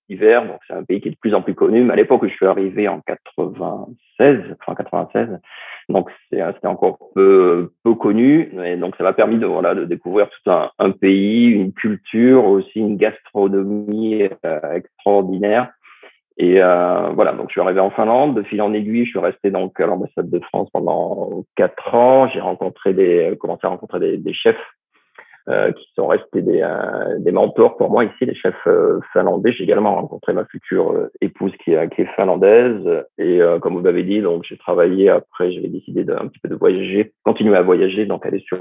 d'hiver. 0.07 0.47
Donc, 0.47 0.59
c'est 0.65 0.73
un 0.73 0.83
pays 0.83 1.01
qui 1.01 1.09
est 1.09 1.11
de 1.11 1.17
plus 1.17 1.35
en 1.35 1.41
plus 1.41 1.53
connu. 1.53 1.83
Mais 1.83 1.93
à 1.93 1.95
l'époque 1.97 2.23
où 2.23 2.29
je 2.29 2.33
suis 2.33 2.45
arrivé 2.45 2.87
en 2.87 3.01
96, 3.01 4.39
enfin 4.61 4.75
96, 4.75 5.37
donc 5.89 6.09
c'était 6.29 6.67
encore 6.67 6.97
peu 7.13 7.73
peu 7.83 7.93
connu. 7.95 8.53
Et 8.63 8.77
donc, 8.77 8.95
ça 8.95 9.03
m'a 9.03 9.13
permis 9.13 9.37
de 9.37 9.45
voilà 9.45 9.75
de 9.75 9.83
découvrir 9.83 10.29
tout 10.29 10.49
un, 10.49 10.71
un, 10.79 10.91
pays, 10.91 11.47
une 11.47 11.73
culture, 11.73 12.45
aussi 12.45 12.79
une 12.79 12.95
gastronomie 12.95 14.23
euh, 14.23 14.73
extraordinaire. 14.73 15.73
Et 16.37 16.61
euh, 16.61 17.09
voilà, 17.13 17.33
donc 17.33 17.49
je 17.49 17.53
suis 17.53 17.61
arrivé 17.61 17.79
en 17.79 17.91
Finlande, 17.91 18.35
de 18.35 18.43
fil 18.43 18.61
en 18.61 18.73
aiguille, 18.73 19.05
je 19.05 19.11
suis 19.11 19.19
resté 19.19 19.51
donc 19.51 19.79
à 19.79 19.85
l'ambassade 19.85 20.29
de 20.29 20.39
France 20.39 20.69
pendant 20.73 21.43
quatre 21.55 21.93
ans. 21.93 22.27
J'ai 22.29 22.39
rencontré 22.39 22.93
des, 22.93 23.37
commencé 23.39 23.61
à 23.63 23.69
rencontrer 23.69 23.99
des, 23.99 24.17
des 24.17 24.33
chefs 24.33 24.55
euh, 25.49 25.73
qui 25.73 25.85
sont 25.93 26.07
restés 26.07 26.41
des, 26.41 26.61
euh, 26.61 27.19
des, 27.19 27.33
mentors 27.33 27.75
pour 27.75 27.89
moi 27.89 28.05
ici, 28.05 28.25
les 28.25 28.33
chefs 28.33 28.55
euh, 28.65 29.01
finlandais. 29.11 29.51
J'ai 29.51 29.65
également 29.65 29.93
rencontré 29.95 30.31
ma 30.31 30.45
future 30.45 31.09
épouse 31.19 31.51
qui 31.63 31.73
est, 31.73 31.93
qui 31.93 32.03
est 32.03 32.15
finlandaise. 32.15 32.81
Et 33.17 33.41
comme 33.61 33.75
vous 33.75 33.83
l'avez 33.83 34.03
dit, 34.03 34.21
donc 34.21 34.45
j'ai 34.47 34.57
travaillé 34.57 35.09
après, 35.09 35.51
j'avais 35.51 35.67
décidé 35.67 36.05
d'un 36.05 36.27
petit 36.27 36.39
peu 36.39 36.47
de 36.47 36.55
voyager, 36.55 37.13
continuer 37.25 37.57
à 37.57 37.61
voyager, 37.61 38.05
donc 38.05 38.25
aller 38.25 38.39
sur, 38.39 38.57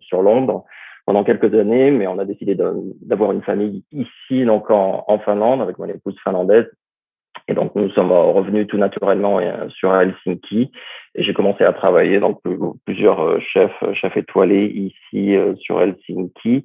sur 0.00 0.20
Londres 0.20 0.64
pendant 1.06 1.24
quelques 1.24 1.54
années, 1.54 1.90
mais 1.90 2.06
on 2.06 2.18
a 2.18 2.24
décidé 2.24 2.54
d'avoir 2.54 3.32
une 3.32 3.42
famille 3.42 3.84
ici, 3.92 4.44
donc 4.44 4.70
en, 4.70 5.04
en 5.06 5.18
Finlande, 5.20 5.62
avec 5.62 5.78
mon 5.78 5.86
épouse 5.86 6.16
finlandaise. 6.22 6.66
Et 7.48 7.54
donc, 7.54 7.74
nous 7.74 7.90
sommes 7.90 8.12
revenus 8.12 8.66
tout 8.66 8.78
naturellement 8.78 9.40
sur 9.68 9.94
Helsinki. 9.94 10.70
Et 11.14 11.22
j'ai 11.22 11.32
commencé 11.32 11.64
à 11.64 11.72
travailler 11.72 12.18
donc 12.18 12.40
plusieurs 12.84 13.40
chefs, 13.40 13.84
chefs 13.94 14.16
étoilés 14.16 14.66
ici 14.66 15.36
sur 15.60 15.80
Helsinki. 15.80 16.64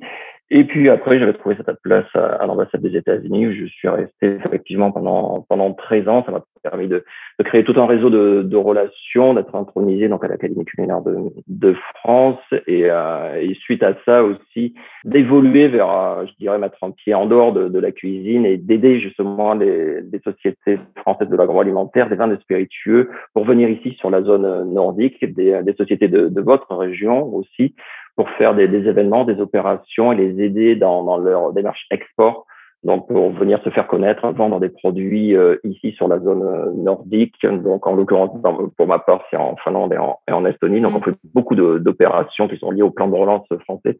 Et 0.53 0.65
puis 0.65 0.89
après, 0.89 1.17
j'avais 1.17 1.31
trouvé 1.31 1.55
cette 1.55 1.81
place 1.81 2.05
à, 2.13 2.45
l'ambassade 2.45 2.81
des 2.81 2.97
États-Unis 2.97 3.47
où 3.47 3.53
je 3.53 3.65
suis 3.67 3.87
resté 3.87 4.35
effectivement 4.45 4.91
pendant 4.91 5.45
pendant 5.47 5.71
13 5.71 6.09
ans. 6.09 6.23
Ça 6.25 6.33
m'a 6.33 6.43
permis 6.61 6.89
de, 6.89 7.05
de, 7.39 7.43
créer 7.45 7.63
tout 7.63 7.79
un 7.79 7.85
réseau 7.85 8.09
de, 8.09 8.43
de 8.43 8.57
relations, 8.57 9.33
d'être 9.33 9.55
intronisé 9.55 10.09
donc 10.09 10.25
à 10.25 10.27
l'Académie 10.27 10.65
culinaire 10.65 11.01
de, 11.03 11.15
de 11.47 11.73
France 11.95 12.37
et, 12.67 12.91
euh, 12.91 13.41
et, 13.41 13.53
suite 13.61 13.81
à 13.81 13.93
ça 14.05 14.25
aussi 14.25 14.73
d'évoluer 15.05 15.69
vers, 15.69 15.89
euh, 15.89 16.25
je 16.25 16.33
dirais, 16.37 16.59
mettre 16.59 16.83
un 16.83 16.91
pied 16.91 17.13
en 17.13 17.27
dehors 17.27 17.53
de, 17.53 17.69
de 17.69 17.79
la 17.79 17.93
cuisine 17.93 18.45
et 18.45 18.57
d'aider 18.57 18.99
justement 18.99 19.53
les, 19.53 20.01
les, 20.01 20.19
sociétés 20.19 20.79
françaises 20.97 21.29
de 21.29 21.37
l'agroalimentaire, 21.37 22.09
des 22.09 22.15
vins 22.15 22.27
de 22.27 22.35
spiritueux 22.35 23.09
pour 23.33 23.45
venir 23.45 23.69
ici 23.69 23.95
sur 23.99 24.09
la 24.09 24.21
zone 24.21 24.73
nordique, 24.73 25.23
des, 25.33 25.63
des 25.63 25.73
sociétés 25.75 26.09
de, 26.09 26.27
de 26.27 26.41
votre 26.41 26.75
région 26.75 27.33
aussi 27.33 27.73
pour 28.22 28.30
faire 28.38 28.53
des, 28.53 28.67
des, 28.67 28.88
événements, 28.88 29.26
des 29.26 29.41
opérations 29.41 30.11
et 30.11 30.15
les 30.15 30.43
aider 30.45 30.76
dans, 30.76 31.03
dans 31.03 31.17
leur 31.17 31.53
démarche 31.53 31.88
export. 31.89 32.45
Donc, 32.84 33.07
pour 33.07 33.32
venir 33.32 33.59
se 33.63 33.72
faire 33.72 33.88
connaître, 33.88 34.30
vendre 34.30 34.59
des 34.59 34.69
produits 34.69 35.36
euh, 35.36 35.55
ici 35.63 35.93
sur 35.93 36.07
la 36.07 36.19
zone 36.19 36.43
euh, 36.43 36.72
nordique. 36.76 37.36
Donc, 37.41 37.88
en 37.88 37.95
l'occurrence, 37.95 38.30
pour 38.78 38.86
ma 38.86 38.99
part, 38.99 39.24
c'est 39.32 39.38
en 39.38 39.55
Finlande 39.63 39.93
et 39.93 39.97
en, 39.97 40.19
et 40.28 40.34
en, 40.34 40.45
Estonie. 40.45 40.82
Donc, 40.82 40.95
on 40.95 41.01
fait 41.01 41.15
beaucoup 41.34 41.55
d'opérations 41.55 42.47
qui 42.47 42.57
sont 42.57 42.69
liées 42.69 42.84
au 42.84 42.91
plan 42.91 43.07
de 43.07 43.15
relance 43.15 43.47
français 43.63 43.97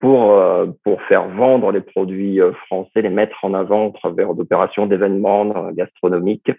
pour, 0.00 0.32
euh, 0.32 0.64
pour 0.82 1.02
faire 1.02 1.28
vendre 1.28 1.70
les 1.70 1.82
produits 1.82 2.40
français, 2.64 3.02
les 3.02 3.10
mettre 3.10 3.44
en 3.44 3.52
avant 3.52 3.88
au 3.88 3.90
travers 3.90 4.32
d'opérations, 4.32 4.86
d'événements 4.86 5.70
gastronomiques 5.72 6.50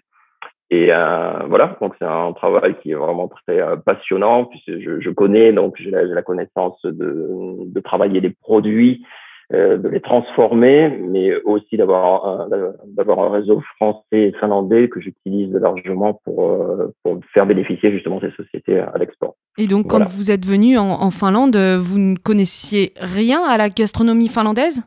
et 0.72 0.90
euh, 0.90 1.32
voilà, 1.50 1.76
donc 1.82 1.92
c'est 1.98 2.06
un 2.06 2.32
travail 2.32 2.74
qui 2.82 2.92
est 2.92 2.94
vraiment 2.94 3.28
très 3.28 3.60
euh, 3.60 3.76
passionnant, 3.76 4.46
puisque 4.46 4.80
je, 4.80 5.02
je 5.02 5.10
connais, 5.10 5.52
donc 5.52 5.74
j'ai 5.78 5.90
la, 5.90 6.02
la, 6.04 6.22
connaissance 6.22 6.80
de, 6.82 7.26
de, 7.66 7.80
travailler 7.80 8.22
des 8.22 8.30
produits, 8.30 9.04
euh, 9.52 9.76
de 9.76 9.90
les 9.90 10.00
transformer, 10.00 10.88
mais 10.98 11.34
aussi 11.44 11.76
d'avoir 11.76 12.48
d'avoir 12.86 13.18
un 13.18 13.30
réseau 13.32 13.60
français 13.76 14.02
et 14.12 14.32
finlandais 14.40 14.88
que 14.88 14.98
j'utilise 14.98 15.52
largement 15.52 16.18
pour, 16.24 16.56
pour 17.02 17.20
faire 17.34 17.44
bénéficier 17.44 17.92
justement 17.92 18.18
ces 18.22 18.30
sociétés 18.30 18.78
à 18.78 18.96
l'export. 18.96 19.34
Et 19.58 19.66
donc, 19.66 19.88
quand 19.88 20.08
vous 20.08 20.30
êtes 20.30 20.46
venu 20.46 20.78
en, 20.78 20.88
en, 20.88 21.10
Finlande, 21.10 21.54
vous 21.54 21.98
ne 21.98 22.16
connaissiez 22.16 22.94
rien 22.96 23.42
à 23.42 23.58
la 23.58 23.68
gastronomie 23.68 24.28
finlandaise? 24.28 24.80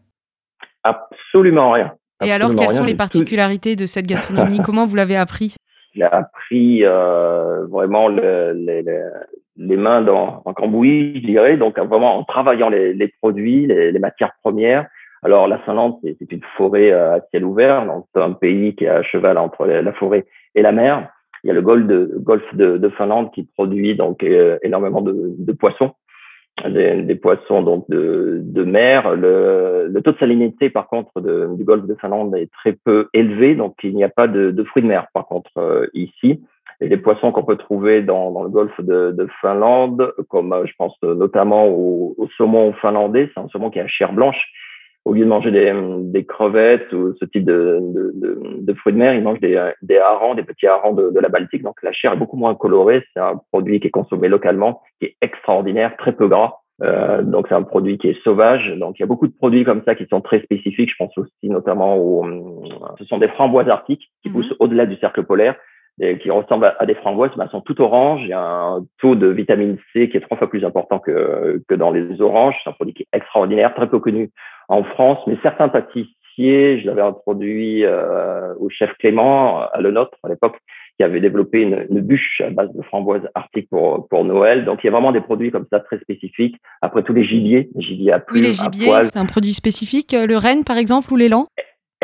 Absolument 0.84 1.74
rien. 1.74 1.94
Et 2.24 2.32
alors, 2.32 2.56
quelles 2.56 2.72
sont 2.72 2.86
les 2.86 2.96
particularités 2.96 3.76
de 3.76 3.86
cette 3.86 4.08
gastronomie? 4.08 4.62
Comment 4.66 4.88
vous 4.88 4.96
l'avez 4.96 5.16
appris? 5.16 5.58
Il 5.96 6.04
a 6.04 6.30
pris 6.34 6.84
euh, 6.84 7.66
vraiment 7.68 8.08
le, 8.08 8.52
les, 8.54 8.84
les, 9.58 9.78
mains 9.78 10.02
dans 10.02 10.44
un 10.46 10.54
cambouis, 10.54 11.22
je 11.22 11.26
dirais, 11.26 11.58
donc 11.58 11.80
vraiment 11.80 12.18
en 12.18 12.24
travaillant 12.24 12.70
les, 12.70 12.94
les 12.94 13.08
produits, 13.08 13.66
les, 13.66 13.92
les, 13.92 14.00
matières 14.00 14.34
premières. 14.44 14.88
Alors 15.24 15.48
la 15.48 15.58
Finlande, 15.60 15.96
c'est 16.04 16.32
une 16.32 16.44
forêt 16.58 16.92
euh, 16.92 17.16
à 17.16 17.22
ciel 17.32 17.46
ouvert, 17.46 17.86
donc 17.86 18.06
un 18.16 18.34
pays 18.34 18.76
qui 18.76 18.86
est 18.86 18.90
à 18.90 19.04
cheval 19.04 19.38
entre 19.38 19.66
la 19.66 19.94
forêt 19.94 20.26
et 20.54 20.62
la 20.62 20.72
mer. 20.72 21.10
Il 21.44 21.48
y 21.48 21.52
a 21.52 21.54
le 21.54 21.62
golfe 21.62 21.88
de, 21.88 22.12
golfe 22.18 22.56
de, 22.56 22.78
de 22.78 22.90
Finlande 22.90 23.32
qui 23.32 23.44
produit 23.44 23.96
donc 23.96 24.24
euh, 24.24 24.58
énormément 24.64 25.02
de, 25.02 25.36
de 25.38 25.54
poissons 25.54 25.94
des, 26.64 27.02
des, 27.02 27.16
poissons 27.16 27.62
donc 27.62 27.90
de, 27.90 28.40
de 28.42 28.64
mer. 28.64 29.16
Le, 29.16 29.88
le, 29.90 30.02
taux 30.02 30.14
de 30.14 30.18
salinité, 30.18 30.70
par 30.70 30.88
contre, 30.88 31.20
de, 31.22 31.50
du 31.56 31.64
golfe 31.64 31.86
de 31.86 31.96
Finlande 31.96 32.36
est 32.36 32.52
très 32.52 32.74
peu 32.74 33.10
élevé, 33.14 33.56
donc 33.56 33.76
il 33.84 33.96
n'y 33.96 34.04
a 34.04 34.10
pas 34.10 34.28
de, 34.28 34.52
de, 34.52 34.64
fruits 34.64 34.84
de 34.84 34.88
mer, 34.88 35.08
par 35.14 35.26
contre, 35.26 35.52
euh, 35.58 35.88
ici. 35.94 36.42
Et 36.82 36.90
les 36.90 36.98
poissons 36.98 37.32
qu'on 37.32 37.44
peut 37.44 37.56
trouver 37.56 38.02
dans, 38.02 38.32
dans 38.32 38.44
le 38.44 38.50
golfe 38.50 38.80
de, 38.82 39.12
de, 39.12 39.28
Finlande, 39.42 40.14
comme 40.30 40.54
euh, 40.54 40.66
je 40.66 40.74
pense 40.78 40.96
notamment 41.04 41.68
au, 41.68 42.16
au 42.18 42.28
saumon 42.38 42.74
finlandais, 42.74 43.30
c'est 43.34 43.40
un 43.40 43.48
saumon 43.50 43.70
qui 43.70 43.80
a 43.80 43.88
chair 43.88 44.14
blanche. 44.14 44.42
Au 45.06 45.14
lieu 45.14 45.24
de 45.24 45.30
manger 45.30 45.52
des, 45.52 45.72
des 46.12 46.26
crevettes 46.26 46.92
ou 46.92 47.14
ce 47.20 47.26
type 47.26 47.46
de, 47.46 47.80
de, 47.82 48.74
fruits 48.74 48.94
de 48.94 48.98
mer, 48.98 49.14
ils 49.14 49.22
mangent 49.22 49.40
des, 49.40 49.72
des 49.84 49.98
harengs, 49.98 50.36
des 50.36 50.44
petits 50.44 50.66
harengs 50.66 50.96
de, 50.96 51.20
la 51.20 51.30
Baltique. 51.30 51.62
Donc 51.62 51.82
la 51.84 51.92
chair 51.92 52.14
est 52.14 52.18
beaucoup 52.18 52.38
moins 52.38 52.56
colorée. 52.56 53.04
C'est 53.14 53.22
un 53.22 53.40
produit 53.52 53.80
qui 53.80 53.88
est 53.88 53.92
consommé 53.92 54.28
localement, 54.28 54.82
qui 55.00 55.06
est 55.06 55.18
extraordinaire, 55.22 55.96
très 55.98 56.14
peu 56.14 56.28
gras. 56.28 56.56
Euh, 56.82 57.22
donc 57.22 57.46
c'est 57.48 57.56
un 57.56 57.64
produit 57.64 57.98
qui 57.98 58.10
est 58.10 58.22
sauvage. 58.24 58.74
Donc 58.78 58.98
il 58.98 59.02
y 59.02 59.04
a 59.04 59.08
beaucoup 59.08 59.28
de 59.28 59.34
produits 59.34 59.64
comme 59.64 59.84
ça 59.86 59.96
qui 59.96 60.08
sont 60.08 60.22
très 60.22 60.42
spécifiques. 60.42 60.90
Je 60.90 60.96
pense 60.98 61.18
aussi 61.18 61.50
notamment 61.50 61.98
aux, 61.98 62.26
ce 62.98 63.06
sont 63.06 63.20
des 63.20 63.30
framboises 63.30 63.70
arctiques 63.70 64.10
qui 64.24 64.30
mhm. 64.30 64.36
poussent 64.36 64.56
au-delà 64.60 64.86
du 64.86 64.96
cercle 64.98 65.24
polaire 65.24 65.56
et 66.00 66.18
qui 66.18 66.30
ressemblent 66.30 66.74
à, 66.78 66.86
des 66.86 66.96
framboises, 66.96 67.32
elles 67.40 67.50
sont 67.50 67.62
toutes 67.62 67.80
oranges. 67.80 68.22
Il 68.24 68.30
y 68.30 68.34
a 68.34 68.42
un 68.42 68.86
taux 69.00 69.16
de 69.16 69.28
vitamine 69.28 69.78
C 69.94 70.10
qui 70.10 70.18
est 70.18 70.22
trois 70.22 70.38
fois 70.38 70.50
plus 70.50 70.66
important 70.66 71.00
que, 71.00 71.62
que 71.68 71.76
dans 71.76 71.92
les 71.92 72.22
oranges. 72.22 72.56
C'est 72.64 72.70
un 72.70 72.74
produit 72.74 72.94
qui 72.94 73.04
est 73.04 73.18
extraordinaire, 73.18 73.74
très 73.76 73.88
peu 73.88 74.00
connu 74.00 74.30
en 74.68 74.84
France, 74.84 75.20
mais 75.28 75.38
certains 75.42 75.70
pâtissiers, 75.70 76.82
je 76.82 76.86
l'avais 76.86 77.02
introduit 77.02 77.86
euh, 77.86 78.54
au 78.60 78.70
chef 78.70 78.92
Clément 79.00 79.62
à 79.62 79.80
Le 79.80 79.92
Nôtre 79.92 80.18
à 80.24 80.30
l'époque, 80.30 80.58
qui 80.98 81.04
avait 81.04 81.20
développé 81.20 81.62
une, 81.62 81.86
une, 81.90 82.02
bûche 82.02 82.42
à 82.42 82.50
base 82.50 82.74
de 82.74 82.82
framboises 82.84 83.28
arctiques 83.36 83.70
pour, 83.70 84.08
pour 84.10 84.26
Noël. 84.26 84.66
Donc, 84.66 84.80
il 84.84 84.88
y 84.88 84.90
a 84.90 84.92
vraiment 84.92 85.12
des 85.12 85.22
produits 85.22 85.52
comme 85.52 85.66
ça 85.72 85.80
très 85.80 86.00
spécifiques. 86.00 86.56
Après, 86.82 87.04
tous 87.04 87.14
les 87.14 87.24
gibiers, 87.26 87.70
les 87.76 87.82
gibiers 87.82 88.12
à 88.12 88.20
plumes, 88.20 88.42
Oui, 88.42 88.48
les 88.48 88.54
gibiers, 88.54 89.04
c'est 89.04 89.20
un 89.20 89.26
produit 89.26 89.54
spécifique. 89.54 90.14
Euh, 90.14 90.26
le 90.26 90.38
renne, 90.38 90.64
par 90.64 90.78
exemple, 90.78 91.12
ou 91.14 91.18
l'élan? 91.18 91.46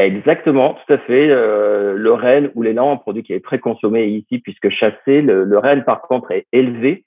Exactement, 0.06 0.74
tout 0.74 0.94
à 0.94 0.98
fait. 1.00 1.30
Euh, 1.30 1.94
le 1.96 2.14
renne 2.14 2.52
ou 2.56 2.62
l'élan, 2.62 2.92
un 2.92 2.98
produit 2.98 3.24
qui 3.24 3.34
est 3.34 3.44
très 3.44 3.60
consommé 3.60 4.06
ici 4.06 4.40
puisque 4.40 4.70
chassé. 4.70 5.22
Le, 5.22 5.44
le 5.44 5.58
renne, 5.58 5.84
par 5.84 6.02
contre, 6.02 6.32
est 6.32 6.48
élevé 6.52 7.06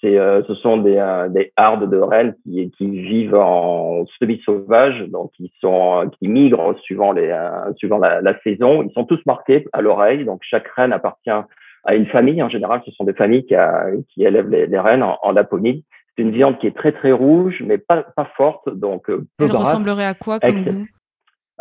c'est, 0.00 0.18
euh, 0.18 0.42
ce 0.46 0.54
sont 0.54 0.78
des, 0.78 0.96
euh, 0.96 1.28
des 1.28 1.52
hardes 1.56 1.90
de 1.90 1.98
rennes 1.98 2.34
qui, 2.42 2.70
qui 2.76 2.88
vivent 2.88 3.34
en 3.34 4.04
semi-sauvage, 4.18 5.04
donc 5.08 5.32
ils 5.38 5.50
sont, 5.60 6.10
qui 6.18 6.28
migrent 6.28 6.74
suivant 6.80 7.12
les, 7.12 7.28
euh, 7.28 7.72
suivant 7.76 7.98
la, 7.98 8.20
la, 8.20 8.38
saison. 8.40 8.82
Ils 8.82 8.92
sont 8.92 9.04
tous 9.04 9.20
marqués 9.26 9.66
à 9.72 9.82
l'oreille, 9.82 10.24
donc 10.24 10.40
chaque 10.42 10.68
reine 10.68 10.92
appartient 10.92 11.30
à 11.30 11.94
une 11.94 12.06
famille. 12.06 12.42
En 12.42 12.48
général, 12.48 12.80
ce 12.86 12.90
sont 12.92 13.04
des 13.04 13.12
familles 13.12 13.44
qui, 13.44 13.54
qui 14.08 14.24
élèvent 14.24 14.48
les, 14.48 14.66
les 14.66 14.78
rennes 14.78 15.02
en, 15.02 15.18
en 15.22 15.32
Laponie. 15.32 15.84
C'est 16.16 16.22
une 16.22 16.32
viande 16.32 16.58
qui 16.58 16.66
est 16.66 16.76
très 16.76 16.92
très 16.92 17.12
rouge, 17.12 17.62
mais 17.64 17.78
pas, 17.78 18.02
pas 18.02 18.30
forte, 18.36 18.68
donc 18.74 19.06
peu 19.06 19.24
Elle 19.38 19.52
ressemblerait 19.52 20.06
à 20.06 20.14
quoi 20.14 20.40
comme 20.40 20.64
goût? 20.64 20.86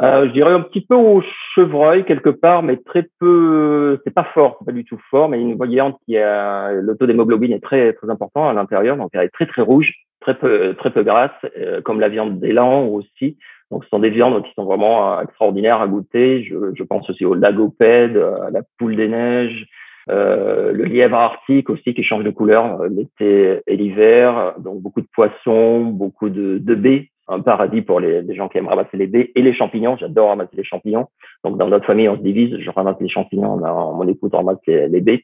Euh, 0.02 0.28
je 0.28 0.32
dirais 0.32 0.54
un 0.54 0.62
petit 0.62 0.80
peu 0.82 0.95
au 0.95 1.22
chevreuil 1.56 2.06
quelque 2.06 2.30
part, 2.30 2.64
mais 2.64 2.78
très 2.78 3.08
peu. 3.20 4.00
C'est 4.04 4.14
pas 4.14 4.24
fort, 4.34 4.60
pas 4.66 4.72
du 4.72 4.86
tout 4.86 5.00
fort, 5.10 5.28
mais 5.28 5.41
une 5.41 5.62
viande 5.66 5.95
qui 6.06 6.18
a 6.18 6.72
le 6.72 6.95
taux 6.95 7.06
d'hémoglobine 7.06 7.52
est 7.52 7.64
très 7.64 7.91
très 7.93 8.10
important 8.10 8.47
à 8.47 8.54
l'intérieur, 8.54 8.95
donc 8.95 9.10
elle 9.14 9.26
est 9.26 9.30
très 9.30 9.45
très 9.45 9.62
rouge, 9.62 9.93
très 10.22 10.36
peu 10.36 10.74
très 10.76 10.91
peu 10.91 11.04
grasse, 11.04 11.32
euh, 11.58 11.82
comme 11.82 12.00
la 12.00 12.08
viande 12.08 12.39
d'élan 12.39 12.86
aussi. 12.88 13.38
Donc 13.72 13.84
ce 13.84 13.89
sont 13.89 14.00
des 14.00 14.10
viandes 14.10 14.41
qui 14.43 14.54
sont 14.54 14.64
vraiment 14.64 15.18
euh, 15.18 15.22
extraordinaires 15.22 15.82
à 15.82 15.88
goûter. 15.88 16.43
Je, 16.43 16.56
je 16.76 16.84
pense 16.84 17.10
aussi 17.10 17.26
au 17.26 17.34
lagopède, 17.34 18.16
à 18.18 18.52
la 18.52 18.62
poule 18.78 18.95
des 18.95 19.10
neiges, 19.10 19.68
euh, 20.10 20.72
le 20.72 20.86
lièvre 20.86 21.18
arctique 21.18 21.70
aussi 21.70 21.93
qui 21.93 22.04
change 22.04 22.24
de 22.24 22.32
couleur 22.32 22.86
l'été 22.86 23.62
et 23.68 23.76
l'hiver. 23.76 24.54
Donc 24.60 24.82
beaucoup 24.82 25.02
de 25.02 25.08
poissons, 25.14 25.82
beaucoup 25.82 26.30
de, 26.30 26.58
de 26.58 26.76
baies 26.76 27.10
un 27.30 27.42
paradis 27.42 27.82
pour 27.82 28.00
les, 28.00 28.36
gens 28.36 28.50
qui 28.50 28.58
aiment 28.58 28.68
ramasser 28.68 28.98
les 28.98 29.08
baies 29.08 29.32
et 29.36 29.42
les 29.42 29.54
champignons. 29.54 29.96
J'adore 29.98 30.30
ramasser 30.30 30.56
les 30.56 30.64
champignons. 30.64 31.08
Donc, 31.44 31.58
dans 31.58 31.68
notre 31.68 31.86
famille, 31.86 32.10
on 32.10 32.18
se 32.18 32.22
divise. 32.22 32.58
Je 32.60 32.70
ramasse 32.70 32.98
les 33.00 33.10
champignons, 33.10 33.58
mon 33.58 34.08
épouse 34.08 34.32
ramasse 34.34 34.58
les, 34.68 35.02
baies. 35.02 35.24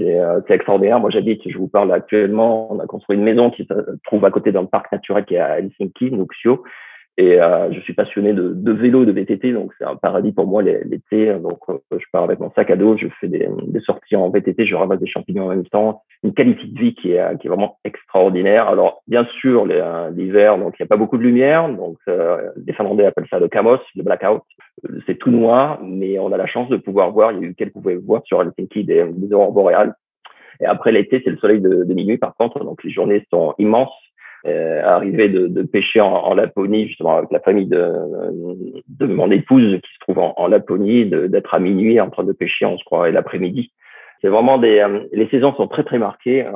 Euh, 0.00 0.40
c'est 0.46 0.54
extraordinaire. 0.54 1.00
Moi, 1.00 1.10
j'habite, 1.10 1.42
je 1.48 1.56
vous 1.56 1.68
parle 1.68 1.92
actuellement, 1.92 2.72
on 2.72 2.80
a 2.80 2.86
construit 2.86 3.16
une 3.16 3.24
maison 3.24 3.50
qui 3.50 3.64
se 3.64 3.74
trouve 4.04 4.24
à 4.24 4.30
côté 4.30 4.52
d'un 4.52 4.64
parc 4.64 4.90
naturel 4.92 5.24
qui 5.24 5.34
est 5.34 5.38
à 5.38 5.58
Helsinki, 5.58 6.10
Nuxio. 6.10 6.62
Et 7.18 7.40
euh, 7.40 7.72
je 7.72 7.80
suis 7.80 7.94
passionné 7.94 8.34
de, 8.34 8.52
de 8.52 8.72
vélo, 8.72 9.06
de 9.06 9.12
VTT, 9.12 9.52
donc 9.52 9.72
c'est 9.78 9.86
un 9.86 9.96
paradis 9.96 10.32
pour 10.32 10.46
moi 10.46 10.62
l'été. 10.62 11.32
Donc 11.38 11.60
euh, 11.70 11.78
je 11.90 12.04
pars 12.12 12.24
avec 12.24 12.40
mon 12.40 12.50
sac 12.50 12.70
à 12.70 12.76
dos, 12.76 12.98
je 12.98 13.06
fais 13.20 13.28
des, 13.28 13.48
des, 13.68 13.80
sorties 13.80 14.16
en 14.16 14.28
VTT, 14.28 14.66
je 14.66 14.74
ramasse 14.74 15.00
des 15.00 15.06
champignons 15.06 15.46
en 15.46 15.48
même 15.48 15.66
temps. 15.66 16.02
Une 16.22 16.34
qualité 16.34 16.66
de 16.66 16.78
vie 16.78 16.94
qui 16.94 17.12
est, 17.12 17.38
qui 17.38 17.46
est 17.46 17.50
vraiment 17.50 17.78
extraordinaire. 17.84 18.68
Alors 18.68 19.02
bien 19.06 19.26
sûr 19.40 19.66
euh, 19.70 20.10
l'hiver, 20.10 20.58
donc 20.58 20.74
il 20.78 20.82
n'y 20.82 20.84
a 20.84 20.88
pas 20.88 20.98
beaucoup 20.98 21.16
de 21.16 21.22
lumière, 21.22 21.70
donc 21.70 21.96
euh, 22.06 22.50
les 22.66 22.74
Finlandais 22.74 23.06
appellent 23.06 23.28
ça 23.30 23.38
le 23.38 23.48
camos, 23.48 23.78
le 23.94 24.02
blackout. 24.02 24.42
C'est 25.06 25.16
tout 25.18 25.30
noir, 25.30 25.80
mais 25.82 26.18
on 26.18 26.32
a 26.32 26.36
la 26.36 26.46
chance 26.46 26.68
de 26.68 26.76
pouvoir 26.76 27.12
voir. 27.12 27.32
Il 27.32 27.40
y 27.40 27.44
a 27.46 27.48
eu 27.48 27.54
quelques 27.54 27.76
vous 27.76 27.90
voir 28.04 28.20
sur 28.26 28.42
Helsinki 28.42 28.84
des, 28.84 29.06
des 29.10 29.32
aurores 29.32 29.52
boréales. 29.52 29.94
Et 30.60 30.66
après 30.66 30.92
l'été, 30.92 31.22
c'est 31.24 31.30
le 31.30 31.38
soleil 31.38 31.60
de, 31.60 31.84
de 31.84 31.94
minuit 31.94 32.18
par 32.18 32.34
contre, 32.34 32.62
donc 32.62 32.84
les 32.84 32.90
journées 32.90 33.24
sont 33.30 33.54
immenses 33.58 33.94
euh, 34.46 34.82
arrivé 34.84 35.28
de, 35.28 35.46
de 35.46 35.62
pêcher 35.62 36.00
en, 36.00 36.34
Laponie, 36.34 36.88
justement 36.88 37.16
avec 37.16 37.30
la 37.30 37.40
famille 37.40 37.66
de, 37.66 37.92
de 38.88 39.06
mon 39.06 39.30
épouse 39.30 39.80
qui 39.82 39.94
se 39.94 39.98
trouve 40.00 40.18
en, 40.18 40.46
Laponie, 40.46 41.06
d'être 41.06 41.54
à 41.54 41.58
minuit 41.58 42.00
en 42.00 42.10
train 42.10 42.24
de 42.24 42.32
pêcher, 42.32 42.66
on 42.66 42.78
se 42.78 42.84
croirait 42.84 43.12
l'après-midi. 43.12 43.72
C'est 44.20 44.28
vraiment 44.28 44.58
des, 44.58 44.78
euh, 44.80 45.00
les 45.12 45.28
saisons 45.28 45.54
sont 45.54 45.68
très 45.68 45.84
très 45.84 45.98
marquées 45.98 46.44
euh, 46.44 46.52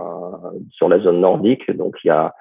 sur 0.70 0.88
la 0.88 0.98
zone 0.98 1.20
nordique, 1.20 1.70
donc 1.76 1.96
il 2.04 2.08
y 2.08 2.10
a 2.10 2.34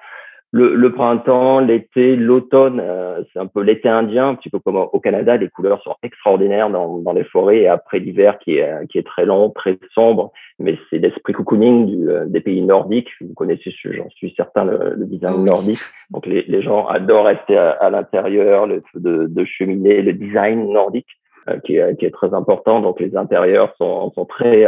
le, 0.52 0.74
le, 0.74 0.92
printemps, 0.92 1.60
l'été, 1.60 2.16
l'automne, 2.16 2.80
euh, 2.80 3.22
c'est 3.32 3.38
un 3.38 3.46
peu 3.46 3.62
l'été 3.62 3.88
indien, 3.88 4.30
un 4.30 4.34
petit 4.34 4.50
peu 4.50 4.58
comme 4.58 4.76
au 4.76 4.98
Canada, 4.98 5.36
les 5.36 5.48
couleurs 5.48 5.80
sont 5.82 5.94
extraordinaires 6.02 6.70
dans, 6.70 6.98
dans 6.98 7.12
les 7.12 7.22
forêts. 7.22 7.60
Et 7.60 7.68
après 7.68 8.00
l'hiver 8.00 8.38
qui 8.40 8.56
est, 8.56 8.88
qui 8.88 8.98
est 8.98 9.06
très 9.06 9.24
long, 9.24 9.50
très 9.50 9.78
sombre, 9.94 10.32
mais 10.58 10.76
c'est 10.88 10.98
l'esprit 10.98 11.34
cocooning 11.34 11.86
du, 11.86 12.10
euh, 12.10 12.24
des 12.26 12.40
pays 12.40 12.62
nordiques. 12.62 13.10
Vous 13.20 13.34
connaissez, 13.34 13.72
j'en 13.84 14.10
suis 14.10 14.34
certain, 14.36 14.64
le, 14.64 14.96
design 15.06 15.34
ah 15.38 15.42
nordique. 15.42 15.78
Donc 16.10 16.26
les, 16.26 16.42
les, 16.42 16.62
gens 16.62 16.86
adorent 16.86 17.26
rester 17.26 17.56
à, 17.56 17.88
l'intérieur, 17.90 18.66
le 18.66 18.82
de, 18.94 19.26
de 19.26 19.44
cheminée, 19.44 20.02
le 20.02 20.12
design 20.12 20.72
nordique. 20.72 21.08
Euh, 21.48 21.58
qui, 21.64 21.76
est, 21.76 21.96
qui 21.98 22.04
est 22.04 22.10
très 22.10 22.34
important. 22.34 22.80
Donc 22.80 23.00
les 23.00 23.16
intérieurs 23.16 23.74
sont, 23.78 24.12
sont 24.12 24.26
très 24.26 24.66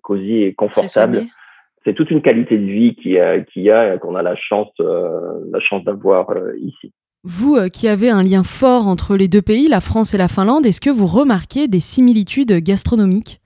cosy 0.00 0.42
et 0.42 0.54
confortables 0.54 1.26
c'est 1.88 1.94
toute 1.94 2.10
une 2.10 2.20
qualité 2.20 2.58
de 2.58 2.66
vie 2.66 2.94
qu'il 2.96 3.12
y 3.12 3.18
a, 3.18 3.40
qu'il 3.40 3.70
a 3.70 3.96
qu'on 3.96 4.14
a 4.14 4.22
la 4.22 4.36
chance, 4.36 4.68
euh, 4.80 5.40
la 5.50 5.58
chance 5.60 5.84
d'avoir 5.84 6.28
euh, 6.30 6.52
ici. 6.60 6.92
Vous 7.24 7.56
euh, 7.56 7.68
qui 7.68 7.88
avez 7.88 8.10
un 8.10 8.22
lien 8.22 8.42
fort 8.44 8.86
entre 8.86 9.16
les 9.16 9.26
deux 9.26 9.40
pays, 9.40 9.68
la 9.68 9.80
France 9.80 10.12
et 10.12 10.18
la 10.18 10.28
Finlande, 10.28 10.66
est-ce 10.66 10.82
que 10.82 10.90
vous 10.90 11.06
remarquez 11.06 11.66
des 11.66 11.80
similitudes 11.80 12.52
gastronomiques? 12.62 13.40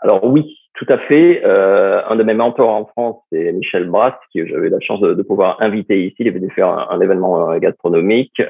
Alors 0.00 0.24
oui, 0.24 0.56
tout 0.74 0.86
à 0.88 0.96
fait. 0.96 1.44
un 1.44 2.16
de 2.16 2.22
mes 2.22 2.34
mentors 2.34 2.70
en 2.70 2.86
France, 2.86 3.16
c'est 3.30 3.52
Michel 3.52 3.90
Brass, 3.90 4.14
qui 4.32 4.46
j'avais 4.46 4.70
la 4.70 4.80
chance 4.80 5.00
de, 5.00 5.22
pouvoir 5.22 5.60
inviter 5.60 6.06
ici. 6.06 6.16
Il 6.20 6.28
est 6.28 6.30
venu 6.30 6.50
faire 6.50 6.68
un, 6.90 7.00
événement 7.00 7.58
gastronomique. 7.58 8.40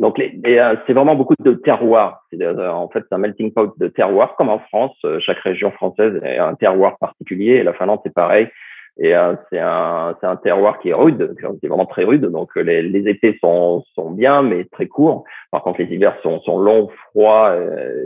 Donc, 0.00 0.18
euh, 0.18 0.76
c'est 0.86 0.92
vraiment 0.92 1.14
beaucoup 1.14 1.36
de 1.38 1.54
terroirs. 1.54 2.24
Euh, 2.34 2.68
en 2.68 2.88
fait, 2.88 3.04
c'est 3.08 3.14
un 3.14 3.18
melting 3.18 3.52
pot 3.52 3.72
de 3.78 3.88
terroirs, 3.88 4.34
comme 4.36 4.48
en 4.48 4.58
France. 4.58 4.96
Euh, 5.04 5.20
chaque 5.20 5.38
région 5.38 5.70
française 5.70 6.20
a 6.24 6.48
un 6.48 6.54
terroir 6.54 6.98
particulier. 6.98 7.52
Et 7.52 7.62
la 7.62 7.74
Finlande, 7.74 8.00
c'est 8.04 8.14
pareil. 8.14 8.48
Et 8.96 9.12
c'est 9.50 9.58
un, 9.58 10.14
un 10.22 10.36
terroir 10.36 10.78
qui 10.78 10.90
est 10.90 10.94
rude, 10.94 11.34
qui 11.36 11.66
est 11.66 11.68
vraiment 11.68 11.84
très 11.84 12.04
rude. 12.04 12.26
Donc, 12.26 12.54
les, 12.54 12.80
les 12.80 13.08
étés 13.08 13.36
sont, 13.40 13.82
sont 13.92 14.12
bien, 14.12 14.42
mais 14.42 14.66
très 14.66 14.86
courts. 14.86 15.24
Par 15.50 15.64
contre, 15.64 15.80
les 15.80 15.92
hivers 15.92 16.16
sont, 16.22 16.40
sont 16.42 16.58
longs, 16.58 16.88
froids, 17.10 17.56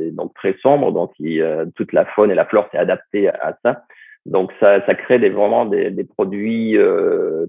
et 0.01 0.11
donc 0.13 0.33
très 0.33 0.55
sombres. 0.63 0.91
Donc, 0.93 1.13
toute 1.77 1.93
la 1.93 2.07
faune 2.07 2.31
et 2.31 2.35
la 2.35 2.47
flore 2.47 2.69
s'est 2.73 2.79
adaptée 2.79 3.29
à 3.29 3.55
ça. 3.63 3.83
Donc 4.25 4.51
ça, 4.61 4.85
ça 4.87 4.95
crée 4.95 5.19
des, 5.19 5.29
vraiment 5.29 5.67
des, 5.67 5.91
des 5.91 6.05
produits 6.05 6.79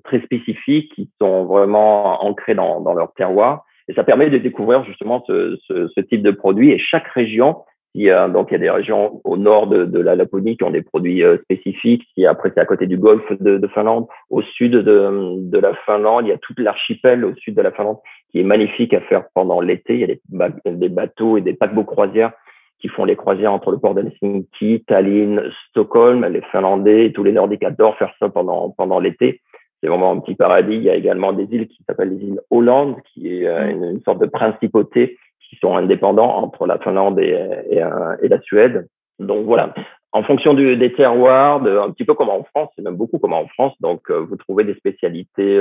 très 0.03 0.19
spécifiques 0.19 0.91
qui 0.93 1.09
sont 1.21 1.45
vraiment 1.45 2.21
ancrés 2.25 2.55
dans, 2.55 2.81
dans 2.81 2.93
leur 2.93 3.13
terroir. 3.13 3.63
Et 3.89 3.93
ça 3.93 4.03
permet 4.03 4.29
de 4.29 4.37
découvrir 4.37 4.83
justement 4.85 5.23
ce, 5.27 5.99
type 6.01 6.21
de 6.21 6.31
produit. 6.31 6.71
Et 6.71 6.77
chaque 6.77 7.07
région, 7.07 7.63
il 7.95 8.03
y 8.03 8.11
a, 8.11 8.29
donc 8.29 8.49
il 8.49 8.53
y 8.53 8.55
a 8.55 8.59
des 8.59 8.69
régions 8.69 9.19
au 9.23 9.35
nord 9.35 9.65
de, 9.65 9.83
de 9.83 9.99
la 9.99 10.15
Laponie 10.15 10.55
qui 10.57 10.63
ont 10.63 10.69
des 10.69 10.83
produits 10.83 11.23
euh, 11.23 11.39
spécifiques. 11.39 12.07
Après 12.27 12.51
c'est 12.53 12.61
à 12.61 12.65
côté 12.65 12.85
du 12.85 12.97
golfe 12.97 13.31
de, 13.39 13.57
de, 13.57 13.67
Finlande, 13.67 14.05
au 14.29 14.43
sud 14.43 14.73
de, 14.73 15.57
la 15.57 15.73
Finlande, 15.87 16.27
il 16.27 16.29
y 16.29 16.31
a 16.31 16.37
toute 16.37 16.59
l'archipel 16.59 17.25
au 17.25 17.35
sud 17.35 17.55
de 17.55 17.63
la 17.63 17.71
Finlande 17.71 17.97
qui 18.31 18.39
est 18.39 18.43
magnifique 18.43 18.93
à 18.93 19.01
faire 19.01 19.23
pendant 19.33 19.59
l'été. 19.59 19.95
Il 19.95 19.99
y 20.01 20.03
a 20.03 20.07
des, 20.07 20.75
des 20.75 20.89
bateaux 20.89 21.37
et 21.37 21.41
des 21.41 21.55
paquebots 21.55 21.83
croisières 21.83 22.33
qui 22.79 22.89
font 22.89 23.05
les 23.05 23.15
croisières 23.15 23.51
entre 23.51 23.71
le 23.71 23.79
port 23.79 23.95
d'Helsinki, 23.95 24.83
Tallinn, 24.85 25.41
Stockholm. 25.69 26.23
Les 26.27 26.41
Finlandais 26.51 27.07
et 27.07 27.11
tous 27.11 27.23
les 27.23 27.31
Nordiques 27.31 27.63
adorent 27.63 27.97
faire 27.97 28.13
ça 28.19 28.29
pendant 28.29 28.69
pendant 28.69 28.99
l'été 28.99 29.41
c'est 29.81 29.87
vraiment 29.87 30.11
un 30.11 30.19
petit 30.19 30.35
paradis. 30.35 30.75
Il 30.75 30.83
y 30.83 30.89
a 30.89 30.95
également 30.95 31.33
des 31.33 31.47
îles 31.51 31.67
qui 31.67 31.83
s'appellent 31.87 32.17
les 32.17 32.25
îles 32.25 32.41
Hollande, 32.49 32.97
qui 33.13 33.33
est 33.33 33.47
euh, 33.47 33.71
une, 33.71 34.01
sorte 34.01 34.19
de 34.19 34.25
principauté 34.25 35.17
qui 35.49 35.55
sont 35.57 35.75
indépendants 35.75 36.35
entre 36.37 36.67
la 36.67 36.77
Finlande 36.79 37.19
et, 37.19 37.37
et, 37.69 37.81
euh, 37.81 38.15
et 38.21 38.27
la 38.27 38.39
Suède. 38.41 38.87
Donc 39.19 39.45
voilà, 39.45 39.73
en 40.11 40.23
fonction 40.23 40.53
du, 40.53 40.77
des 40.77 40.93
terroirs, 40.93 41.61
de, 41.61 41.77
un 41.77 41.91
petit 41.91 42.05
peu 42.05 42.13
comme 42.13 42.29
en 42.29 42.43
France, 42.43 42.69
c'est 42.75 42.83
même 42.83 42.95
beaucoup 42.95 43.19
comme 43.19 43.33
en 43.33 43.47
France. 43.47 43.73
Donc 43.79 44.09
euh, 44.09 44.19
vous 44.19 44.35
trouvez 44.35 44.63
des 44.63 44.75
spécialités 44.75 45.59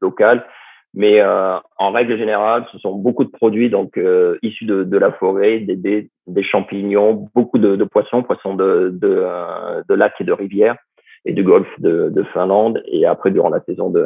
locales, 0.00 0.44
mais 0.94 1.22
en 1.22 1.92
règle 1.92 2.16
générale, 2.16 2.66
ce 2.72 2.78
sont 2.78 2.94
beaucoup 2.94 3.24
de 3.24 3.30
produits 3.30 3.68
donc 3.68 4.00
issus 4.42 4.64
de, 4.64 4.84
de, 4.84 4.98
la 4.98 5.12
forêt, 5.12 5.60
des, 5.60 5.76
des, 5.76 6.10
des 6.26 6.42
champignons, 6.42 7.28
beaucoup 7.34 7.58
de, 7.58 7.76
de, 7.76 7.84
poissons, 7.84 8.22
poissons 8.22 8.54
de, 8.54 8.90
de, 8.92 9.24
de 9.88 9.94
lacs 9.94 10.20
et 10.20 10.24
de 10.24 10.32
rivières 10.32 10.76
et 11.24 11.32
du 11.32 11.42
golfe 11.42 11.68
de, 11.78 12.10
de, 12.10 12.22
Finlande. 12.32 12.82
Et 12.86 13.06
après, 13.06 13.30
durant 13.30 13.50
la 13.50 13.60
saison 13.60 13.90
de, 13.90 14.04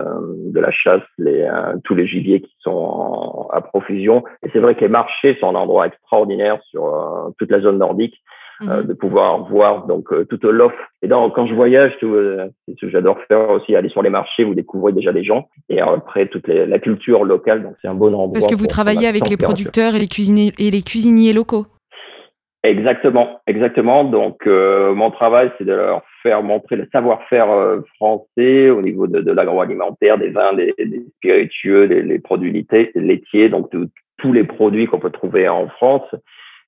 de 0.51 0.61
la 0.61 0.71
chasse, 0.71 1.03
les, 1.19 1.43
euh, 1.43 1.75
tous 1.85 1.95
les 1.95 2.07
gibiers 2.07 2.41
qui 2.41 2.55
sont 2.61 3.49
à 3.53 3.61
profusion. 3.61 4.25
Et 4.45 4.51
c'est 4.53 4.61
vrai 4.61 4.75
que 4.75 4.81
les 4.81 4.89
marchés 4.89 5.37
sont 5.41 5.49
un 5.49 5.55
endroit 5.55 5.87
extraordinaire 5.87 6.61
sur 6.71 6.87
euh, 6.87 7.31
toute 7.39 7.51
la 7.51 7.61
zone 7.61 7.79
nordique. 7.79 8.15
Euh, 8.61 8.83
mhm. 8.83 8.87
de 8.87 8.93
pouvoir 8.93 9.45
voir 9.49 9.87
donc 9.87 10.09
toute 10.29 10.45
l'offre. 10.45 10.77
Et 11.01 11.09
donc, 11.09 11.35
quand 11.35 11.47
je 11.47 11.55
voyage, 11.55 11.95
tout, 11.99 12.15
ce 12.15 12.81
que 12.81 12.91
j'adore 12.91 13.19
faire 13.27 13.51
aussi, 13.51 13.75
aller 13.75 13.89
sur 13.89 14.03
les 14.03 14.11
marchés, 14.11 14.45
vous 14.45 14.55
découvrez 14.55 14.93
déjà 14.93 15.11
les 15.11 15.25
gens 15.25 15.49
et 15.69 15.81
après 15.81 16.29
toute 16.29 16.47
les, 16.47 16.65
la 16.67 16.79
culture 16.79 17.25
locale. 17.25 17.65
Donc 17.65 17.75
c'est 17.83 17.89
un 17.89 17.95
bon 17.95 18.15
endroit. 18.15 18.35
Parce 18.35 18.47
que 18.47 18.55
vous 18.55 18.69
travaillez 18.69 19.09
avec 19.09 19.29
les 19.29 19.37
producteurs 19.37 19.97
et 19.97 19.99
les 19.99 20.07
cuisiniers 20.07 20.53
et 20.59 20.71
les 20.71 20.83
cuisiniers 20.83 21.33
locaux. 21.33 21.67
Exactement, 22.65 23.41
exactement. 23.49 24.05
Donc, 24.05 24.47
euh, 24.47 24.95
mon 24.95 25.11
travail, 25.11 25.51
c'est 25.59 25.65
de 25.65 25.73
leur 25.73 26.05
faire 26.23 26.45
montrer 26.45 26.77
le 26.77 26.89
savoir-faire 26.93 27.51
euh, 27.51 27.81
français 27.97 28.71
au 28.71 28.81
niveau 28.83 29.09
de, 29.09 29.21
de 29.21 29.33
l'agroalimentaire, 29.33 30.17
des 30.17 30.29
vins, 30.29 30.53
des, 30.53 30.73
spiritueux, 31.17 31.89
des, 31.89 32.19
produits 32.21 32.53
laitiers, 32.95 33.49
donc 33.49 33.69
tous 34.19 34.33
les 34.33 34.45
produits 34.45 34.87
qu'on 34.87 35.01
peut 35.01 35.11
trouver 35.11 35.49
en 35.49 35.67
France. 35.71 36.07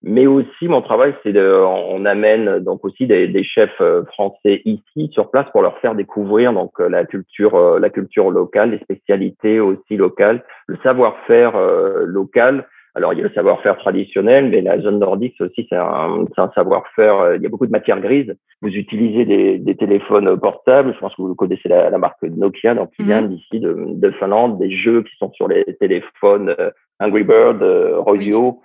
Mais 0.03 0.27
aussi, 0.27 0.67
mon 0.67 0.83
travail, 0.83 1.15
c'est 1.23 1.33
de, 1.33 1.63
on 1.65 2.05
amène 2.05 2.59
donc 2.59 2.85
aussi 2.85 3.07
des, 3.07 3.45
chefs 3.45 3.81
euh, 3.81 4.03
français 4.07 4.63
ici 4.65 5.09
sur 5.13 5.31
place 5.31 5.47
pour 5.53 5.63
leur 5.63 5.79
faire 5.79 5.95
découvrir 5.95 6.53
donc 6.53 6.73
la 6.81 7.05
culture, 7.05 7.79
la 7.79 7.89
culture 7.89 8.33
locale, 8.33 8.73
les 8.73 8.81
spécialités 8.81 9.61
aussi 9.61 9.97
locales, 9.97 10.43
le 10.67 10.77
savoir-faire 10.83 11.57
local 12.05 12.67
alors, 12.97 13.13
il 13.13 13.19
y 13.19 13.23
a 13.23 13.25
le 13.25 13.35
savoir-faire 13.35 13.77
traditionnel, 13.77 14.51
mais 14.51 14.61
la 14.61 14.81
zone 14.81 15.01
nordique, 15.01 15.35
aussi, 15.41 15.67
c'est 15.69 15.77
un, 15.77 16.27
un 16.37 16.51
savoir-faire. 16.55 17.19
Euh, 17.19 17.37
il 17.37 17.43
y 17.43 17.47
a 17.47 17.49
beaucoup 17.49 17.67
de 17.67 17.73
matières 17.73 18.01
grises. 18.01 18.33
Vous 18.63 18.69
utilisez 18.69 19.25
des, 19.25 19.59
des 19.59 19.75
téléphones 19.75 20.39
portables. 20.39 20.95
Je 20.95 21.01
pense 21.01 21.15
que 21.17 21.23
vous 21.23 21.35
connaissez 21.35 21.69
la, 21.69 21.91
la 21.91 21.99
marque 21.99 22.23
Nokia, 22.23 22.75
donc 22.77 22.93
qui 22.93 23.03
mhm. 23.03 23.09
vient 23.09 23.23
d'ici, 23.23 23.59
de, 23.59 23.75
de, 23.89 24.11
Finlande. 24.13 24.61
Des 24.61 24.71
jeux 24.71 25.03
qui 25.03 25.17
sont 25.17 25.33
sur 25.33 25.49
les 25.49 25.65
téléphones 25.81 26.55
euh, 26.61 26.71
Angry 27.01 27.25
Bird, 27.25 27.61
euh, 27.63 27.99
Royo. 27.99 28.61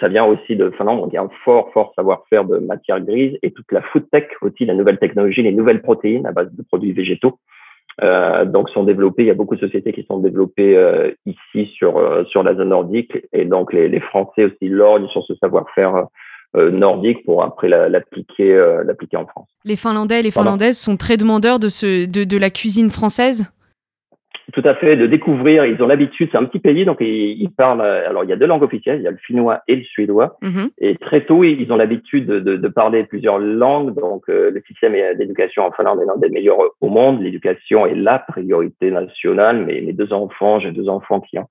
Ça 0.00 0.08
vient 0.08 0.24
aussi 0.24 0.56
de 0.56 0.70
Finlande. 0.70 1.00
Donc, 1.00 1.10
il 1.12 1.16
y 1.16 1.18
a 1.18 1.22
un 1.22 1.30
fort, 1.44 1.70
fort 1.74 1.92
savoir-faire 1.94 2.46
de 2.46 2.56
matières 2.56 3.02
grises 3.02 3.38
et 3.42 3.50
toute 3.50 3.70
la 3.70 3.82
food 3.82 4.08
tech 4.10 4.28
aussi, 4.40 4.64
la 4.64 4.72
nouvelle 4.72 4.98
technologie, 4.98 5.42
les 5.42 5.52
nouvelles 5.52 5.82
protéines 5.82 6.24
à 6.24 6.32
base 6.32 6.50
de 6.54 6.62
produits 6.62 6.92
végétaux 6.92 7.38
euh, 8.02 8.44
donc 8.44 8.70
sont 8.70 8.84
développés. 8.84 9.22
Il 9.22 9.26
y 9.28 9.30
a 9.30 9.34
beaucoup 9.34 9.54
de 9.54 9.60
sociétés 9.60 9.92
qui 9.92 10.04
sont 10.04 10.18
développées 10.18 10.76
euh, 10.76 11.10
ici 11.26 11.70
sur 11.76 11.98
euh, 11.98 12.24
sur 12.24 12.42
la 12.42 12.54
zone 12.54 12.70
nordique 12.70 13.16
et 13.32 13.44
donc 13.44 13.72
les, 13.72 13.88
les 13.88 14.00
Français 14.00 14.44
aussi 14.44 14.68
lorgnent 14.68 15.08
sur 15.08 15.24
ce 15.24 15.34
savoir-faire 15.36 16.06
euh, 16.56 16.70
nordique 16.70 17.24
pour 17.24 17.42
après 17.42 17.68
l'appliquer 17.68 18.54
l'appliquer 18.84 19.16
en 19.16 19.26
France. 19.26 19.48
Les 19.64 19.76
Finlandais 19.76 20.20
et 20.20 20.22
les 20.22 20.30
Finlandaises 20.30 20.78
sont 20.78 20.96
très 20.96 21.16
demandeurs 21.16 21.58
de 21.58 21.68
ce 21.68 22.06
de, 22.06 22.24
de 22.24 22.36
la 22.36 22.50
cuisine 22.50 22.90
française? 22.90 23.50
Tout 24.54 24.62
à 24.64 24.76
fait, 24.76 24.96
de 24.96 25.08
découvrir. 25.08 25.66
Ils 25.66 25.82
ont 25.82 25.88
l'habitude, 25.88 26.28
c'est 26.30 26.38
un 26.38 26.44
petit 26.44 26.60
pays, 26.60 26.84
donc 26.84 26.98
ils, 27.00 27.50
parlent. 27.56 27.80
Alors, 27.80 28.22
il 28.22 28.30
y 28.30 28.32
a 28.32 28.36
deux 28.36 28.46
langues 28.46 28.62
officielles, 28.62 29.00
il 29.00 29.02
y 29.02 29.08
a 29.08 29.10
le 29.10 29.16
finnois 29.16 29.62
et 29.66 29.74
le 29.74 29.82
suédois. 29.82 30.36
Mm-hmm. 30.42 30.70
Et 30.78 30.94
très 30.96 31.24
tôt, 31.24 31.42
ils 31.42 31.72
ont 31.72 31.76
l'habitude 31.76 32.26
de, 32.26 32.38
de, 32.38 32.56
de, 32.56 32.68
parler 32.68 33.02
plusieurs 33.02 33.38
langues. 33.40 33.94
Donc, 33.96 34.22
euh, 34.28 34.52
le 34.52 34.62
système 34.68 34.92
d'éducation 35.16 35.64
en 35.64 35.72
Finlande 35.72 36.00
est 36.00 36.06
l'un 36.06 36.18
des 36.18 36.28
meilleurs 36.28 36.58
au 36.80 36.88
monde. 36.88 37.20
L'éducation 37.20 37.84
est 37.84 37.96
la 37.96 38.20
priorité 38.20 38.92
nationale. 38.92 39.64
Mais 39.66 39.80
mes 39.80 39.92
deux 39.92 40.12
enfants, 40.12 40.60
j'ai 40.60 40.70
deux 40.70 40.88
enfants 40.88 41.18
qui 41.18 41.36
ont 41.36 41.48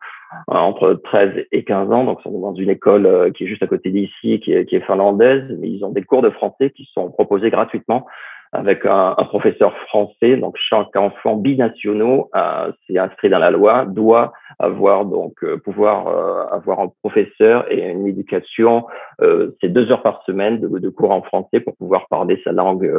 entre 0.48 0.94
13 1.04 1.46
et 1.52 1.64
15 1.64 1.92
ans, 1.92 2.06
donc 2.06 2.22
sont 2.22 2.40
dans 2.40 2.56
une 2.56 2.70
école 2.70 3.06
euh, 3.06 3.32
qui 3.32 3.44
est 3.44 3.48
juste 3.48 3.64
à 3.64 3.68
côté 3.68 3.92
d'ici, 3.92 4.40
qui 4.40 4.54
est, 4.54 4.66
qui 4.66 4.78
est 4.78 4.86
finlandaise. 4.86 5.44
Mais 5.60 5.70
ils 5.70 5.84
ont 5.84 5.92
des 5.92 6.04
cours 6.04 6.22
de 6.22 6.30
français 6.30 6.70
qui 6.70 6.90
sont 6.94 7.12
proposés 7.12 7.50
gratuitement 7.50 8.08
avec 8.54 8.86
un, 8.86 9.16
un, 9.18 9.26
professeur 9.26 9.76
français. 9.88 10.38
Donc 10.38 10.56
chaque 10.58 10.96
enfant 10.96 11.36
binationaux 11.36 12.30
euh, 12.36 12.72
s'est 12.88 12.98
inscrit 12.98 13.30
dans 13.30 13.40
la 13.40 13.52
loi 13.52 13.86
doit 13.86 14.32
avoir 14.60 15.06
donc 15.06 15.44
euh, 15.44 15.58
pouvoir 15.58 16.08
euh, 16.08 16.56
avoir 16.56 16.80
un 16.80 16.92
professeur 17.02 17.70
et 17.72 17.82
une 17.90 18.08
éducation. 18.08 18.86
Euh, 19.22 19.56
c'est 19.60 19.70
deux 19.70 19.92
heures 19.92 20.04
par 20.04 20.22
semaine 20.26 20.60
de, 20.60 20.68
de, 20.68 20.90
cours 20.90 21.12
en 21.12 21.24
français 21.24 21.60
pour 21.60 21.76
pouvoir 21.76 22.08
parler 22.10 22.40
sa 22.44 22.52
langue, 22.52 22.90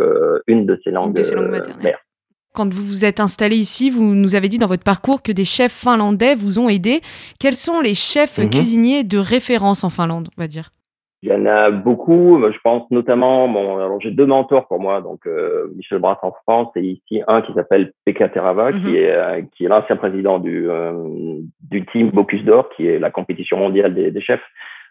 une 0.46 0.66
de 0.66 0.80
ses 0.82 0.90
langues, 0.90 1.16
maternelles. 1.16 1.98
Quand 2.52 2.72
vous 2.72 2.84
vous 2.84 3.04
êtes 3.04 3.18
installé 3.18 3.56
ici, 3.56 3.90
vous 3.90 4.14
nous 4.14 4.36
avez 4.36 4.48
dit 4.48 4.58
dans 4.58 4.68
votre 4.68 4.84
parcours 4.84 5.22
que 5.22 5.32
des 5.32 5.44
chefs 5.44 5.72
finlandais 5.72 6.34
vous 6.36 6.58
ont 6.58 6.68
aidé. 6.68 7.00
Quels 7.40 7.56
sont 7.56 7.80
les 7.80 7.94
chefs 7.94 8.38
mhm. 8.38 8.50
cuisiniers 8.50 9.04
de 9.04 9.18
référence 9.18 9.82
en 9.82 9.90
Finlande, 9.90 10.28
on 10.36 10.40
va 10.40 10.46
dire? 10.46 10.70
Il 11.24 11.30
y 11.30 11.32
en 11.32 11.46
a 11.46 11.70
beaucoup. 11.70 12.38
Je 12.52 12.58
pense 12.62 12.82
notamment, 12.90 13.48
bon, 13.48 13.78
alors 13.78 13.98
j'ai 13.98 14.10
deux 14.10 14.26
mentors 14.26 14.68
pour 14.68 14.78
moi, 14.78 15.00
donc 15.00 15.26
euh, 15.26 15.68
Michel 15.74 15.98
Brass 15.98 16.18
en 16.20 16.32
France 16.42 16.68
et 16.76 16.82
ici 16.82 17.22
un 17.26 17.40
qui 17.40 17.54
s'appelle 17.54 17.92
Pekka 18.04 18.28
Terava, 18.28 18.72
qui 18.72 18.90
mhm. 18.90 18.94
est 18.94 19.10
euh, 19.10 19.42
qui 19.56 19.64
est 19.64 19.68
l'ancien 19.68 19.96
président 19.96 20.38
du 20.38 20.68
euh, 20.68 20.92
du 21.70 21.86
team 21.86 22.10
Bocuse 22.10 22.44
d'Or, 22.44 22.68
qui 22.76 22.86
est 22.86 22.98
la 22.98 23.10
compétition 23.10 23.56
mondiale 23.56 23.94
des, 23.94 24.10
des 24.10 24.20
chefs. 24.20 24.44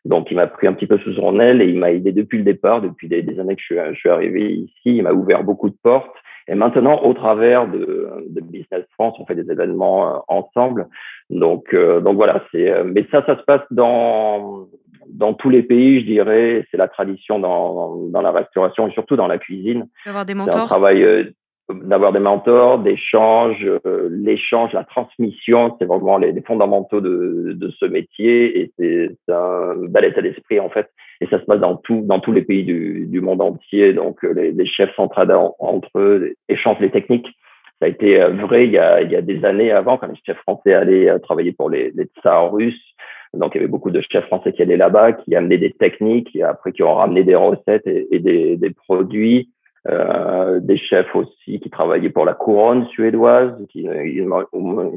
Donc, 0.05 0.31
il 0.31 0.35
m'a 0.35 0.47
pris 0.47 0.65
un 0.65 0.73
petit 0.73 0.87
peu 0.87 0.97
sous 0.97 1.13
son 1.13 1.39
aile 1.39 1.61
et 1.61 1.67
il 1.67 1.77
m'a 1.77 1.91
aidé 1.91 2.11
depuis 2.11 2.39
le 2.39 2.43
départ, 2.43 2.81
depuis 2.81 3.07
des, 3.07 3.21
des 3.21 3.39
années 3.39 3.55
que 3.55 3.61
je 3.61 3.65
suis, 3.65 3.93
je 3.93 3.99
suis 3.99 4.09
arrivé 4.09 4.53
ici. 4.53 4.73
Il 4.85 5.03
m'a 5.03 5.13
ouvert 5.13 5.43
beaucoup 5.43 5.69
de 5.69 5.77
portes. 5.83 6.17
Et 6.47 6.55
maintenant, 6.55 7.01
au 7.03 7.13
travers 7.13 7.67
de, 7.67 8.09
de, 8.29 8.41
Business 8.41 8.83
France, 8.93 9.15
on 9.19 9.25
fait 9.25 9.35
des 9.35 9.49
événements 9.49 10.15
euh, 10.15 10.19
ensemble. 10.27 10.87
Donc, 11.29 11.73
euh, 11.73 12.01
donc 12.01 12.15
voilà. 12.15 12.43
C'est, 12.51 12.69
euh, 12.69 12.83
mais 12.85 13.07
ça, 13.11 13.23
ça 13.25 13.37
se 13.37 13.43
passe 13.43 13.61
dans 13.71 14.67
dans 15.09 15.33
tous 15.33 15.49
les 15.49 15.63
pays, 15.63 16.01
je 16.01 16.05
dirais. 16.05 16.65
C'est 16.71 16.77
la 16.77 16.87
tradition 16.87 17.39
dans, 17.39 17.97
dans 18.09 18.21
la 18.21 18.31
restauration 18.31 18.87
et 18.87 18.91
surtout 18.91 19.15
dans 19.15 19.27
la 19.27 19.37
cuisine. 19.37 19.87
D'avoir 20.05 20.25
des 20.25 20.33
mentors. 20.33 20.63
Un 20.63 20.65
travail 20.65 21.33
d'avoir 21.69 22.11
des 22.11 22.19
mentors, 22.19 22.79
d'échanges, 22.79 23.65
euh, 23.85 24.09
l'échange, 24.11 24.73
la 24.73 24.83
transmission, 24.83 25.75
c'est 25.79 25.85
vraiment 25.85 26.17
les, 26.17 26.31
les, 26.31 26.41
fondamentaux 26.41 26.99
de, 26.99 27.53
de 27.55 27.69
ce 27.79 27.85
métier 27.85 28.59
et 28.59 28.71
c'est 28.77 29.09
un 29.29 29.75
bel 29.87 30.05
état 30.05 30.21
d'esprit 30.21 30.59
en 30.59 30.69
fait. 30.69 30.89
Et 31.21 31.27
ça 31.27 31.39
se 31.39 31.45
passe 31.45 31.59
dans 31.59 31.77
tout, 31.77 32.01
dans 32.03 32.19
tous 32.19 32.33
les 32.33 32.41
pays 32.41 32.63
du, 32.63 33.05
du 33.07 33.21
monde 33.21 33.41
entier. 33.41 33.93
Donc 33.93 34.23
euh, 34.25 34.33
les, 34.33 34.51
les 34.51 34.65
chefs 34.65 34.93
s'entraident 34.95 35.37
entre 35.59 35.89
eux, 35.97 36.35
échangent 36.49 36.81
les 36.81 36.91
techniques. 36.91 37.27
Ça 37.79 37.85
a 37.85 37.89
été 37.89 38.21
euh, 38.21 38.29
vrai 38.29 38.65
il 38.65 38.71
y 38.71 38.77
a, 38.77 39.01
il 39.01 39.11
y 39.11 39.15
a 39.15 39.21
des 39.21 39.45
années 39.45 39.71
avant 39.71 39.97
quand 39.97 40.07
les 40.07 40.19
chefs 40.25 40.39
français 40.39 40.73
allaient 40.73 41.17
travailler 41.19 41.53
pour 41.53 41.69
les, 41.69 41.91
les 41.95 42.09
tsars 42.21 42.51
russes. 42.51 42.93
Donc, 43.33 43.55
il 43.55 43.57
y 43.57 43.61
avait 43.61 43.71
beaucoup 43.71 43.91
de 43.91 44.01
chefs 44.11 44.25
français 44.25 44.53
qui 44.53 44.61
allaient 44.61 44.77
là-bas, 44.77 45.13
qui 45.13 45.35
amenaient 45.35 45.57
des 45.57 45.71
techniques, 45.71 46.37
après 46.41 46.71
qui 46.71 46.83
ont 46.83 46.95
ramené 46.95 47.23
des 47.23 47.35
recettes 47.35 47.87
et, 47.87 48.19
des, 48.19 48.69
produits. 48.71 49.49
Euh, 49.89 50.61
des 50.61 50.77
chefs 50.77 51.13
aussi 51.13 51.59
qui 51.59 51.69
travaillaient 51.69 52.09
pour 52.09 52.23
la 52.23 52.33
couronne 52.33 52.85
suédoise, 52.87 53.51
qui 53.67 53.81
une, 53.81 54.29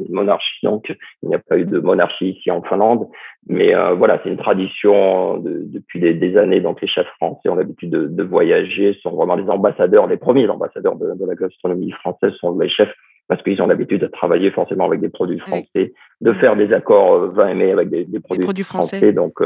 monarchie. 0.09 0.65
Donc 0.65 0.95
il 1.25 1.29
n'y 1.29 1.35
a 1.35 1.41
pas 1.41 1.59
eu 1.59 1.65
de 1.65 1.81
monarchie 1.81 2.31
ici 2.31 2.53
en 2.53 2.63
Finlande, 2.63 3.09
mais 3.49 3.75
euh, 3.75 3.95
voilà 3.95 4.21
c'est 4.23 4.29
une 4.29 4.37
tradition 4.37 5.39
de, 5.39 5.65
depuis 5.65 5.99
des, 5.99 6.37
années. 6.37 6.61
Donc 6.61 6.81
les 6.81 6.87
chefs 6.87 7.11
français 7.17 7.49
ont 7.49 7.57
l'habitude 7.57 7.91
de, 7.91 8.07
de, 8.07 8.23
voyager, 8.23 8.97
sont 9.03 9.11
vraiment 9.11 9.35
les 9.35 9.51
ambassadeurs, 9.51 10.07
les 10.07 10.19
premiers 10.19 10.49
ambassadeurs 10.49 10.95
de, 10.95 11.15
de 11.15 11.27
la 11.27 11.35
gastronomie 11.35 11.91
française 11.91 12.35
sont 12.35 12.57
les 12.57 12.69
chefs 12.69 12.95
parce 13.29 13.43
qu'ils 13.43 13.61
ont 13.63 13.67
l'habitude 13.67 14.01
de 14.01 14.07
travailler 14.07 14.51
forcément 14.51 14.87
avec 14.87 15.01
des 15.01 15.09
produits 15.09 15.39
français, 15.39 15.95
de 16.21 16.33
faire 16.33 16.57
des 16.57 16.73
accords 16.73 17.15
euh, 17.15 17.29
vin 17.29 17.59
et 17.59 17.73
avec 17.73 17.89
des, 17.91 18.05
des 18.05 18.21
produits, 18.21 18.63
français. 18.63 18.99
français. 18.99 19.13
donc 19.13 19.41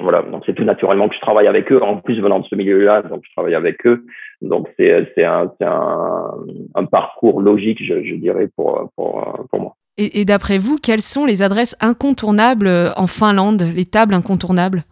voilà, 0.00 0.22
donc 0.22 0.42
c'est 0.46 0.54
tout 0.54 0.64
naturellement 0.64 1.08
que 1.08 1.14
je 1.14 1.20
travaille 1.20 1.46
avec 1.46 1.70
eux. 1.70 1.78
En 1.82 1.98
plus, 1.98 2.18
venant 2.20 2.40
de 2.40 2.46
ce 2.46 2.54
milieu-là, 2.54 3.02
donc 3.02 3.22
je 3.24 3.32
travaille 3.32 3.54
avec 3.54 3.86
eux. 3.86 4.06
Donc 4.40 4.68
c'est 4.78 5.12
c'est 5.14 5.24
un, 5.24 5.52
un, 5.60 6.30
un 6.74 6.84
parcours 6.86 7.42
logique, 7.42 7.78
je, 7.84 8.02
je 8.02 8.14
dirais, 8.14 8.48
pour, 8.56 8.90
pour, 8.96 9.46
pour 9.50 9.60
moi. 9.60 9.76
Et, 9.98 10.20
et 10.20 10.24
d'après 10.24 10.58
vous, 10.58 10.78
quelles 10.78 11.02
sont 11.02 11.26
les 11.26 11.42
adresses 11.42 11.76
incontournables 11.80 12.70
en 12.96 13.06
Finlande, 13.06 13.62
les 13.76 13.84
tables 13.84 14.14
incontournables? 14.14 14.84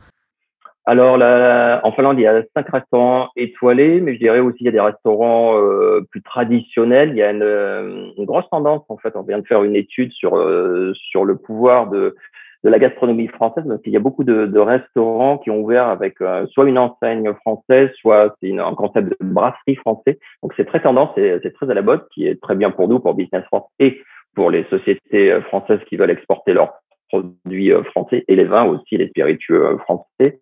Alors, 0.86 1.18
là, 1.18 1.80
en 1.84 1.92
Finlande, 1.92 2.18
il 2.18 2.22
y 2.22 2.26
a 2.26 2.42
cinq 2.56 2.68
restaurants 2.70 3.28
étoilés, 3.36 4.00
mais 4.00 4.14
je 4.14 4.20
dirais 4.20 4.40
aussi 4.40 4.58
il 4.60 4.66
y 4.66 4.68
a 4.68 4.72
des 4.72 4.80
restaurants 4.80 5.56
euh, 5.56 6.00
plus 6.10 6.22
traditionnels. 6.22 7.10
Il 7.10 7.16
y 7.16 7.22
a 7.22 7.30
une, 7.30 8.12
une, 8.16 8.24
grosse 8.24 8.48
tendance, 8.50 8.82
en 8.88 8.96
fait, 8.96 9.14
on 9.14 9.22
vient 9.22 9.38
de 9.38 9.46
faire 9.46 9.62
une 9.62 9.76
étude 9.76 10.10
sur 10.12 10.36
euh, 10.36 10.92
sur 10.94 11.24
le 11.24 11.36
pouvoir 11.36 11.88
de 11.90 12.16
de 12.62 12.68
la 12.68 12.78
gastronomie 12.78 13.28
française, 13.28 13.64
parce 13.66 13.80
qu'il 13.82 13.92
y 13.92 13.96
a 13.96 14.00
beaucoup 14.00 14.24
de, 14.24 14.46
de, 14.46 14.58
restaurants 14.58 15.38
qui 15.38 15.50
ont 15.50 15.60
ouvert 15.60 15.88
avec 15.88 16.20
euh, 16.20 16.46
soit 16.48 16.68
une 16.68 16.78
enseigne 16.78 17.32
française, 17.34 17.90
soit 17.98 18.34
c'est 18.40 18.58
un 18.58 18.74
concept 18.74 19.08
de 19.08 19.16
brasserie 19.20 19.76
français. 19.76 20.18
Donc 20.42 20.52
c'est 20.56 20.66
très 20.66 20.82
tendance, 20.82 21.10
c'est 21.16 21.54
très 21.54 21.70
à 21.70 21.74
la 21.74 21.82
botte, 21.82 22.06
qui 22.12 22.26
est 22.26 22.40
très 22.40 22.54
bien 22.54 22.70
pour 22.70 22.88
nous, 22.88 23.00
pour 23.00 23.14
Business 23.14 23.44
France 23.44 23.64
et 23.78 24.02
pour 24.34 24.50
les 24.50 24.64
sociétés 24.64 25.32
euh, 25.32 25.40
françaises 25.42 25.80
qui 25.88 25.96
veulent 25.96 26.10
exporter 26.10 26.52
leurs 26.52 26.74
produits 27.08 27.72
euh, 27.72 27.82
français 27.84 28.24
et 28.28 28.36
les 28.36 28.44
vins 28.44 28.64
aussi, 28.64 28.96
les 28.96 29.08
spiritueux 29.08 29.78
français. 29.78 30.40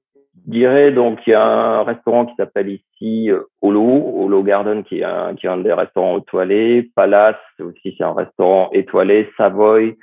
Dirais 0.49 0.93
donc 0.93 1.21
il 1.27 1.31
y 1.31 1.35
a 1.35 1.45
un 1.45 1.83
restaurant 1.83 2.25
qui 2.25 2.35
s'appelle 2.37 2.71
ici 2.71 3.31
Holo, 3.61 3.83
Holo 3.83 4.43
Garden 4.43 4.83
qui 4.83 5.01
est 5.01 5.05
un, 5.05 5.35
qui 5.35 5.47
est 5.47 5.51
un 5.51 5.59
des 5.59 5.75
restaurants 5.75 6.19
étoilés. 6.19 6.91
Palace 6.97 7.37
aussi 7.61 7.95
c'est 7.97 8.05
un 8.05 8.15
restaurant 8.15 8.71
étoilé. 8.73 9.29
Savoy 9.37 9.99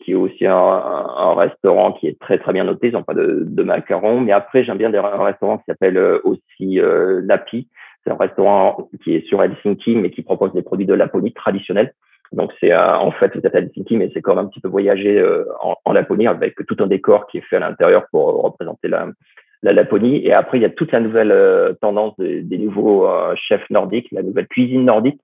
qui 0.00 0.12
est 0.12 0.14
aussi 0.14 0.46
un, 0.46 0.54
un, 0.54 1.34
restaurant 1.34 1.92
qui 1.92 2.08
est 2.08 2.18
très 2.18 2.38
très 2.38 2.52
bien 2.52 2.64
noté. 2.64 2.88
Ils 2.88 2.92
n'ont 2.92 3.02
pas 3.02 3.14
de, 3.14 3.44
de, 3.46 3.62
macarons, 3.62 4.20
mais 4.20 4.32
après 4.32 4.64
j'aime 4.64 4.78
bien 4.78 4.90
des, 4.90 4.98
un 4.98 5.24
restaurant 5.24 5.58
qui 5.58 5.64
s'appelle 5.66 5.96
euh, 5.96 6.20
aussi 6.24 6.80
euh, 6.80 7.20
Lapi. 7.24 7.68
C'est 8.04 8.10
un 8.10 8.16
restaurant 8.16 8.88
qui 9.02 9.14
est 9.14 9.26
sur 9.26 9.42
Helsinki, 9.42 9.96
mais 9.96 10.10
qui 10.10 10.22
propose 10.22 10.52
des 10.52 10.62
produits 10.62 10.86
de 10.86 10.94
Laponie 10.94 11.32
traditionnels. 11.32 11.92
Donc 12.32 12.52
c'est 12.60 12.72
euh, 12.72 12.98
en 12.98 13.12
fait 13.12 13.32
c'est 13.34 13.54
à 13.54 13.58
Helsinki, 13.58 13.96
mais 13.96 14.10
c'est 14.12 14.22
comme 14.22 14.38
un 14.38 14.46
petit 14.46 14.60
peu 14.60 14.68
voyager 14.68 15.18
euh, 15.18 15.44
en, 15.60 15.76
en, 15.84 15.92
Laponie 15.92 16.26
avec 16.26 16.54
tout 16.66 16.76
un 16.80 16.86
décor 16.86 17.26
qui 17.28 17.38
est 17.38 17.42
fait 17.48 17.56
à 17.56 17.60
l'intérieur 17.60 18.04
pour 18.10 18.42
représenter 18.42 18.88
la, 18.88 19.08
la 19.62 19.72
Laponie. 19.72 20.24
Et 20.24 20.32
après 20.32 20.58
il 20.58 20.62
y 20.62 20.66
a 20.66 20.70
toute 20.70 20.92
la 20.92 21.00
nouvelle 21.00 21.76
tendance 21.80 22.14
des, 22.18 22.58
nouveaux 22.58 23.08
chefs 23.34 23.68
nordiques, 23.70 24.08
la 24.12 24.22
nouvelle 24.22 24.46
cuisine 24.46 24.84
nordique 24.84 25.20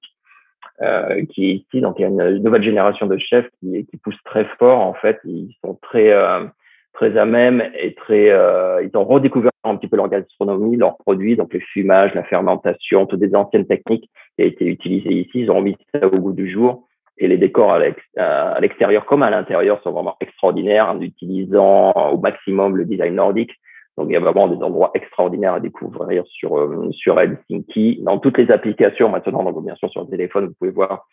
euh, 0.83 1.25
qui 1.27 1.51
est 1.51 1.55
ici. 1.55 1.81
Donc, 1.81 1.97
il 1.99 2.03
y 2.03 2.05
a 2.05 2.09
une 2.09 2.43
nouvelle 2.43 2.63
génération 2.63 3.07
de 3.07 3.17
chefs 3.17 3.47
qui, 3.61 3.87
qui 3.87 3.97
poussent 3.99 4.23
très 4.25 4.47
fort. 4.59 4.81
En 4.81 4.95
fait, 4.95 5.21
ils 5.25 5.55
sont 5.65 5.79
très 5.81 6.11
euh, 6.11 6.45
très 6.93 7.17
à 7.17 7.25
même 7.25 7.63
et 7.79 7.95
très. 7.95 8.31
Euh, 8.31 8.83
ils 8.83 8.97
ont 8.97 9.05
redécouvert 9.05 9.53
un 9.63 9.77
petit 9.77 9.87
peu 9.87 9.97
leur 9.97 10.09
gastronomie, 10.09 10.77
leurs 10.77 10.97
produits, 10.97 11.37
donc 11.37 11.53
le 11.55 11.61
fumage, 11.61 12.15
la 12.15 12.25
fermentation, 12.25 13.07
toutes 13.07 13.21
des 13.21 13.35
anciennes 13.35 13.67
techniques 13.67 14.11
qui 14.37 14.45
ont 14.45 14.49
été 14.49 14.65
utilisées 14.65 15.13
ici. 15.13 15.41
Ils 15.41 15.51
ont 15.51 15.59
remis 15.59 15.77
ça 15.95 16.05
au 16.07 16.19
goût 16.19 16.33
du 16.33 16.49
jour. 16.49 16.89
Et 17.19 17.29
les 17.29 17.37
décors 17.37 17.75
à 17.75 18.61
l'extérieur 18.61 19.05
comme 19.05 19.23
à 19.23 19.31
l'intérieur 19.31 19.81
sont 19.83 19.93
vraiment 19.93 20.17
extraordinaires 20.21 20.89
en 20.89 21.01
utilisant 21.01 21.93
au 21.93 22.19
maximum 22.19 22.77
le 22.77 22.87
design 22.87 23.15
nordique. 23.15 23.53
Donc, 23.99 24.07
il 24.09 24.13
y 24.13 24.17
a 24.17 24.21
vraiment 24.21 24.49
des 24.49 24.63
endroits 24.63 24.91
extraordinaires 24.95 25.55
à 25.55 25.61
découvrir 25.61 26.25
sur, 26.27 26.59
euh, 26.59 26.91
sur 26.93 27.21
Helsinki. 27.21 28.01
Dans 28.03 28.19
toutes 28.19 28.39
les 28.39 28.51
applications 28.51 29.09
maintenant, 29.11 29.45
donc 29.45 29.65
bien 29.65 29.75
sûr 29.77 29.91
sur 29.91 30.03
le 30.03 30.09
téléphone, 30.09 30.47
vous 30.47 30.55
pouvez 30.59 30.71
voir 30.71 31.07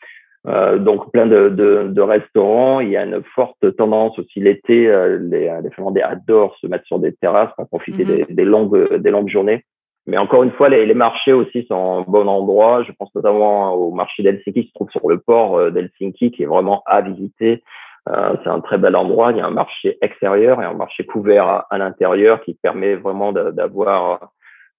euh, 0.47 0.77
donc 0.77 1.11
plein 1.11 1.25
de, 1.25 1.49
de, 1.49 1.89
de, 1.89 2.01
restaurants. 2.01 2.79
Il 2.79 2.89
y 2.89 2.97
a 2.97 3.03
une 3.03 3.21
forte 3.35 3.75
tendance 3.75 4.17
aussi 4.17 4.39
l'été. 4.39 4.87
Euh, 4.87 5.19
les, 5.21 5.51
les 5.61 5.69
Finlandais 5.71 6.01
adorent 6.01 6.55
se 6.61 6.67
mettre 6.67 6.85
sur 6.85 6.99
des 6.99 7.13
terrasses 7.13 7.51
pour 7.57 7.67
profiter 7.67 8.05
mhm. 8.05 8.15
des, 8.15 8.33
des, 8.33 8.45
longues, 8.45 8.95
des 8.95 9.11
longues 9.11 9.29
journées. 9.29 9.65
Mais 10.07 10.17
encore 10.17 10.43
une 10.43 10.51
fois, 10.51 10.69
les, 10.69 10.85
les, 10.85 10.93
marchés 10.95 11.33
aussi 11.33 11.65
sont 11.67 11.99
un 11.99 12.01
bon 12.09 12.27
endroit. 12.27 12.83
Je 12.83 12.91
pense 12.97 13.13
notamment 13.13 13.73
au 13.73 13.91
marché 13.91 14.23
d'Helsinki 14.23 14.63
qui 14.63 14.67
se 14.69 14.73
trouve 14.73 14.89
sur 14.89 15.07
le 15.07 15.19
port 15.19 15.57
euh, 15.57 15.69
d'Helsinki, 15.69 16.31
qui 16.31 16.43
est 16.43 16.47
vraiment 16.47 16.81
à 16.85 17.01
visiter. 17.01 17.63
Euh, 18.09 18.35
c'est 18.43 18.49
un 18.49 18.59
très 18.61 18.77
bel 18.77 18.95
endroit. 18.95 19.31
Il 19.31 19.37
y 19.37 19.41
a 19.41 19.45
un 19.45 19.51
marché 19.51 19.97
extérieur 20.01 20.61
et 20.61 20.65
un 20.65 20.73
marché 20.73 21.05
couvert 21.05 21.65
à, 21.69 21.77
l'intérieur 21.77 22.41
qui 22.41 22.55
permet 22.55 22.95
vraiment 22.95 23.31
d'avoir 23.31 24.11
euh, 24.11 24.25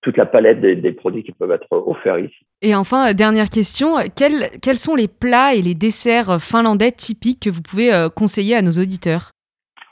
toute 0.03 0.16
la 0.16 0.26
palette 0.26 0.61
des, 0.61 0.93
produits 0.93 1.22
qui 1.22 1.33
peuvent 1.33 1.51
être 1.53 1.70
offerts 1.70 2.18
ici. 2.18 2.47
Et 2.62 2.74
enfin, 2.74 3.12
dernière 3.12 3.51
question, 3.51 3.97
quels, 4.16 4.51
quels 4.62 4.76
sont 4.76 4.97
les 4.97 5.09
plats 5.09 5.55
et 5.55 5.62
les 5.62 5.74
desserts 5.74 6.41
finlandais 6.41 6.91
typiques 6.91 7.43
que 7.43 7.51
vous 7.51 7.62
pouvez 7.62 7.93
euh, 7.93 8.09
conseiller 8.09 8.57
à 8.57 8.62
nos 8.62 8.72
auditeurs? 8.72 9.31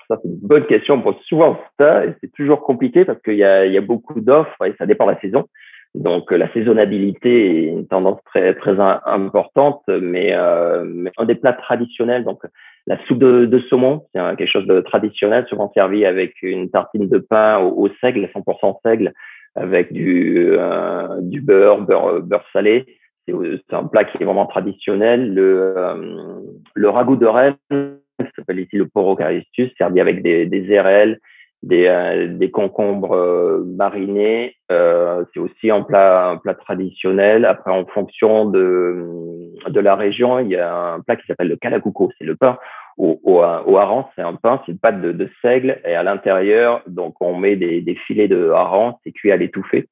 Ça, 0.08 0.16
c'est 0.22 0.28
une 0.28 0.40
bonne 0.40 0.66
question. 0.66 0.94
On 0.94 1.02
pose 1.02 1.20
souvent 1.26 1.60
ça 1.78 2.06
et 2.06 2.14
c'est 2.20 2.32
toujours 2.32 2.62
compliqué 2.62 3.04
parce 3.04 3.20
qu'il 3.22 3.36
y 3.36 3.44
a, 3.44 3.66
il 3.66 3.72
y 3.72 3.78
a 3.78 3.82
beaucoup 3.82 4.20
d'offres 4.20 4.64
et 4.64 4.74
ça 4.78 4.86
dépend 4.86 5.06
de 5.06 5.12
la 5.12 5.20
saison. 5.20 5.46
Donc 5.94 6.30
la 6.30 6.52
saisonnabilité 6.52 7.64
est 7.64 7.68
une 7.68 7.86
tendance 7.86 8.20
très 8.24 8.54
très 8.54 8.78
importante, 8.78 9.82
mais, 9.88 10.34
euh, 10.34 10.84
mais 10.86 11.10
un 11.16 11.24
des 11.24 11.34
plats 11.34 11.54
traditionnels, 11.54 12.24
donc 12.24 12.40
la 12.88 12.98
soupe 13.04 13.18
de, 13.18 13.58
saumon, 13.68 14.06
c'est 14.14 14.20
quelque 14.36 14.50
chose 14.50 14.66
de 14.66 14.80
traditionnel, 14.80 15.44
souvent 15.48 15.70
servi 15.74 16.06
avec 16.06 16.40
une 16.40 16.70
tartine 16.70 17.06
de 17.06 17.18
pain 17.18 17.58
au, 17.58 17.88
seigle, 18.00 18.30
100% 18.34 18.78
seigle, 18.82 19.12
avec 19.54 19.92
du 19.92 20.52
euh, 20.52 21.20
beurre, 21.42 21.82
beurre 21.82 22.22
beurre 22.22 22.46
salé. 22.52 22.86
C'est 23.26 23.74
un 23.74 23.84
plat 23.84 24.04
qui 24.04 24.22
est 24.22 24.24
vraiment 24.24 24.46
traditionnel. 24.46 25.34
Le 25.34 25.74
euh, 25.76 26.90
ragoût 26.90 27.16
de 27.16 27.26
Rennes, 27.26 27.98
s'appelle 28.34 28.60
ici 28.60 28.76
le 28.76 28.88
porocaristus, 28.88 29.70
servi 29.76 30.00
avec 30.00 30.22
des 30.22 30.46
des 30.46 30.72
érelles 30.72 31.18
des, 31.62 31.86
euh, 31.86 32.48
concombres 32.52 33.14
euh, 33.14 33.64
marinés. 33.64 34.54
Euh, 34.70 35.24
c'est 35.32 35.40
aussi 35.40 35.70
un 35.70 35.82
plat, 35.82 36.40
traditionnel. 36.60 37.44
Après, 37.44 37.70
en 37.70 37.84
fonction 37.86 38.46
de, 38.46 39.52
la 39.74 39.96
région, 39.96 40.38
il 40.38 40.48
y 40.48 40.56
a 40.56 40.94
un 40.94 41.00
plat 41.00 41.16
qui 41.16 41.26
s'appelle 41.26 41.48
le 41.48 41.56
kalakuko. 41.56 42.10
C'est 42.18 42.24
le 42.24 42.36
pain 42.36 42.58
au, 42.98 43.20
au, 43.22 43.36
au 43.38 43.76
hareng. 43.76 44.06
C'est 44.14 44.22
un 44.22 44.34
pain, 44.34 44.60
c'est 44.66 44.72
une 44.72 44.78
pâte 44.78 45.00
de, 45.00 45.12
de, 45.12 45.30
seigle. 45.40 45.80
Et 45.84 45.94
à 45.94 46.02
l'intérieur, 46.02 46.82
donc, 46.86 47.14
on 47.20 47.36
met 47.36 47.56
des, 47.56 47.80
des 47.80 47.94
filets 47.94 48.28
de 48.28 48.50
hareng. 48.50 48.96
C'est 49.04 49.12
cuit 49.12 49.32
à 49.32 49.36
l'étouffée. 49.36 49.88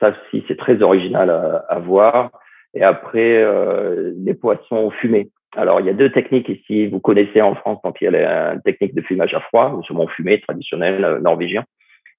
Ça 0.00 0.10
aussi, 0.10 0.44
c'est 0.48 0.56
très 0.56 0.82
original 0.82 1.30
à, 1.30 1.64
à, 1.68 1.78
voir. 1.78 2.30
Et 2.74 2.82
après, 2.82 3.36
euh, 3.36 4.12
les 4.16 4.34
poissons 4.34 4.90
fumés. 4.90 5.30
Alors, 5.56 5.80
il 5.80 5.86
y 5.86 5.90
a 5.90 5.94
deux 5.94 6.10
techniques 6.10 6.48
ici. 6.48 6.86
Vous 6.86 7.00
connaissez 7.00 7.40
en 7.40 7.54
France, 7.54 7.80
donc 7.82 7.96
il 8.00 8.04
y 8.04 8.08
a 8.08 8.10
la 8.10 8.58
technique 8.60 8.94
de 8.94 9.00
fumage 9.00 9.34
à 9.34 9.40
froid, 9.40 9.74
le 9.76 9.82
saumon 9.82 10.06
fumé 10.08 10.40
traditionnel 10.40 11.04
euh, 11.04 11.20
norvégien. 11.20 11.64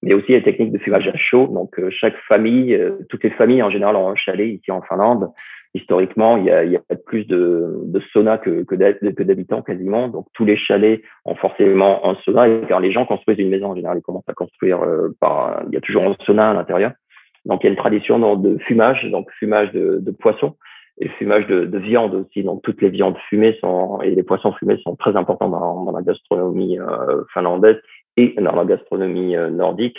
Mais 0.02 0.14
aussi 0.14 0.32
les 0.32 0.44
techniques 0.44 0.72
de 0.72 0.78
fumage 0.78 1.08
à 1.08 1.18
chaud. 1.18 1.48
Donc, 1.48 1.80
chaque 1.90 2.18
famille, 2.28 2.80
toutes 3.10 3.24
les 3.24 3.32
familles 3.32 3.64
en 3.64 3.70
général 3.70 3.96
ont 3.96 4.10
un 4.10 4.16
chalet 4.16 4.48
ici 4.48 4.72
en 4.72 4.82
Finlande 4.82 5.32
historiquement, 5.74 6.38
il 6.38 6.46
y 6.46 6.52
a, 6.52 6.64
il 6.64 6.72
y 6.72 6.78
a 6.78 6.82
plus 7.06 7.26
de, 7.26 7.82
de 7.86 8.00
sauna 8.12 8.38
que, 8.38 8.64
que 8.64 9.24
d'habitants 9.24 9.62
quasiment. 9.62 10.08
Donc, 10.08 10.26
tous 10.34 10.46
les 10.46 10.58
chalets 10.58 11.02
ont 11.26 11.36
forcément 11.36 12.08
un 12.10 12.16
sauna. 12.26 12.48
Et 12.48 12.62
car 12.68 12.80
les 12.80 12.92
gens 12.92 13.06
construisent 13.06 13.40
une 13.40 13.50
maison, 13.50 13.72
en 13.72 13.76
général, 13.76 13.98
ils 14.00 14.02
commencent 14.02 14.28
à 14.28 14.34
construire 14.34 14.82
euh, 14.82 15.16
par. 15.20 15.64
Il 15.68 15.74
y 15.74 15.78
a 15.78 15.82
toujours 15.82 16.04
un 16.04 16.16
sauna 16.26 16.52
à 16.52 16.54
l'intérieur. 16.54 16.92
Donc, 17.46 17.64
il 17.64 17.68
y 17.68 17.70
a 17.70 17.72
une 17.72 17.78
tradition 17.78 18.36
de 18.36 18.58
fumage, 18.60 19.06
donc 19.12 19.30
fumage 19.32 19.72
de, 19.72 20.00
de 20.00 20.12
poisson 20.12 20.56
et 21.02 21.08
fumage 21.08 21.48
de, 21.48 21.66
de, 21.66 21.78
viande 21.78 22.14
aussi. 22.14 22.44
Donc, 22.44 22.62
toutes 22.64 22.82
les 22.82 22.90
viandes 22.90 23.18
fumées 23.30 23.58
sont, 23.62 24.02
et 24.02 24.14
les 24.14 24.24
poissons 24.24 24.52
fumés 24.54 24.78
sont 24.84 24.98
très 24.98 25.16
importants 25.16 25.48
dans, 25.48 25.92
la 25.92 26.02
gastronomie 26.02 26.78
euh, 26.78 27.24
finlandaise 27.34 27.78
et 28.18 28.36
dans 28.40 28.56
la 28.56 28.66
gastronomie 28.66 29.36
euh, 29.36 29.50
nordique. 29.50 29.98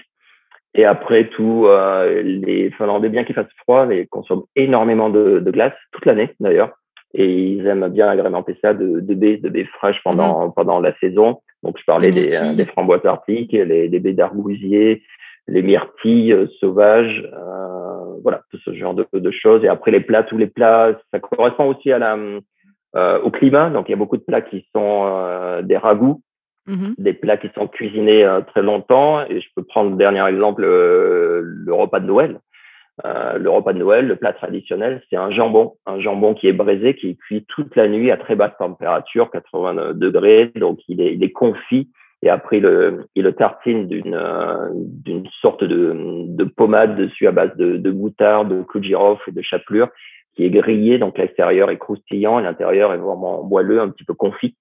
Et 0.74 0.84
après 0.84 1.28
tout, 1.28 1.64
euh, 1.66 2.22
les 2.22 2.70
Finlandais, 2.72 3.08
bien 3.08 3.24
qu'il 3.24 3.34
fasse 3.34 3.52
froid, 3.58 3.86
ils 3.92 4.06
consomment 4.08 4.44
énormément 4.54 5.10
de, 5.10 5.40
de 5.40 5.50
glace 5.50 5.74
toute 5.92 6.06
l'année 6.06 6.34
d'ailleurs. 6.38 6.72
Et 7.12 7.26
ils 7.26 7.66
aiment 7.66 7.88
bien 7.88 8.08
agrémenter 8.08 8.56
ça 8.62 8.72
de, 8.72 9.00
de 9.00 9.14
baies, 9.14 9.38
de 9.38 9.48
baies 9.48 9.64
fraîches 9.64 10.00
pendant, 10.04 10.46
mmh. 10.46 10.52
pendant 10.54 10.78
la 10.78 10.96
saison. 10.98 11.40
Donc 11.64 11.76
je 11.78 11.84
parlais 11.84 12.12
des, 12.12 12.28
des, 12.28 12.54
des 12.54 12.66
framboises 12.66 13.04
arctiques, 13.04 13.52
les, 13.52 13.88
les 13.88 13.98
baies 13.98 14.12
d'argousier, 14.12 15.02
les 15.48 15.62
myrtilles 15.62 16.32
euh, 16.32 16.46
sauvages, 16.60 17.28
euh, 17.32 18.20
voilà, 18.22 18.42
tout 18.50 18.58
ce 18.64 18.72
genre 18.74 18.94
de, 18.94 19.04
de, 19.12 19.30
choses. 19.30 19.64
Et 19.64 19.68
après 19.68 19.90
les 19.90 20.00
plats, 20.00 20.22
tous 20.22 20.38
les 20.38 20.46
plats, 20.46 20.98
ça 21.10 21.18
correspond 21.18 21.66
aussi 21.66 21.90
à 21.90 21.98
la, 21.98 22.16
euh, 22.96 23.20
au 23.22 23.30
climat. 23.30 23.70
Donc 23.70 23.88
il 23.88 23.92
y 23.92 23.94
a 23.94 23.98
beaucoup 23.98 24.16
de 24.16 24.22
plats 24.22 24.42
qui 24.42 24.66
sont 24.74 25.04
euh, 25.06 25.62
des 25.62 25.76
ragoûts, 25.76 26.22
Mmh 26.70 26.94
des 26.98 27.14
plats 27.14 27.36
qui 27.36 27.48
sont 27.56 27.66
cuisinés 27.66 28.24
euh, 28.24 28.42
très 28.42 28.62
longtemps. 28.62 29.24
Et 29.26 29.40
je 29.40 29.48
peux 29.56 29.64
prendre 29.64 29.90
le 29.90 29.96
dernier 29.96 30.24
exemple, 30.26 30.62
euh, 30.64 31.42
le 31.42 31.74
repas 31.74 31.98
de 31.98 32.06
Noël. 32.06 32.38
Euh, 33.04 33.38
le 33.38 33.50
repas 33.50 33.72
de 33.72 33.78
Noël, 33.78 34.06
le 34.06 34.16
plat 34.16 34.32
traditionnel, 34.32 35.02
c'est 35.08 35.16
un 35.16 35.30
jambon, 35.30 35.74
un 35.86 35.98
jambon 36.00 36.34
qui 36.34 36.46
est 36.46 36.52
braisé, 36.52 36.94
qui 36.94 37.10
est 37.10 37.14
cuit 37.14 37.44
toute 37.48 37.74
la 37.74 37.88
nuit 37.88 38.10
à 38.10 38.18
très 38.18 38.36
basse 38.36 38.52
température, 38.58 39.30
80 39.30 39.94
degrés, 39.94 40.52
donc 40.54 40.80
il 40.86 41.00
est, 41.00 41.32
confit 41.32 41.88
et 42.22 42.28
après 42.28 42.58
il 42.58 43.22
le 43.22 43.32
tartine 43.32 43.88
d'une 43.88 45.26
sorte 45.40 45.64
de, 45.64 46.26
de 46.26 46.44
pommade 46.44 46.96
dessus 46.96 47.26
à 47.26 47.32
base 47.32 47.56
de, 47.56 47.78
de 47.78 47.90
de 47.90 48.62
clou 48.64 48.80
de 48.80 48.84
girofle 48.84 49.30
et 49.30 49.32
de 49.32 49.40
chapelure 49.40 49.88
qui 50.34 50.44
est 50.44 50.50
grillé, 50.50 50.98
donc 50.98 51.16
l'extérieur 51.16 51.70
est 51.70 51.78
croustillant, 51.78 52.38
l'intérieur 52.38 52.92
est 52.92 52.98
vraiment 52.98 53.42
moelleux, 53.44 53.80
un 53.80 53.88
petit 53.88 54.04
peu 54.04 54.14
confit. 54.14 54.56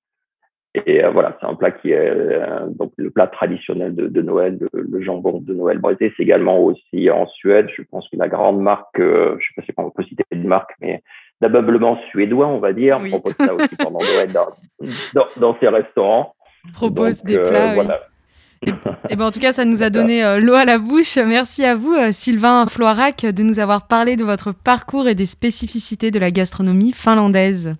Et 0.85 1.03
euh, 1.03 1.09
voilà, 1.09 1.35
c'est 1.39 1.47
un 1.47 1.55
plat 1.55 1.71
qui 1.71 1.91
est 1.91 1.97
euh, 1.97 2.67
donc 2.67 2.91
le 2.97 3.09
plat 3.09 3.25
traditionnel 3.25 3.95
de, 3.95 4.07
de 4.07 4.21
Noël, 4.21 4.59
le, 4.71 5.01
jambon 5.01 5.39
de 5.39 5.53
Noël 5.53 5.79
braisé. 5.79 6.13
C'est 6.15 6.23
également 6.23 6.59
aussi 6.59 7.09
en 7.09 7.25
Suède. 7.27 7.67
Je 7.75 7.81
pense 7.89 8.07
que 8.09 8.17
la 8.17 8.27
grande 8.27 8.61
marque, 8.61 8.99
euh, 8.99 9.35
je 9.39 9.47
sais 9.47 9.53
pas 9.55 9.61
si 9.63 9.71
on 9.77 9.89
peut 9.89 10.03
citer 10.03 10.23
une 10.31 10.47
marque, 10.47 10.71
mais 10.79 11.01
d'ameublement 11.41 11.97
suédois, 12.11 12.47
on 12.47 12.59
va 12.59 12.73
dire, 12.73 12.99
propose 13.09 13.33
ça 13.39 13.53
aussi 13.55 13.75
pendant 13.77 13.99
Noël 13.99 14.31
dans, 14.31 14.49
dans, 15.15 15.25
dans 15.37 15.57
ses 15.59 15.69
restaurants. 15.69 16.35
Propose 16.73 17.23
des 17.23 17.39
plats. 17.39 17.73
Voilà. 17.73 18.01
Et, 19.09 19.15
ben 19.15 19.25
en 19.25 19.31
tout 19.31 19.39
cas, 19.39 19.53
ça 19.53 19.63
nous 19.63 19.83
a 19.83 19.89
donné 19.89 20.21
l'eau 20.41 20.53
à 20.53 20.65
la 20.65 20.77
bouche. 20.77 21.15
Merci 21.15 21.63
à 21.63 21.75
vous, 21.75 21.95
Sylvain 22.11 22.65
Floirac, 22.67 23.25
de 23.25 23.41
nous 23.41 23.59
avoir 23.59 23.87
parlé 23.87 24.17
de 24.17 24.25
votre 24.25 24.51
parcours 24.51 25.07
et 25.07 25.15
des 25.15 25.25
spécificités 25.25 26.11
de 26.11 26.19
la 26.19 26.29
gastronomie 26.29 26.91
finlandaise. 26.91 27.77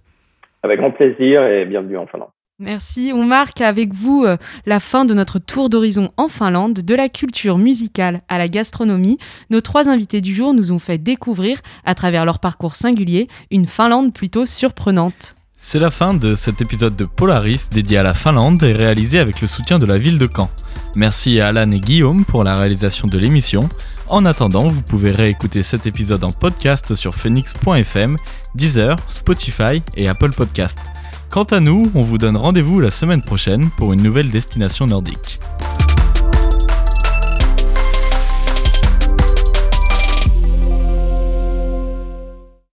Avec 0.64 0.80
grand 0.80 0.92
plaisir 0.92 1.44
et 1.44 1.66
bienvenue 1.66 1.98
en 1.98 2.08
Finlande. 2.08 2.30
Merci. 2.62 3.12
On 3.14 3.24
marque 3.24 3.62
avec 3.62 3.94
vous 3.94 4.26
euh, 4.26 4.36
la 4.66 4.82
fin 4.82 5.06
de 5.06 5.14
notre 5.14 5.40
tour 5.40 5.70
d'horizon 5.70 6.12
en 6.18 6.28
Finlande, 6.28 6.74
de 6.74 6.94
la 6.94 7.08
culture 7.08 7.58
musicale 7.58 8.22
à 8.28 8.38
la 8.38 8.50
gastronomie. 8.50 9.18
Nos 9.50 9.62
trois 9.62 9.88
invités 9.88 10.20
du 10.20 10.36
jour 10.36 10.54
nous 10.54 10.74
ont 10.74 10.80
fait 10.80 10.98
découvrir, 10.98 11.62
à 11.86 11.96
travers 11.96 12.26
leur 12.26 12.40
parcours 12.40 12.76
singulier, 12.76 13.30
une 13.50 13.66
Finlande 13.66 14.14
plutôt 14.14 14.46
surprenante. 14.46 15.36
C'est 15.58 15.80
la 15.80 15.90
fin 15.90 16.14
de 16.14 16.36
cet 16.36 16.60
épisode 16.60 16.98
de 16.98 17.06
Polaris 17.06 17.70
dédié 17.72 17.98
à 17.98 18.04
la 18.04 18.14
Finlande 18.14 18.62
et 18.64 18.74
réalisé 18.74 19.20
avec 19.20 19.40
le 19.40 19.48
soutien 19.48 19.80
de 19.80 19.86
la 19.86 19.98
ville 19.98 20.20
de 20.20 20.28
Caen. 20.28 20.50
Merci 20.96 21.40
à 21.40 21.48
Alan 21.48 21.72
et 21.72 21.80
Guillaume 21.80 22.26
pour 22.26 22.44
la 22.44 22.56
réalisation 22.56 23.08
de 23.08 23.18
l'émission. 23.18 23.70
En 24.10 24.26
attendant, 24.26 24.68
vous 24.68 24.82
pouvez 24.82 25.12
réécouter 25.12 25.64
cet 25.64 25.86
épisode 25.86 26.24
en 26.26 26.32
podcast 26.32 26.94
sur 26.96 27.16
phoenix.fm, 27.16 28.18
Deezer, 28.56 28.98
Spotify 29.08 29.82
et 29.96 30.10
Apple 30.10 30.32
Podcast. 30.32 30.80
Quant 31.30 31.44
à 31.44 31.60
nous, 31.60 31.92
on 31.94 32.02
vous 32.02 32.18
donne 32.18 32.36
rendez-vous 32.36 32.80
la 32.80 32.90
semaine 32.90 33.22
prochaine 33.22 33.70
pour 33.78 33.94
une 33.94 34.02
nouvelle 34.02 34.32
destination 34.32 34.88
nordique. 34.88 35.40